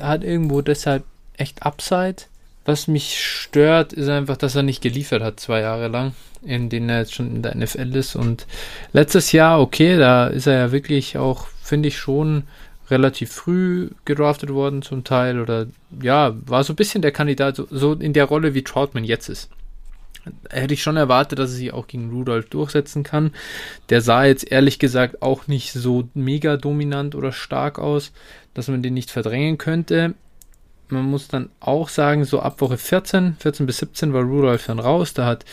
[0.00, 1.04] hat irgendwo deshalb
[1.36, 2.24] echt Upside.
[2.68, 6.12] Was mich stört, ist einfach, dass er nicht geliefert hat, zwei Jahre lang,
[6.42, 8.14] in denen er jetzt schon in der NFL ist.
[8.14, 8.46] Und
[8.92, 12.42] letztes Jahr, okay, da ist er ja wirklich auch, finde ich schon,
[12.90, 15.40] relativ früh gedraftet worden zum Teil.
[15.40, 15.64] Oder
[16.02, 19.30] ja, war so ein bisschen der Kandidat, so, so in der Rolle wie Troutman jetzt
[19.30, 19.48] ist
[20.50, 23.32] hätte ich schon erwartet, dass er sich auch gegen Rudolph durchsetzen kann.
[23.88, 28.12] Der sah jetzt ehrlich gesagt auch nicht so mega dominant oder stark aus,
[28.52, 30.14] dass man den nicht verdrängen könnte
[30.90, 34.78] man muss dann auch sagen, so ab Woche 14, 14 bis 17 war Rudolph dann
[34.78, 35.14] raus.
[35.14, 35.44] Da hat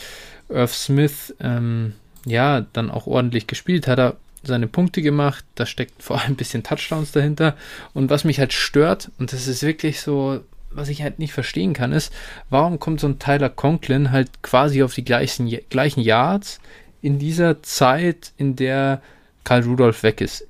[0.48, 5.44] Irv Smith ähm, ja dann auch ordentlich gespielt, hat er seine Punkte gemacht.
[5.54, 7.56] Da steckt vor allem ein bisschen Touchdowns dahinter.
[7.94, 11.72] Und was mich halt stört, und das ist wirklich so, was ich halt nicht verstehen
[11.72, 12.12] kann, ist,
[12.50, 16.60] warum kommt so ein Tyler Conklin halt quasi auf die gleichen, gleichen Yards
[17.02, 19.00] in dieser Zeit, in der
[19.44, 20.46] Karl Rudolph weg ist?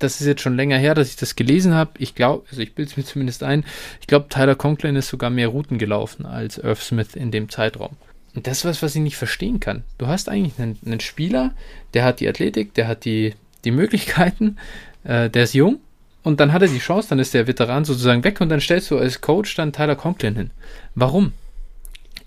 [0.00, 1.92] Das ist jetzt schon länger her, dass ich das gelesen habe.
[1.98, 3.64] Ich glaube, also ich bilde es mir zumindest ein,
[4.00, 7.96] ich glaube, Tyler Conklin ist sogar mehr Routen gelaufen als Irv Smith in dem Zeitraum.
[8.34, 9.84] Und das ist was, was ich nicht verstehen kann.
[9.98, 11.52] Du hast eigentlich einen, einen Spieler,
[11.94, 13.34] der hat die Athletik, der hat die,
[13.64, 14.56] die Möglichkeiten,
[15.04, 15.80] äh, der ist jung,
[16.22, 18.90] und dann hat er die Chance, dann ist der Veteran sozusagen weg und dann stellst
[18.90, 20.50] du als Coach dann Tyler Conklin hin.
[20.94, 21.32] Warum?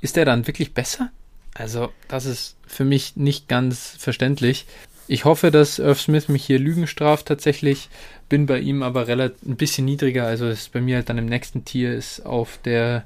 [0.01, 1.11] Ist der dann wirklich besser?
[1.53, 4.65] Also, das ist für mich nicht ganz verständlich.
[5.07, 7.89] Ich hoffe, dass Irv Smith mich hier Lügen straft tatsächlich.
[8.29, 10.25] Bin bei ihm aber relativ ein bisschen niedriger.
[10.25, 13.03] Also ist bei mir halt dann im nächsten Tier ist auf der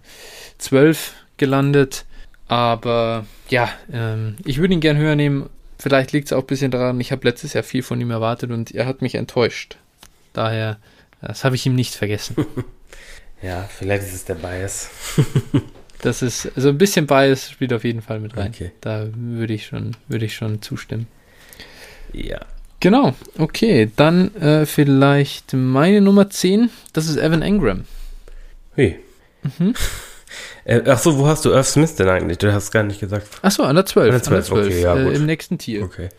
[0.59, 2.05] 12 gelandet.
[2.47, 5.49] Aber ja, ähm, ich würde ihn gern höher nehmen.
[5.79, 8.51] Vielleicht liegt es auch ein bisschen daran, ich habe letztes Jahr viel von ihm erwartet
[8.51, 9.77] und er hat mich enttäuscht.
[10.33, 10.77] Daher,
[11.21, 12.35] das habe ich ihm nicht vergessen.
[13.43, 14.89] ja, vielleicht ist es der Bias.
[16.01, 18.51] das ist, also ein bisschen Bias spielt auf jeden Fall mit rein.
[18.55, 18.71] Okay.
[18.81, 21.07] Da würde ich schon, würde ich schon zustimmen.
[22.13, 22.39] Ja.
[22.79, 27.85] Genau, okay, dann äh, vielleicht meine Nummer 10, das ist Evan Engram.
[28.75, 28.99] Hey.
[29.43, 29.73] Mhm.
[30.65, 32.39] Äh, achso, wo hast du Irv Smith denn eigentlich?
[32.39, 33.25] Du hast gar nicht gesagt.
[33.41, 34.07] Achso, an der 12.
[34.07, 35.81] An der 12, an der 12 okay, ja, äh, Im nächsten Tier.
[35.81, 36.09] Okay.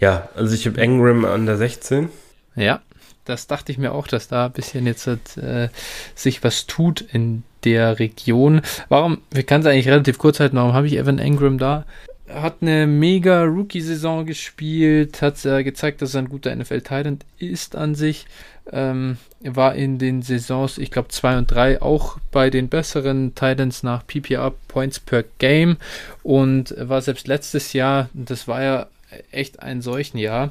[0.00, 2.08] Ja, also ich habe Engram an der 16.
[2.56, 2.80] Ja
[3.28, 5.68] das dachte ich mir auch, dass da ein bisschen jetzt äh,
[6.14, 8.62] sich was tut in der Region.
[8.88, 11.84] Warum, wir können es eigentlich relativ kurz halten, warum habe ich Evan Engram da?
[12.32, 17.94] Hat eine mega Rookie-Saison gespielt, hat äh, gezeigt, dass er ein guter NFL-Talent ist an
[17.94, 18.26] sich.
[18.70, 23.82] Ähm, war in den Saisons, ich glaube 2 und 3, auch bei den besseren Titans
[23.82, 25.78] nach PPR Points per Game
[26.22, 28.86] und war selbst letztes Jahr, das war ja
[29.30, 30.50] echt ein solchen Jahr,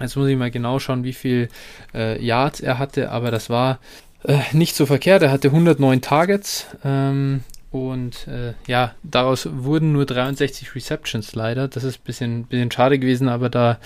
[0.00, 1.48] Jetzt muss ich mal genau schauen, wie viel
[1.94, 3.78] äh, Yards er hatte, aber das war
[4.24, 5.22] äh, nicht so verkehrt.
[5.22, 11.68] Er hatte 109 Targets ähm, und äh, ja, daraus wurden nur 63 Receptions leider.
[11.68, 13.78] Das ist ein bisschen, bisschen schade gewesen, aber da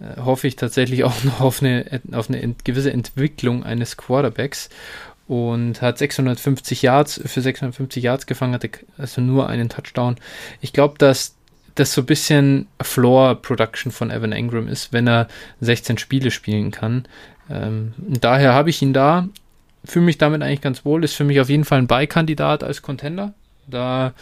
[0.00, 4.70] äh, hoffe ich tatsächlich auch noch auf eine, auf eine gewisse Entwicklung eines Quarterbacks
[5.26, 10.16] und hat 650 Yards für 650 Yards gefangen, hatte also nur einen Touchdown.
[10.60, 11.34] Ich glaube, dass
[11.74, 15.26] das so ein bisschen Floor Production von Evan Engram ist, wenn er
[15.60, 17.06] 16 Spiele spielen kann.
[17.50, 19.28] Ähm, daher habe ich ihn da,
[19.84, 22.82] fühle mich damit eigentlich ganz wohl, ist für mich auf jeden Fall ein Beikandidat als
[22.82, 23.34] Contender.
[23.66, 24.14] Da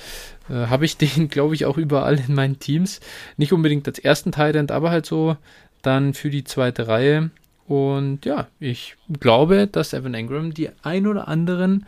[0.49, 3.01] äh, habe ich den, glaube ich, auch überall in meinen Teams.
[3.37, 5.37] Nicht unbedingt als ersten Titan, aber halt so
[5.83, 7.31] dann für die zweite Reihe.
[7.67, 11.87] Und ja, ich glaube, dass Evan Engram die ein oder anderen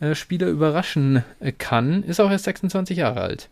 [0.00, 2.02] äh, Spieler überraschen äh, kann.
[2.02, 3.48] Ist auch erst 26 Jahre alt.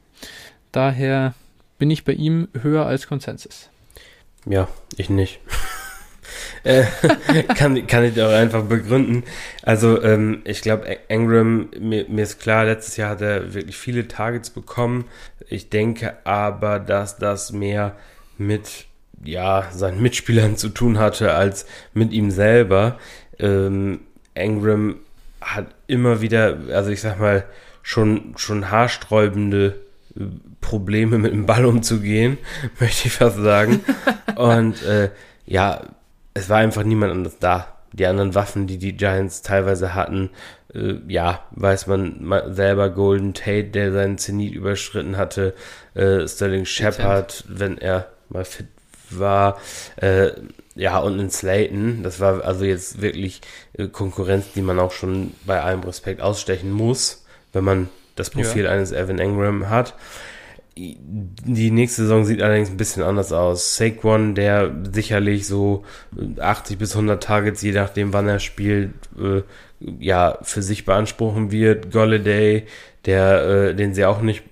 [0.73, 1.35] Daher
[1.79, 3.71] bin ich bei ihm höher als Konsensus.
[4.47, 5.41] Ja, ich nicht.
[6.65, 6.85] äh,
[7.55, 9.25] kann, kann ich auch einfach begründen.
[9.63, 14.09] Also, ähm, ich glaube, Engram, mir, mir, ist klar, letztes Jahr hat er wirklich viele
[14.09, 15.05] Targets bekommen.
[15.49, 17.97] Ich denke aber, dass das mehr
[18.39, 18.87] mit
[19.23, 22.99] ja, seinen Mitspielern zu tun hatte, als mit ihm selber.
[23.39, 24.01] Ähm,
[24.35, 24.97] Engram
[25.41, 27.45] hat immer wieder, also ich sag mal,
[27.83, 29.81] schon, schon haarsträubende
[30.61, 32.39] Probleme mit dem Ball umzugehen,
[32.81, 33.81] möchte ich fast sagen.
[34.37, 35.11] Und äh,
[35.47, 35.83] ja,
[36.35, 37.67] es war einfach niemand anders da.
[37.93, 40.31] Die anderen Waffen, die die Giants teilweise hatten,
[40.75, 45.55] äh, ja, weiß man selber, Golden Tate, der seinen Zenit überschritten hatte,
[45.95, 48.69] äh, Sterling Shepard, wenn er mal fit
[49.11, 49.59] war,
[49.97, 50.31] äh,
[50.77, 53.41] ja, und in Slayton, das war also jetzt wirklich
[53.73, 58.65] äh, Konkurrenz, die man auch schon bei allem Respekt ausstechen muss, wenn man das Profil
[58.65, 58.71] ja.
[58.71, 59.95] eines Evan Engram hat.
[61.45, 63.77] Die nächste Saison sieht allerdings ein bisschen anders aus.
[63.77, 65.85] Saquon, der sicherlich so
[66.39, 69.43] 80 bis 100 Targets, je nachdem wann er spielt, äh,
[69.99, 71.91] ja, für sich beanspruchen wird.
[71.93, 72.65] Golladay,
[73.05, 74.43] der, äh, den sie auch nicht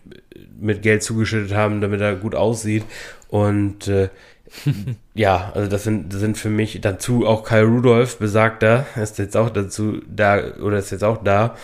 [0.61, 2.85] mit Geld zugeschüttet haben, damit er gut aussieht.
[3.29, 4.09] Und äh,
[5.15, 9.37] ja, also das sind, das sind für mich dazu auch Kyle Rudolph, besagter, ist jetzt
[9.37, 11.57] auch dazu da, oder ist jetzt auch da.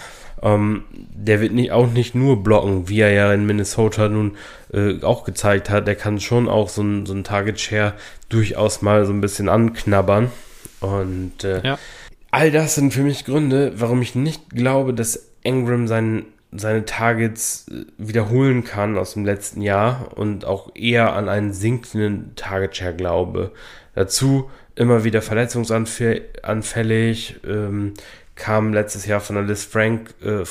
[0.44, 4.36] Ähm, der wird nicht, auch nicht nur blocken, wie er ja in Minnesota nun
[4.72, 5.88] äh, auch gezeigt hat.
[5.88, 7.94] Der kann schon auch so ein, so ein Target Share
[8.28, 10.30] durchaus mal so ein bisschen anknabbern.
[10.80, 11.78] Und äh, ja.
[12.30, 16.26] all das sind für mich Gründe, warum ich nicht glaube, dass Engram seinen
[16.56, 22.36] seine Targets äh, wiederholen kann aus dem letzten Jahr und auch eher an einen sinkenden
[22.36, 23.50] Target Share glaube.
[23.94, 27.94] Dazu immer wieder verletzungsanfällig, ähm,
[28.34, 30.44] kam letztes Jahr von der Liz Frank äh,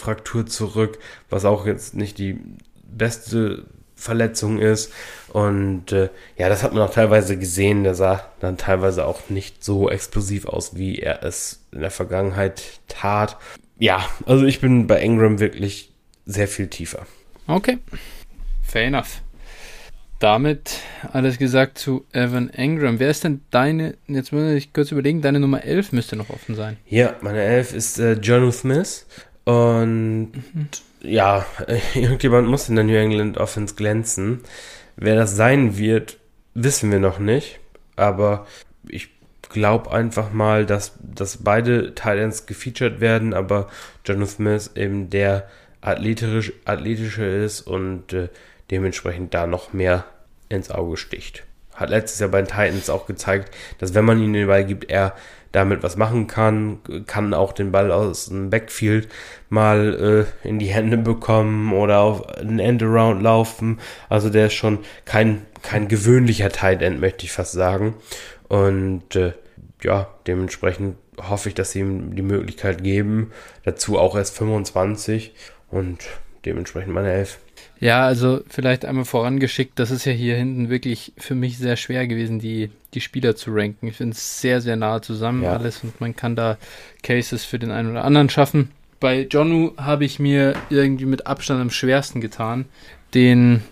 [0.45, 0.99] zurück,
[1.29, 2.39] was auch jetzt nicht die
[2.83, 3.65] beste
[3.95, 4.91] Verletzung ist.
[5.29, 7.83] Und äh, ja, das hat man auch teilweise gesehen.
[7.83, 12.79] Der sah dann teilweise auch nicht so explosiv aus, wie er es in der Vergangenheit
[12.87, 13.37] tat.
[13.79, 15.91] ja, also ich bin bei Ingram wirklich
[16.25, 17.05] sehr viel tiefer.
[17.47, 17.79] Okay.
[18.61, 19.22] Fair enough.
[20.23, 20.79] Damit
[21.11, 22.97] alles gesagt zu Evan Ingram.
[22.97, 26.55] Wer ist denn deine, jetzt muss ich kurz überlegen, deine Nummer 11 müsste noch offen
[26.55, 26.77] sein.
[26.87, 29.05] Ja, meine 11 ist äh, John Smith.
[29.43, 30.69] Und mhm.
[31.01, 31.45] ja,
[31.93, 34.39] irgendjemand muss in der New England Offense glänzen.
[34.95, 36.19] Wer das sein wird,
[36.53, 37.59] wissen wir noch nicht.
[37.97, 38.47] Aber
[38.87, 39.09] ich
[39.49, 43.67] glaube einfach mal, dass, dass beide Titans gefeatured werden, aber
[44.05, 45.49] John Smith eben der
[45.81, 48.29] athletisch, athletische ist und äh,
[48.71, 50.05] dementsprechend da noch mehr
[50.49, 51.43] ins Auge sticht.
[51.73, 54.89] Hat letztes Jahr bei den Titans auch gezeigt, dass wenn man ihm den Ball gibt,
[54.91, 55.15] er
[55.53, 59.07] damit was machen kann, kann auch den Ball aus dem Backfield
[59.49, 63.79] mal äh, in die Hände bekommen oder auf ein Endaround laufen.
[64.09, 67.93] Also der ist schon kein, kein gewöhnlicher Tight End, möchte ich fast sagen.
[68.49, 69.33] Und äh,
[69.83, 73.31] ja, dementsprechend hoffe ich, dass sie ihm die Möglichkeit geben.
[73.63, 75.35] Dazu auch erst 25
[75.69, 75.99] und
[76.45, 77.37] dementsprechend meine 11.
[77.83, 82.07] Ja, also vielleicht einmal vorangeschickt, das ist ja hier hinten wirklich für mich sehr schwer
[82.07, 83.87] gewesen, die, die Spieler zu ranken.
[83.87, 85.51] Ich finde es sehr, sehr nahe zusammen ja.
[85.51, 86.57] alles und man kann da
[87.01, 88.71] Cases für den einen oder anderen schaffen.
[89.01, 92.67] Bei Jonu habe ich mir irgendwie mit Abstand am schwersten getan,
[93.13, 93.63] den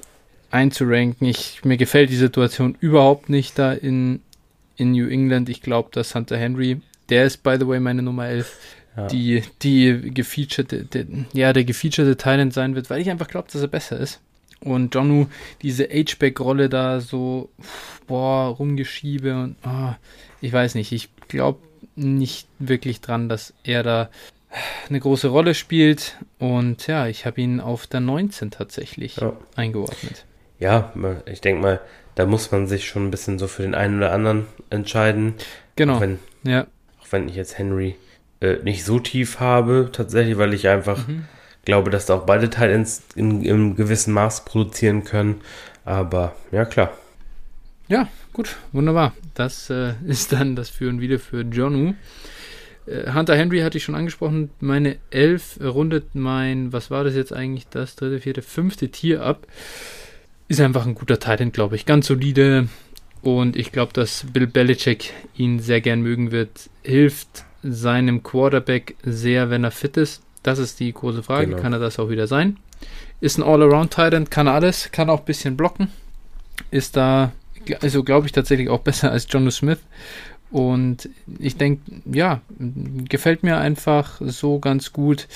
[0.49, 1.25] einzuranken.
[1.25, 4.19] Ich, mir gefällt die Situation überhaupt nicht da in,
[4.75, 5.47] in New England.
[5.47, 8.57] Ich glaube, dass Hunter Henry, der ist by the way meine Nummer 11,
[8.95, 9.07] ja.
[9.07, 13.61] die, die gefeaturete, der, ja, der gefeaturete Talent sein wird, weil ich einfach glaube, dass
[13.61, 14.21] er besser ist.
[14.63, 15.25] Und Jonu,
[15.63, 17.49] diese H-Back-Rolle da so,
[18.07, 19.93] boah, rumgeschiebe und, oh,
[20.39, 21.59] ich weiß nicht, ich glaube
[21.95, 24.09] nicht wirklich dran, dass er da
[24.89, 26.17] eine große Rolle spielt.
[26.37, 29.33] Und ja, ich habe ihn auf der 19 tatsächlich ja.
[29.55, 30.25] eingeordnet.
[30.59, 30.93] Ja,
[31.25, 31.81] ich denke mal,
[32.15, 35.35] da muss man sich schon ein bisschen so für den einen oder anderen entscheiden.
[35.75, 35.95] Genau.
[35.95, 36.67] Auch wenn, ja.
[37.01, 37.95] auch wenn ich jetzt Henry
[38.41, 41.25] äh, nicht so tief habe, tatsächlich, weil ich einfach mhm.
[41.63, 42.73] glaube, dass da auch beide Teile
[43.15, 45.41] in, in, gewissem Maß produzieren können.
[45.85, 46.91] Aber ja, klar.
[47.87, 49.13] Ja, gut, wunderbar.
[49.35, 51.93] Das äh, ist dann das Für und Wieder für Jonu.
[52.87, 54.49] Äh, Hunter Henry hatte ich schon angesprochen.
[54.59, 59.45] Meine elf rundet mein, was war das jetzt eigentlich, das dritte, vierte, fünfte Tier ab.
[60.47, 61.85] Ist einfach ein guter Titan, glaube ich.
[61.85, 62.67] Ganz solide.
[63.21, 66.71] Und ich glaube, dass Bill Belichick ihn sehr gern mögen wird.
[66.81, 70.21] Hilft seinem Quarterback sehr, wenn er fit ist?
[70.43, 71.47] Das ist die große Frage.
[71.47, 71.61] Genau.
[71.61, 72.57] Kann er das auch wieder sein?
[73.19, 75.89] Ist ein All-Around-Titan, kann alles, kann auch ein bisschen blocken.
[76.71, 77.31] Ist da,
[77.81, 79.79] also glaube ich tatsächlich auch besser als John Smith.
[80.49, 81.07] Und
[81.39, 82.41] ich denke, ja,
[83.07, 85.27] gefällt mir einfach so ganz gut.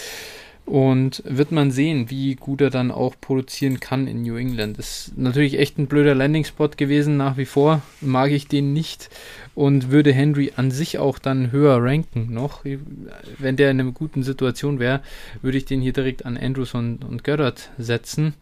[0.65, 4.79] Und wird man sehen, wie gut er dann auch produzieren kann in New England.
[4.79, 9.11] Ist natürlich echt ein blöder Landing-Spot gewesen, nach wie vor mag ich den nicht
[9.53, 12.65] und würde Henry an sich auch dann höher ranken noch.
[13.37, 15.01] Wenn der in einer guten Situation wäre,
[15.43, 18.33] würde ich den hier direkt an Andrews und, und Goddard setzen.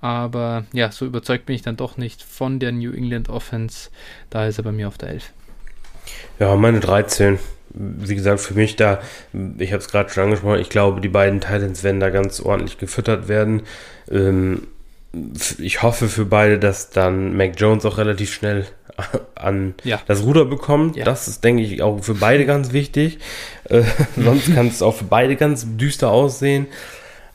[0.00, 3.90] Aber ja, so überzeugt bin ich dann doch nicht von der New England Offense.
[4.30, 5.32] Da ist er bei mir auf der 11.
[6.38, 7.38] Ja, meine 13
[7.70, 9.00] wie gesagt, für mich da,
[9.58, 12.78] ich habe es gerade schon angesprochen, ich glaube, die beiden Titans werden da ganz ordentlich
[12.78, 13.62] gefüttert werden.
[14.10, 14.66] Ähm,
[15.58, 18.66] ich hoffe für beide, dass dann Mac Jones auch relativ schnell
[19.34, 20.00] an ja.
[20.06, 20.96] das Ruder bekommt.
[20.96, 21.04] Ja.
[21.04, 23.18] Das ist, denke ich, auch für beide ganz wichtig.
[23.64, 23.82] Äh,
[24.16, 26.66] sonst kann es auch für beide ganz düster aussehen.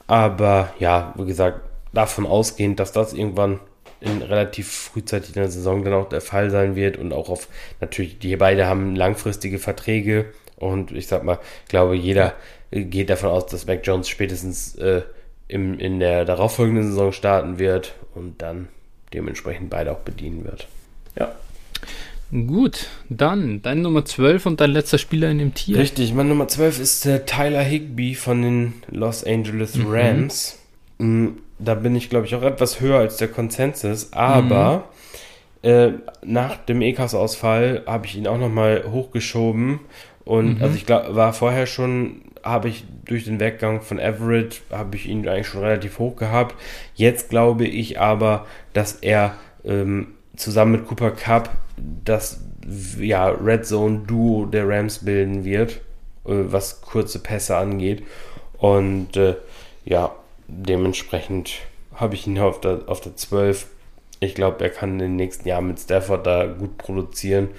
[0.08, 1.62] Aber ja, wie gesagt,
[1.94, 3.60] davon ausgehend, dass das irgendwann
[4.04, 7.48] in relativ frühzeitig in der Saison dann auch der Fall sein wird und auch auf
[7.80, 10.26] natürlich, die beide haben langfristige Verträge
[10.58, 12.34] und ich sag mal, ich glaube, jeder
[12.72, 15.04] geht davon aus, dass Mac Jones spätestens äh,
[15.48, 18.68] im, in der darauffolgenden Saison starten wird und dann
[19.14, 20.68] dementsprechend beide auch bedienen wird.
[21.18, 21.34] Ja.
[22.32, 25.78] Gut, dann deine Nummer 12 und dein letzter Spieler in dem Tier.
[25.78, 29.86] Richtig, mein Nummer 12 ist der Tyler Higby von den Los Angeles mhm.
[29.88, 30.60] Rams.
[30.98, 34.86] Mhm da bin ich, glaube ich, auch etwas höher als der Konsensus, aber
[35.64, 35.70] mhm.
[35.70, 35.92] äh,
[36.24, 39.80] nach dem EKAS-Ausfall habe ich ihn auch nochmal hochgeschoben
[40.26, 40.64] und mhm.
[40.64, 45.08] also ich glaube, war vorher schon, habe ich durch den Weggang von Everett, habe ich
[45.08, 46.56] ihn eigentlich schon relativ hoch gehabt.
[46.96, 49.36] Jetzt glaube ich aber, dass er
[49.66, 51.50] ähm, zusammen mit Cooper Cup
[52.04, 52.42] das
[53.00, 55.82] ja, Red Zone Duo der Rams bilden wird,
[56.26, 58.04] äh, was kurze Pässe angeht.
[58.58, 59.36] Und äh,
[59.86, 60.12] ja,
[60.48, 61.60] dementsprechend
[61.96, 63.68] habe ich ihn auf der, auf der 12.
[64.20, 67.50] Ich glaube, er kann in den nächsten Jahren mit Stafford da gut produzieren.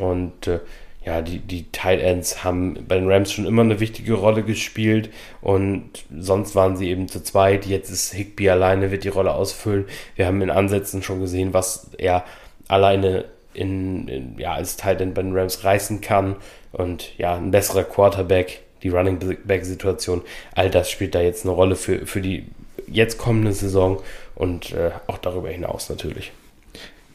[0.00, 0.60] Und äh,
[1.04, 5.10] ja, die, die Tight Ends haben bei den Rams schon immer eine wichtige Rolle gespielt
[5.42, 7.66] und sonst waren sie eben zu zweit.
[7.66, 9.84] Jetzt ist Higby alleine, wird die Rolle ausfüllen.
[10.16, 12.24] Wir haben in Ansätzen schon gesehen, was er
[12.68, 16.36] alleine in, in ja, als Tight End bei den Rams reißen kann.
[16.72, 20.22] Und ja, ein besserer Quarterback die Running Back-Situation.
[20.54, 22.44] All das spielt da jetzt eine Rolle für, für die
[22.86, 24.00] jetzt kommende Saison
[24.34, 26.32] und äh, auch darüber hinaus natürlich.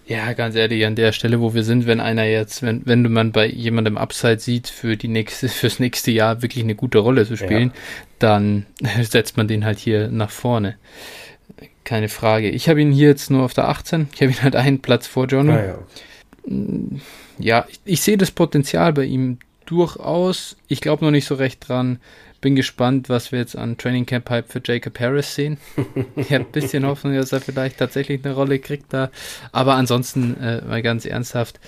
[0.07, 3.31] Ja, ganz ehrlich, an der Stelle, wo wir sind, wenn einer jetzt, wenn, wenn man
[3.31, 7.37] bei jemandem Upside sieht, für die nächste, fürs nächste Jahr wirklich eine gute Rolle zu
[7.37, 7.81] spielen, ja.
[8.17, 8.65] dann
[9.01, 10.75] setzt man den halt hier nach vorne.
[11.83, 12.49] Keine Frage.
[12.49, 14.09] Ich habe ihn hier jetzt nur auf der 18.
[14.13, 15.53] Ich habe ihn halt einen Platz vor Jono.
[15.53, 15.79] Ah, ja,
[17.37, 19.37] ja, ich, ich sehe das Potenzial bei ihm
[19.69, 20.57] durchaus.
[20.67, 21.99] Ich glaube noch nicht so recht dran,
[22.41, 25.57] bin gespannt, was wir jetzt an Training Camp Hype für Jacob Harris sehen.
[26.15, 29.11] ich habe ein bisschen Hoffnung, dass er vielleicht tatsächlich eine Rolle kriegt da.
[29.51, 31.59] Aber ansonsten äh, mal ganz ernsthaft.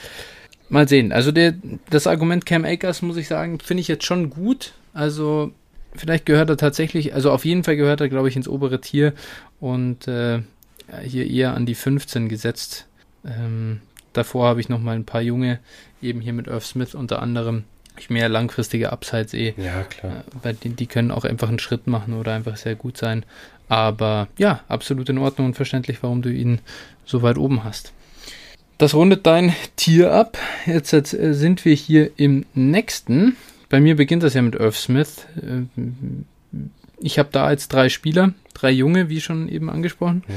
[0.69, 1.11] Mal sehen.
[1.11, 1.53] Also der,
[1.89, 4.73] das Argument Cam Akers, muss ich sagen, finde ich jetzt schon gut.
[4.93, 5.51] Also
[5.93, 9.13] vielleicht gehört er tatsächlich, also auf jeden Fall gehört er, glaube ich, ins obere Tier
[9.59, 10.39] und äh,
[11.03, 12.87] hier eher an die 15 gesetzt.
[13.25, 13.81] Ähm,
[14.13, 15.59] davor habe ich noch mal ein paar junge,
[16.01, 17.65] eben hier mit Irv Smith unter anderem,
[18.01, 19.53] ich mehr langfristige Upsides eh.
[19.57, 20.11] Ja, klar.
[20.11, 23.25] Äh, weil die, die können auch einfach einen Schritt machen oder einfach sehr gut sein.
[23.69, 26.59] Aber ja, absolut in Ordnung und verständlich, warum du ihn
[27.05, 27.93] so weit oben hast.
[28.77, 30.37] Das rundet dein Tier ab.
[30.65, 33.37] Jetzt, jetzt äh, sind wir hier im nächsten.
[33.69, 35.25] Bei mir beginnt das ja mit Irv Smith.
[35.37, 35.81] Äh,
[36.99, 40.23] ich habe da jetzt drei Spieler, drei Junge, wie schon eben angesprochen.
[40.27, 40.33] Ja.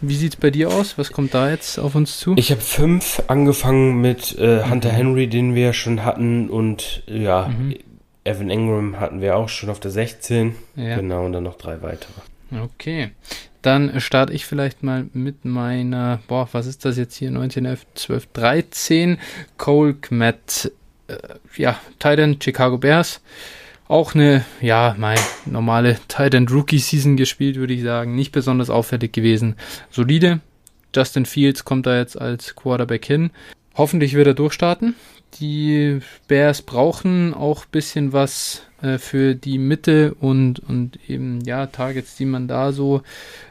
[0.00, 0.98] Wie sieht es bei dir aus?
[0.98, 2.34] Was kommt da jetzt auf uns zu?
[2.36, 4.96] Ich habe fünf angefangen mit äh, Hunter mhm.
[4.96, 7.76] Henry, den wir schon hatten, und ja, mhm.
[8.24, 10.56] Evan Ingram hatten wir auch schon auf der 16.
[10.76, 10.96] Ja.
[10.96, 12.12] Genau, und dann noch drei weitere.
[12.62, 13.10] Okay.
[13.62, 17.30] Dann starte ich vielleicht mal mit meiner, boah, was ist das jetzt hier?
[17.30, 19.18] 19, 11, 12, 13.
[19.56, 20.72] Cole Kmet,
[21.08, 21.16] äh,
[21.56, 23.20] ja, Titan, Chicago Bears
[23.88, 28.14] auch eine, ja, mein normale Tight Rookie Season gespielt, würde ich sagen.
[28.14, 29.56] Nicht besonders auffällig gewesen.
[29.90, 30.40] Solide.
[30.94, 33.30] Justin Fields kommt da jetzt als Quarterback hin.
[33.74, 34.94] Hoffentlich wird er durchstarten.
[35.40, 35.98] Die
[36.28, 42.14] Bears brauchen auch ein bisschen was äh, für die Mitte und, und eben, ja, Targets,
[42.14, 43.02] die man da so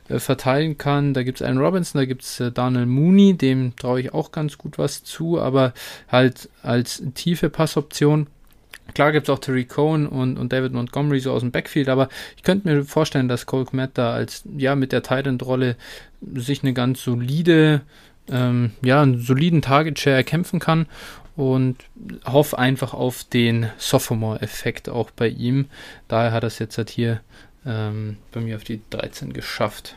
[0.08, 1.14] äh, verteilen kann.
[1.14, 4.32] Da gibt es einen Robinson, da gibt es äh, Daniel Mooney, dem traue ich auch
[4.32, 5.74] ganz gut was zu, aber
[6.08, 8.28] halt als tiefe Passoption.
[8.94, 12.10] Klar gibt es auch Terry Cohen und, und David Montgomery so aus dem Backfield, aber
[12.36, 15.78] ich könnte mir vorstellen, dass Cole Kmet da als, ja, mit der Titan-Rolle
[16.36, 17.82] sich eine ganz solide,
[18.30, 20.88] ähm, ja, einen soliden Target-Share erkämpfen kann
[21.36, 21.78] und
[22.26, 25.66] hoffe einfach auf den Sophomore-Effekt auch bei ihm.
[26.08, 27.22] Daher hat er es jetzt halt hier
[27.66, 29.96] ähm, bei mir auf die 13 geschafft.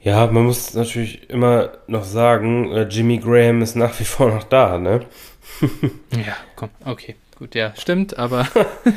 [0.00, 4.44] Ja, man muss natürlich immer noch sagen, äh, Jimmy Graham ist nach wie vor noch
[4.44, 5.06] da, ne?
[6.10, 7.16] ja, komm, okay.
[7.38, 8.46] Gut, ja, stimmt, aber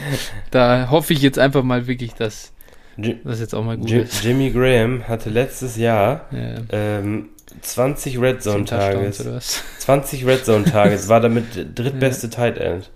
[0.51, 2.51] da hoffe ich jetzt einfach mal wirklich, dass
[2.97, 4.23] das jetzt auch mal gut J ist.
[4.23, 6.61] Jimmy Graham hatte letztes Jahr ja.
[6.71, 7.29] ähm,
[7.61, 9.63] 20 Red Zone Tages.
[9.79, 11.45] 20 Red Zone Tages, war damit
[11.75, 12.33] drittbeste ja.
[12.33, 12.91] Tight End.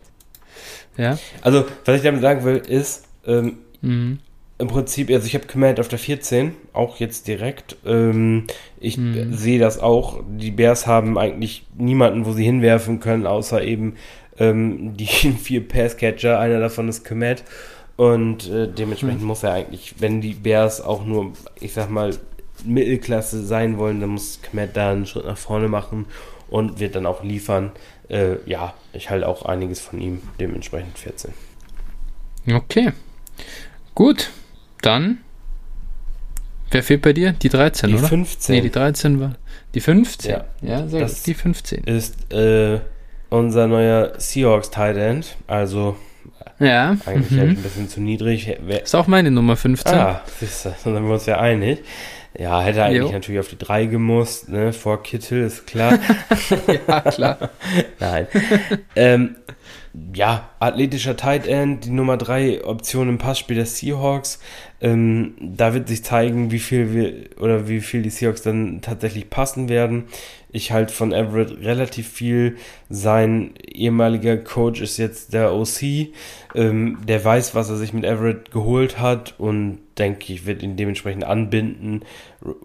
[0.97, 1.17] Ja.
[1.41, 4.19] Also, was ich damit sagen will, ist, ähm, mhm.
[4.57, 7.77] im Prinzip, also ich habe Command auf der 14, auch jetzt direkt.
[7.85, 8.47] Ähm,
[8.79, 9.33] ich mhm.
[9.33, 10.21] sehe das auch.
[10.29, 13.95] Die Bears haben eigentlich niemanden, wo sie hinwerfen können, außer eben
[14.39, 17.43] ähm, die vier Passcatcher, einer davon ist Komet.
[17.97, 19.27] Und äh, dementsprechend mhm.
[19.27, 22.15] muss er eigentlich, wenn die Bears auch nur, ich sag mal,
[22.63, 26.05] Mittelklasse sein wollen, dann muss Komet da einen Schritt nach vorne machen
[26.49, 27.71] und wird dann auch liefern.
[28.07, 31.33] Äh, ja, ich halte auch einiges von ihm, dementsprechend 14.
[32.51, 32.93] Okay.
[33.95, 34.29] Gut,
[34.81, 35.19] dann.
[36.71, 37.33] Wer fehlt bei dir?
[37.33, 38.03] Die 13, die oder?
[38.03, 38.55] Die 15.
[38.55, 39.35] Nee, die 13 war.
[39.73, 40.31] Die 15?
[40.31, 41.27] Ja, ja sehr das gut.
[41.27, 41.83] Die 15.
[41.83, 42.79] Ist, äh,
[43.29, 45.37] unser neuer Seahawks Tight End.
[45.47, 45.95] Also
[46.59, 46.97] ja.
[47.05, 47.39] eigentlich mhm.
[47.39, 48.57] halt ein bisschen zu niedrig.
[48.61, 49.93] Wer, ist auch meine Nummer 15.
[49.93, 51.83] Ah, siehst du, dann sind wir uns ja einig.
[52.37, 53.11] Ja, hätte eigentlich jo.
[53.11, 54.71] natürlich auf die 3 gemusst, ne?
[54.71, 55.97] Vor Kittel, ist klar.
[56.87, 57.37] ja, klar.
[57.99, 58.27] Nein.
[58.95, 59.35] ähm,
[60.13, 64.39] ja, athletischer Tight End, die Nummer 3 Option im Passspiel der Seahawks.
[64.81, 69.29] Ähm, da wird sich zeigen, wie viel wir oder wie viel die Seahawks dann tatsächlich
[69.29, 70.05] passen werden.
[70.51, 72.57] Ich halte von Everett relativ viel.
[72.89, 76.11] Sein ehemaliger Coach ist jetzt der OC.
[76.55, 80.75] Ähm, der weiß, was er sich mit Everett geholt hat und denke ich, wird ihn
[80.75, 82.03] dementsprechend anbinden.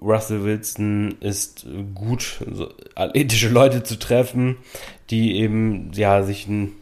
[0.01, 4.57] Russell Wilson ist gut, so athletische Leute zu treffen,
[5.11, 6.77] die eben ja sich einen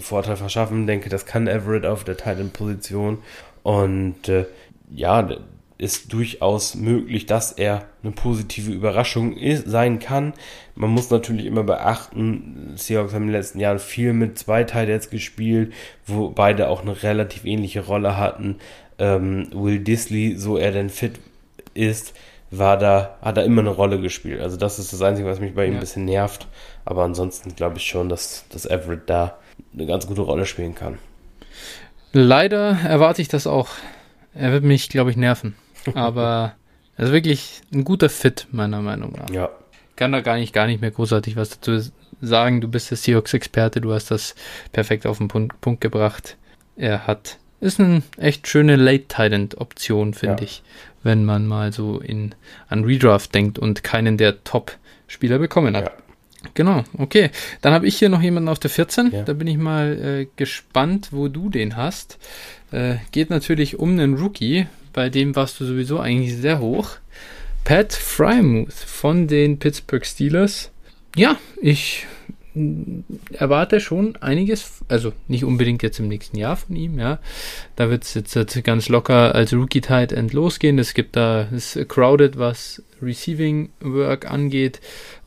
[0.00, 0.86] Vorteil verschaffen.
[0.86, 3.18] Denke, das kann Everett auf der Titan-Position.
[3.62, 4.46] Und äh,
[4.94, 5.28] ja,
[5.76, 10.32] ist durchaus möglich, dass er eine positive Überraschung ist, sein kann.
[10.74, 15.10] Man muss natürlich immer beachten, Seahawks haben in den letzten Jahren viel mit zwei jetzt
[15.10, 15.72] gespielt,
[16.06, 18.56] wo beide auch eine relativ ähnliche Rolle hatten.
[18.98, 21.18] Ähm, Will Disley, so er denn fit
[21.74, 22.14] ist,
[22.52, 24.40] war da, hat er immer eine Rolle gespielt.
[24.40, 25.78] Also das ist das Einzige, was mich bei ihm ja.
[25.78, 26.46] ein bisschen nervt.
[26.84, 29.38] Aber ansonsten glaube ich schon, dass, dass Everett da
[29.74, 30.98] eine ganz gute Rolle spielen kann.
[32.12, 33.68] Leider erwarte ich das auch.
[34.34, 35.54] Er wird mich, glaube ich, nerven.
[35.94, 36.54] Aber
[36.96, 39.30] er ist wirklich ein guter Fit, meiner Meinung nach.
[39.30, 39.50] Ja.
[39.96, 41.90] Kann da gar nicht, gar nicht mehr großartig was dazu
[42.20, 42.60] sagen.
[42.60, 44.34] Du bist der Seahawks-Experte, du hast das
[44.72, 46.36] perfekt auf den Punkt, Punkt gebracht.
[46.76, 50.48] Er hat, ist eine echt schöne Late-Titan-Option, finde Ja.
[50.48, 50.62] ich,
[51.04, 52.34] wenn man mal so in,
[52.68, 55.84] an Redraft denkt und keinen der Top-Spieler bekommen hat.
[55.86, 55.92] Ja.
[56.52, 57.30] Genau, okay.
[57.62, 59.10] Dann habe ich hier noch jemanden auf der 14.
[59.12, 59.22] Ja.
[59.22, 62.18] Da bin ich mal äh, gespannt, wo du den hast.
[62.70, 66.90] Äh, geht natürlich um einen Rookie, bei dem warst du sowieso eigentlich sehr hoch.
[67.64, 70.70] Pat Frymouth von den Pittsburgh Steelers.
[71.16, 72.06] Ja, ich
[72.54, 73.00] mm,
[73.32, 77.20] erwarte schon einiges, also nicht unbedingt jetzt im nächsten Jahr von ihm, ja.
[77.76, 80.78] Da wird es jetzt, jetzt ganz locker als Rookie Tight End losgehen.
[80.78, 84.80] Es gibt da, es ist crowded, was Receiving Work angeht,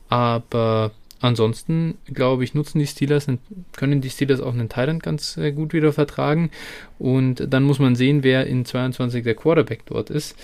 [0.10, 3.28] aber ansonsten, glaube ich, nutzen die Steelers,
[3.76, 6.52] können die Steelers auch einen End ganz äh, gut wieder vertragen.
[7.00, 10.36] Und dann muss man sehen, wer in 22 der Quarterback dort ist.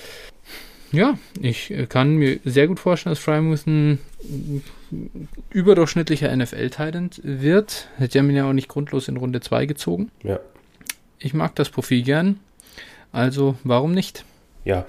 [0.92, 4.00] Ja, ich äh, kann mir sehr gut vorstellen, dass Frymouth ein
[5.50, 7.88] überdurchschnittlicher NFL-Titan wird.
[7.98, 10.12] Die haben ihn ja auch nicht grundlos in Runde 2 gezogen.
[10.22, 10.40] Ja.
[11.18, 12.40] Ich mag das Profil gern.
[13.12, 14.24] Also, warum nicht?
[14.66, 14.86] Ja.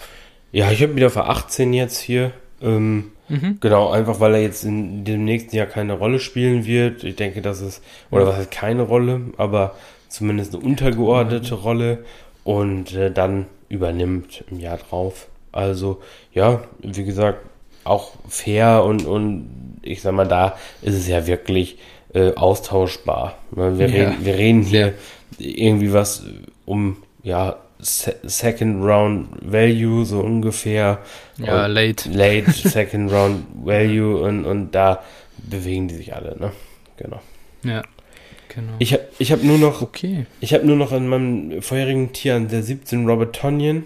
[0.52, 2.32] Ja, ich habe wieder für 18 jetzt hier.
[2.61, 3.59] Ähm, Mhm.
[3.60, 7.05] Genau, einfach weil er jetzt in dem nächsten Jahr keine Rolle spielen wird.
[7.05, 7.80] Ich denke, dass es,
[8.10, 9.74] oder was heißt keine Rolle, aber
[10.09, 12.05] zumindest eine untergeordnete Rolle
[12.44, 15.26] und äh, dann übernimmt im Jahr drauf.
[15.52, 16.01] Also,
[16.32, 17.38] ja, wie gesagt,
[17.84, 21.78] auch fair und, und ich sag mal, da ist es ja wirklich
[22.12, 23.36] äh, austauschbar.
[23.51, 23.86] Wir, Ja.
[23.86, 24.94] reden, wir reden hier
[25.38, 26.24] irgendwie was
[26.66, 30.98] um, ja, Second Round Value, so ungefähr.
[31.39, 32.09] Ja, Und- late.
[32.11, 35.02] Late Second Round Value und, und da
[35.39, 36.52] bewegen die sich alle, ne?
[36.97, 37.20] Genau.
[37.65, 37.82] Ja,
[38.48, 38.73] genau.
[38.78, 40.27] Ich habe ich hab nur noch okay.
[40.40, 43.85] ich habe nur noch an meinem vorherigen Tier an der 17 Robert Tonyan.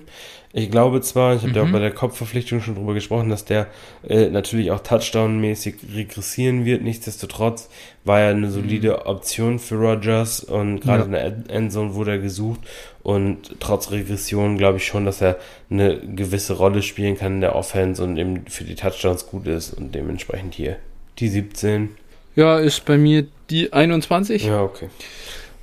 [0.52, 1.72] Ich glaube zwar, ich habe ja auch Mhm.
[1.72, 3.66] bei der Kopfverpflichtung schon drüber gesprochen, dass der
[4.08, 6.82] äh, natürlich auch Touchdown-mäßig regressieren wird.
[6.82, 7.68] Nichtsdestotrotz
[8.04, 11.04] war er eine solide Option für Rogers und gerade Ja.
[11.04, 12.60] in der End- Endzone wurde er gesucht.
[13.08, 15.38] Und trotz Regression glaube ich schon, dass er
[15.70, 19.72] eine gewisse Rolle spielen kann in der Offense und eben für die Touchdowns gut ist
[19.72, 20.76] und dementsprechend hier
[21.18, 21.88] die 17.
[22.36, 24.44] Ja, ist bei mir die 21.
[24.44, 24.90] Ja, okay.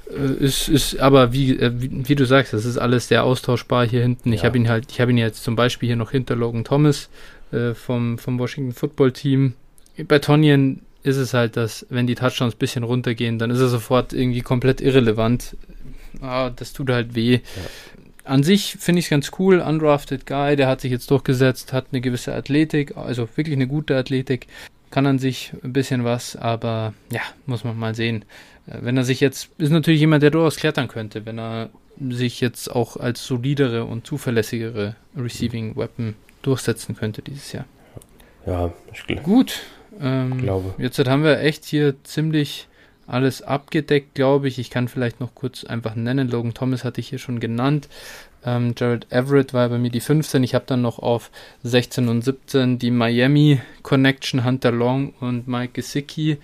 [0.10, 3.88] Äh, Ist, ist aber wie, äh, wie, wie du sagst, das ist alles sehr austauschbar
[3.88, 4.34] hier hinten.
[4.34, 4.48] Ich Ja.
[4.48, 7.10] habe ihn halt, ich habe ihn jetzt zum Beispiel hier noch hinter Logan Thomas
[7.52, 9.54] äh, vom, vom Washington Football Team.
[10.08, 13.68] Bei Tonyan ist es halt, dass wenn die Touchdowns ein bisschen runtergehen, dann ist er
[13.68, 15.56] sofort irgendwie komplett irrelevant.
[16.22, 17.40] Ah, das tut halt weh.
[18.24, 19.60] An sich finde ich es ganz cool.
[19.60, 23.96] Undrafted Guy, der hat sich jetzt durchgesetzt, hat eine gewisse Athletik, also wirklich eine gute
[23.96, 24.48] Athletik.
[24.90, 28.24] Kann an sich ein bisschen was, aber ja, muss man mal sehen.
[28.68, 31.70] Äh, Wenn er sich jetzt, ist natürlich jemand, der durchaus klettern könnte, wenn er
[32.10, 37.66] sich jetzt auch als solidere und zuverlässigere Receiving Weapon durchsetzen könnte dieses Jahr.
[38.46, 39.62] Ja, ich gl Gut,
[40.00, 40.76] ähm, glaube.
[40.78, 42.68] jetzt haben wir echt hier ziemlich
[43.08, 44.60] alles abgedeckt, glaube ich.
[44.60, 46.30] Ich kann vielleicht noch kurz einfach nennen.
[46.30, 47.88] Logan Thomas hatte ich hier schon genannt.
[48.46, 50.44] Ähm, Jared Everett war bei mir die 15.
[50.44, 51.32] Ich habe dann noch auf
[51.64, 56.38] 16 und 17 die Miami Connection, Hunter Long und Mike Gesicki.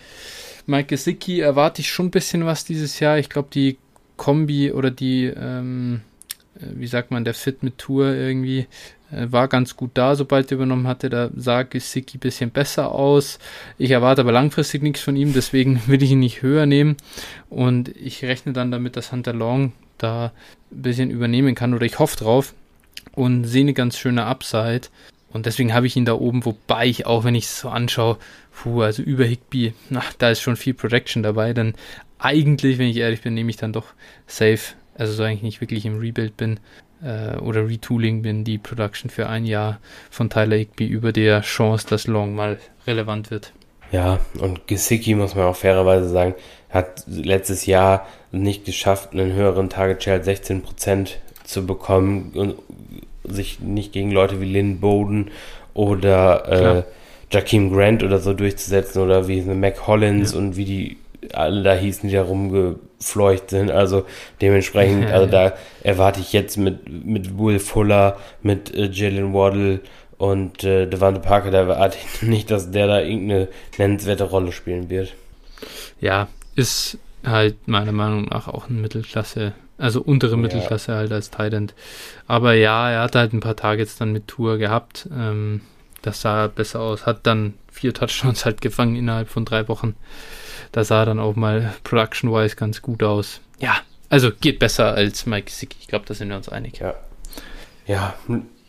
[0.66, 3.18] Mike Gesicki erwarte ich schon ein bisschen was dieses Jahr.
[3.18, 3.78] Ich glaube, die
[4.18, 6.02] Kombi oder die, ähm,
[6.56, 8.68] äh, wie sagt man, der Fit mit Tour irgendwie
[9.12, 11.10] war ganz gut da, sobald er übernommen hatte.
[11.10, 13.40] Da sah Gesicki ein bisschen besser aus.
[13.78, 16.98] Ich erwarte aber langfristig nichts von ihm, deswegen will ich ihn nicht höher nehmen.
[17.50, 20.32] Und ich rechne dann damit, dass Hunter Long da
[20.72, 22.54] ein bisschen übernehmen kann oder ich hoffe drauf
[23.14, 24.88] und sehe eine ganz schöne Upside.
[25.30, 28.18] Und deswegen habe ich ihn da oben, wobei ich auch, wenn ich es so anschaue,
[28.52, 31.54] puh, also über Higby, na, da ist schon viel Protection dabei.
[31.54, 31.76] Dann
[32.20, 33.88] eigentlich, wenn ich ehrlich bin, nehme ich dann doch
[34.28, 36.60] safe, also so eigentlich nicht wirklich im Rebuild bin
[37.04, 39.80] äh, oder Retooling bin, die Production für ein Jahr
[40.10, 42.58] von Tyler Higby über der Chance, dass Long mal
[42.88, 43.54] relevant wird.
[43.92, 46.36] Ja, und Gesicki, muss man auch fairerweise sagen,
[46.70, 51.10] hat letztes Jahr nicht geschafft, einen höheren Target Share als 16%
[51.44, 52.56] zu bekommen und
[53.24, 55.32] sich nicht gegen Leute wie Lynn Bowden
[55.74, 56.84] oder äh.
[57.32, 60.98] Jakeem Grant oder so durchzusetzen oder wie Mac Hollins und wie die
[61.34, 63.72] alle da hießen, die da rumgefleucht sind.
[63.72, 64.06] Also
[64.42, 65.54] dementsprechend, also da
[65.84, 69.82] erwarte ich jetzt mit, mit Will Fuller, mit äh, Jalen Waddle
[70.18, 74.90] und äh, Devante Parker, da erwarte ich nicht, dass der da irgendeine nennenswerte Rolle spielen
[74.90, 75.14] wird.
[76.00, 80.38] Ja, ist halt meiner Meinung nach auch ein Mittelklasse, also untere Ja.
[80.38, 81.74] Mittelklasse halt als Tight
[82.28, 85.08] Aber ja, er hat halt ein paar Targets dann mit Tour gehabt.
[85.16, 85.62] Ähm,
[86.02, 87.06] das sah besser aus.
[87.06, 89.96] Hat dann vier Touchdowns halt gefangen innerhalb von drei Wochen.
[90.72, 93.42] Da sah dann auch mal production-wise ganz gut aus.
[93.60, 93.76] Ja,
[94.10, 95.78] Also geht besser als Mike Gesicki.
[95.82, 96.80] Ich glaube, da sind wir uns einig.
[96.80, 96.96] Ja.
[97.88, 98.14] Ja,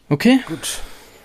[0.09, 0.41] Okay.
[0.47, 0.81] Gut.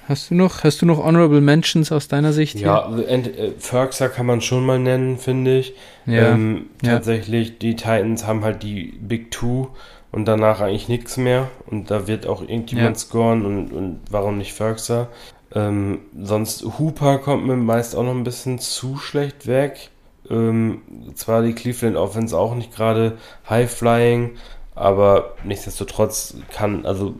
[0.08, 2.56] Hast du noch, hast du noch Honorable Mentions aus deiner Sicht?
[2.60, 5.74] Ja, äh, Ferguson kann man schon mal nennen, finde ich.
[6.06, 6.94] Ja, ähm, ja.
[6.94, 9.68] Tatsächlich, die Titans haben halt die Big Two
[10.14, 11.49] und danach eigentlich nichts mehr.
[11.66, 12.99] Und da wird auch irgendjemand Ja.
[13.02, 15.08] scoren und, und warum nicht Ferguson?
[15.54, 19.90] Ähm, sonst Hooper kommt mir meist auch noch ein bisschen zu schlecht weg.
[20.30, 20.82] Ähm,
[21.16, 23.18] zwar die Cleveland Offense auch nicht gerade
[23.49, 24.32] High-Flying,
[24.76, 27.16] aber nichtsdestotrotz kann, also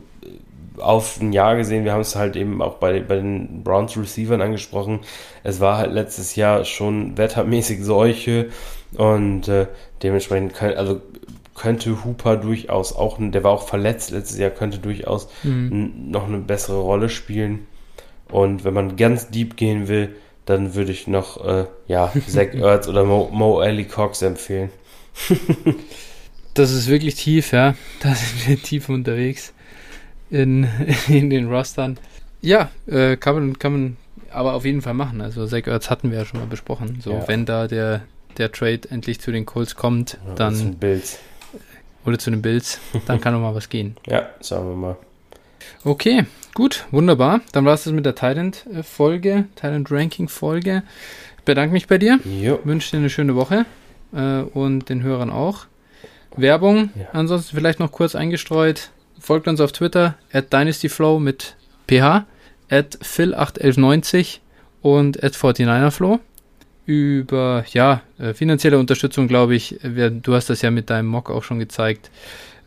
[0.78, 4.40] auf ein Jahr gesehen, wir haben es halt eben auch bei, bei den Browns Receivern
[4.40, 5.00] angesprochen,
[5.42, 8.50] es war halt letztes Jahr schon wettermäßig solche
[8.96, 9.66] und äh,
[10.02, 11.00] dementsprechend kann, also
[11.56, 16.10] könnte Hooper durchaus auch, der war auch verletzt letztes Jahr, könnte durchaus Mhm.
[16.10, 17.66] noch eine bessere Rolle spielen.
[18.30, 20.14] Und wenn man ganz deep gehen will,
[20.48, 24.70] dann würde ich noch, äh, ja, Zach Ertz oder Mo, Mo Alley Cox empfehlen.
[26.54, 27.74] Das ist wirklich tief, ja.
[28.00, 29.52] Da sind wir tief unterwegs
[30.28, 30.66] in,
[31.08, 31.98] in den Rostern.
[32.40, 33.96] Ja, äh, kann man, kann man
[34.32, 35.20] aber auf jeden Fall machen.
[35.20, 37.00] Also Zach Ertz hatten wir ja schon mal besprochen.
[37.00, 37.28] So, Ja.
[37.28, 38.02] wenn da der,
[38.38, 40.76] der Trade endlich zu den Colts kommt, Ja, dann
[42.04, 43.96] oder zu den Bills, dann kann noch mal was gehen.
[44.06, 44.96] Ja, sagen wir mal.
[45.84, 46.24] Okay,
[46.54, 47.40] gut, wunderbar.
[47.52, 50.82] Dann war es das mit der Thailand-Folge, Thailand-Ranking-Folge.
[51.38, 52.58] Ich bedanke mich bei dir, Jo.
[52.64, 53.64] wünsche dir eine schöne Woche
[54.14, 55.66] äh, und den Hörern auch.
[56.36, 57.06] Werbung, Ja.
[57.12, 58.90] ansonsten vielleicht noch kurz eingestreut.
[59.18, 61.56] Folgt uns auf Twitter, at DynastyFlow mit
[61.88, 62.24] ph,
[62.70, 64.38] at phil81190
[64.82, 66.20] und at 49erflow.
[66.86, 71.42] Über, ja, äh, finanzielle Unterstützung, glaube ich, du hast das ja mit deinem Mock auch
[71.42, 72.10] schon gezeigt.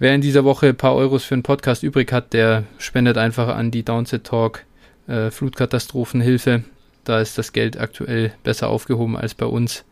[0.02, 3.50] Wer in dieser Woche ein paar Euros für einen Podcast übrig hat, der spendet einfach
[3.50, 4.66] an die Downset Talk
[5.06, 6.64] äh, Flutkatastrophenhilfe.
[7.04, 9.86] Da ist das Geld aktuell besser aufgehoben als bei uns.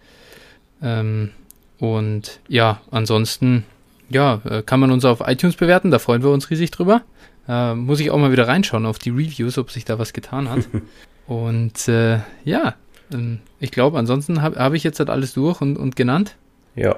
[0.81, 1.29] Ähm,
[1.77, 3.65] und ja, ansonsten,
[4.09, 7.03] ja, äh, kann man uns auf iTunes bewerten, da freuen wir uns riesig drüber.
[7.47, 10.49] Äh, muss ich auch mal wieder reinschauen auf die Reviews, ob sich da was getan
[10.49, 10.67] hat.
[11.27, 12.73] und äh, ja,
[13.13, 16.35] ähm, ich glaube, ansonsten habe hab ich jetzt halt alles durch und, und genannt.
[16.75, 16.95] Ja,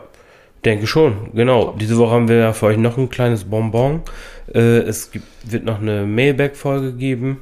[0.66, 1.76] Denke schon, genau.
[1.80, 4.02] Diese Woche haben wir ja für euch noch ein kleines Bonbon.
[4.54, 5.12] Äh, es
[5.44, 7.42] wird noch eine Mailback-Folge geben.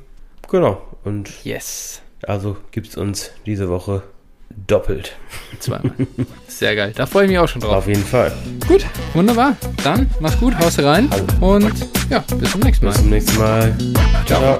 [0.49, 0.81] Genau.
[1.03, 2.01] Und yes.
[2.25, 4.03] Also gibt es uns diese Woche
[4.67, 5.15] doppelt.
[5.59, 5.91] Zweimal.
[6.47, 6.93] Sehr geil.
[6.95, 7.75] Da freue ich mich auch schon drauf.
[7.75, 8.31] Auf jeden Fall.
[8.67, 9.55] Gut, wunderbar.
[9.83, 11.55] Dann mach's gut, haust rein Hallo.
[11.55, 11.73] und
[12.09, 12.91] ja, bis zum nächsten Mal.
[12.91, 13.77] Bis zum nächsten Mal.
[14.25, 14.59] Ciao.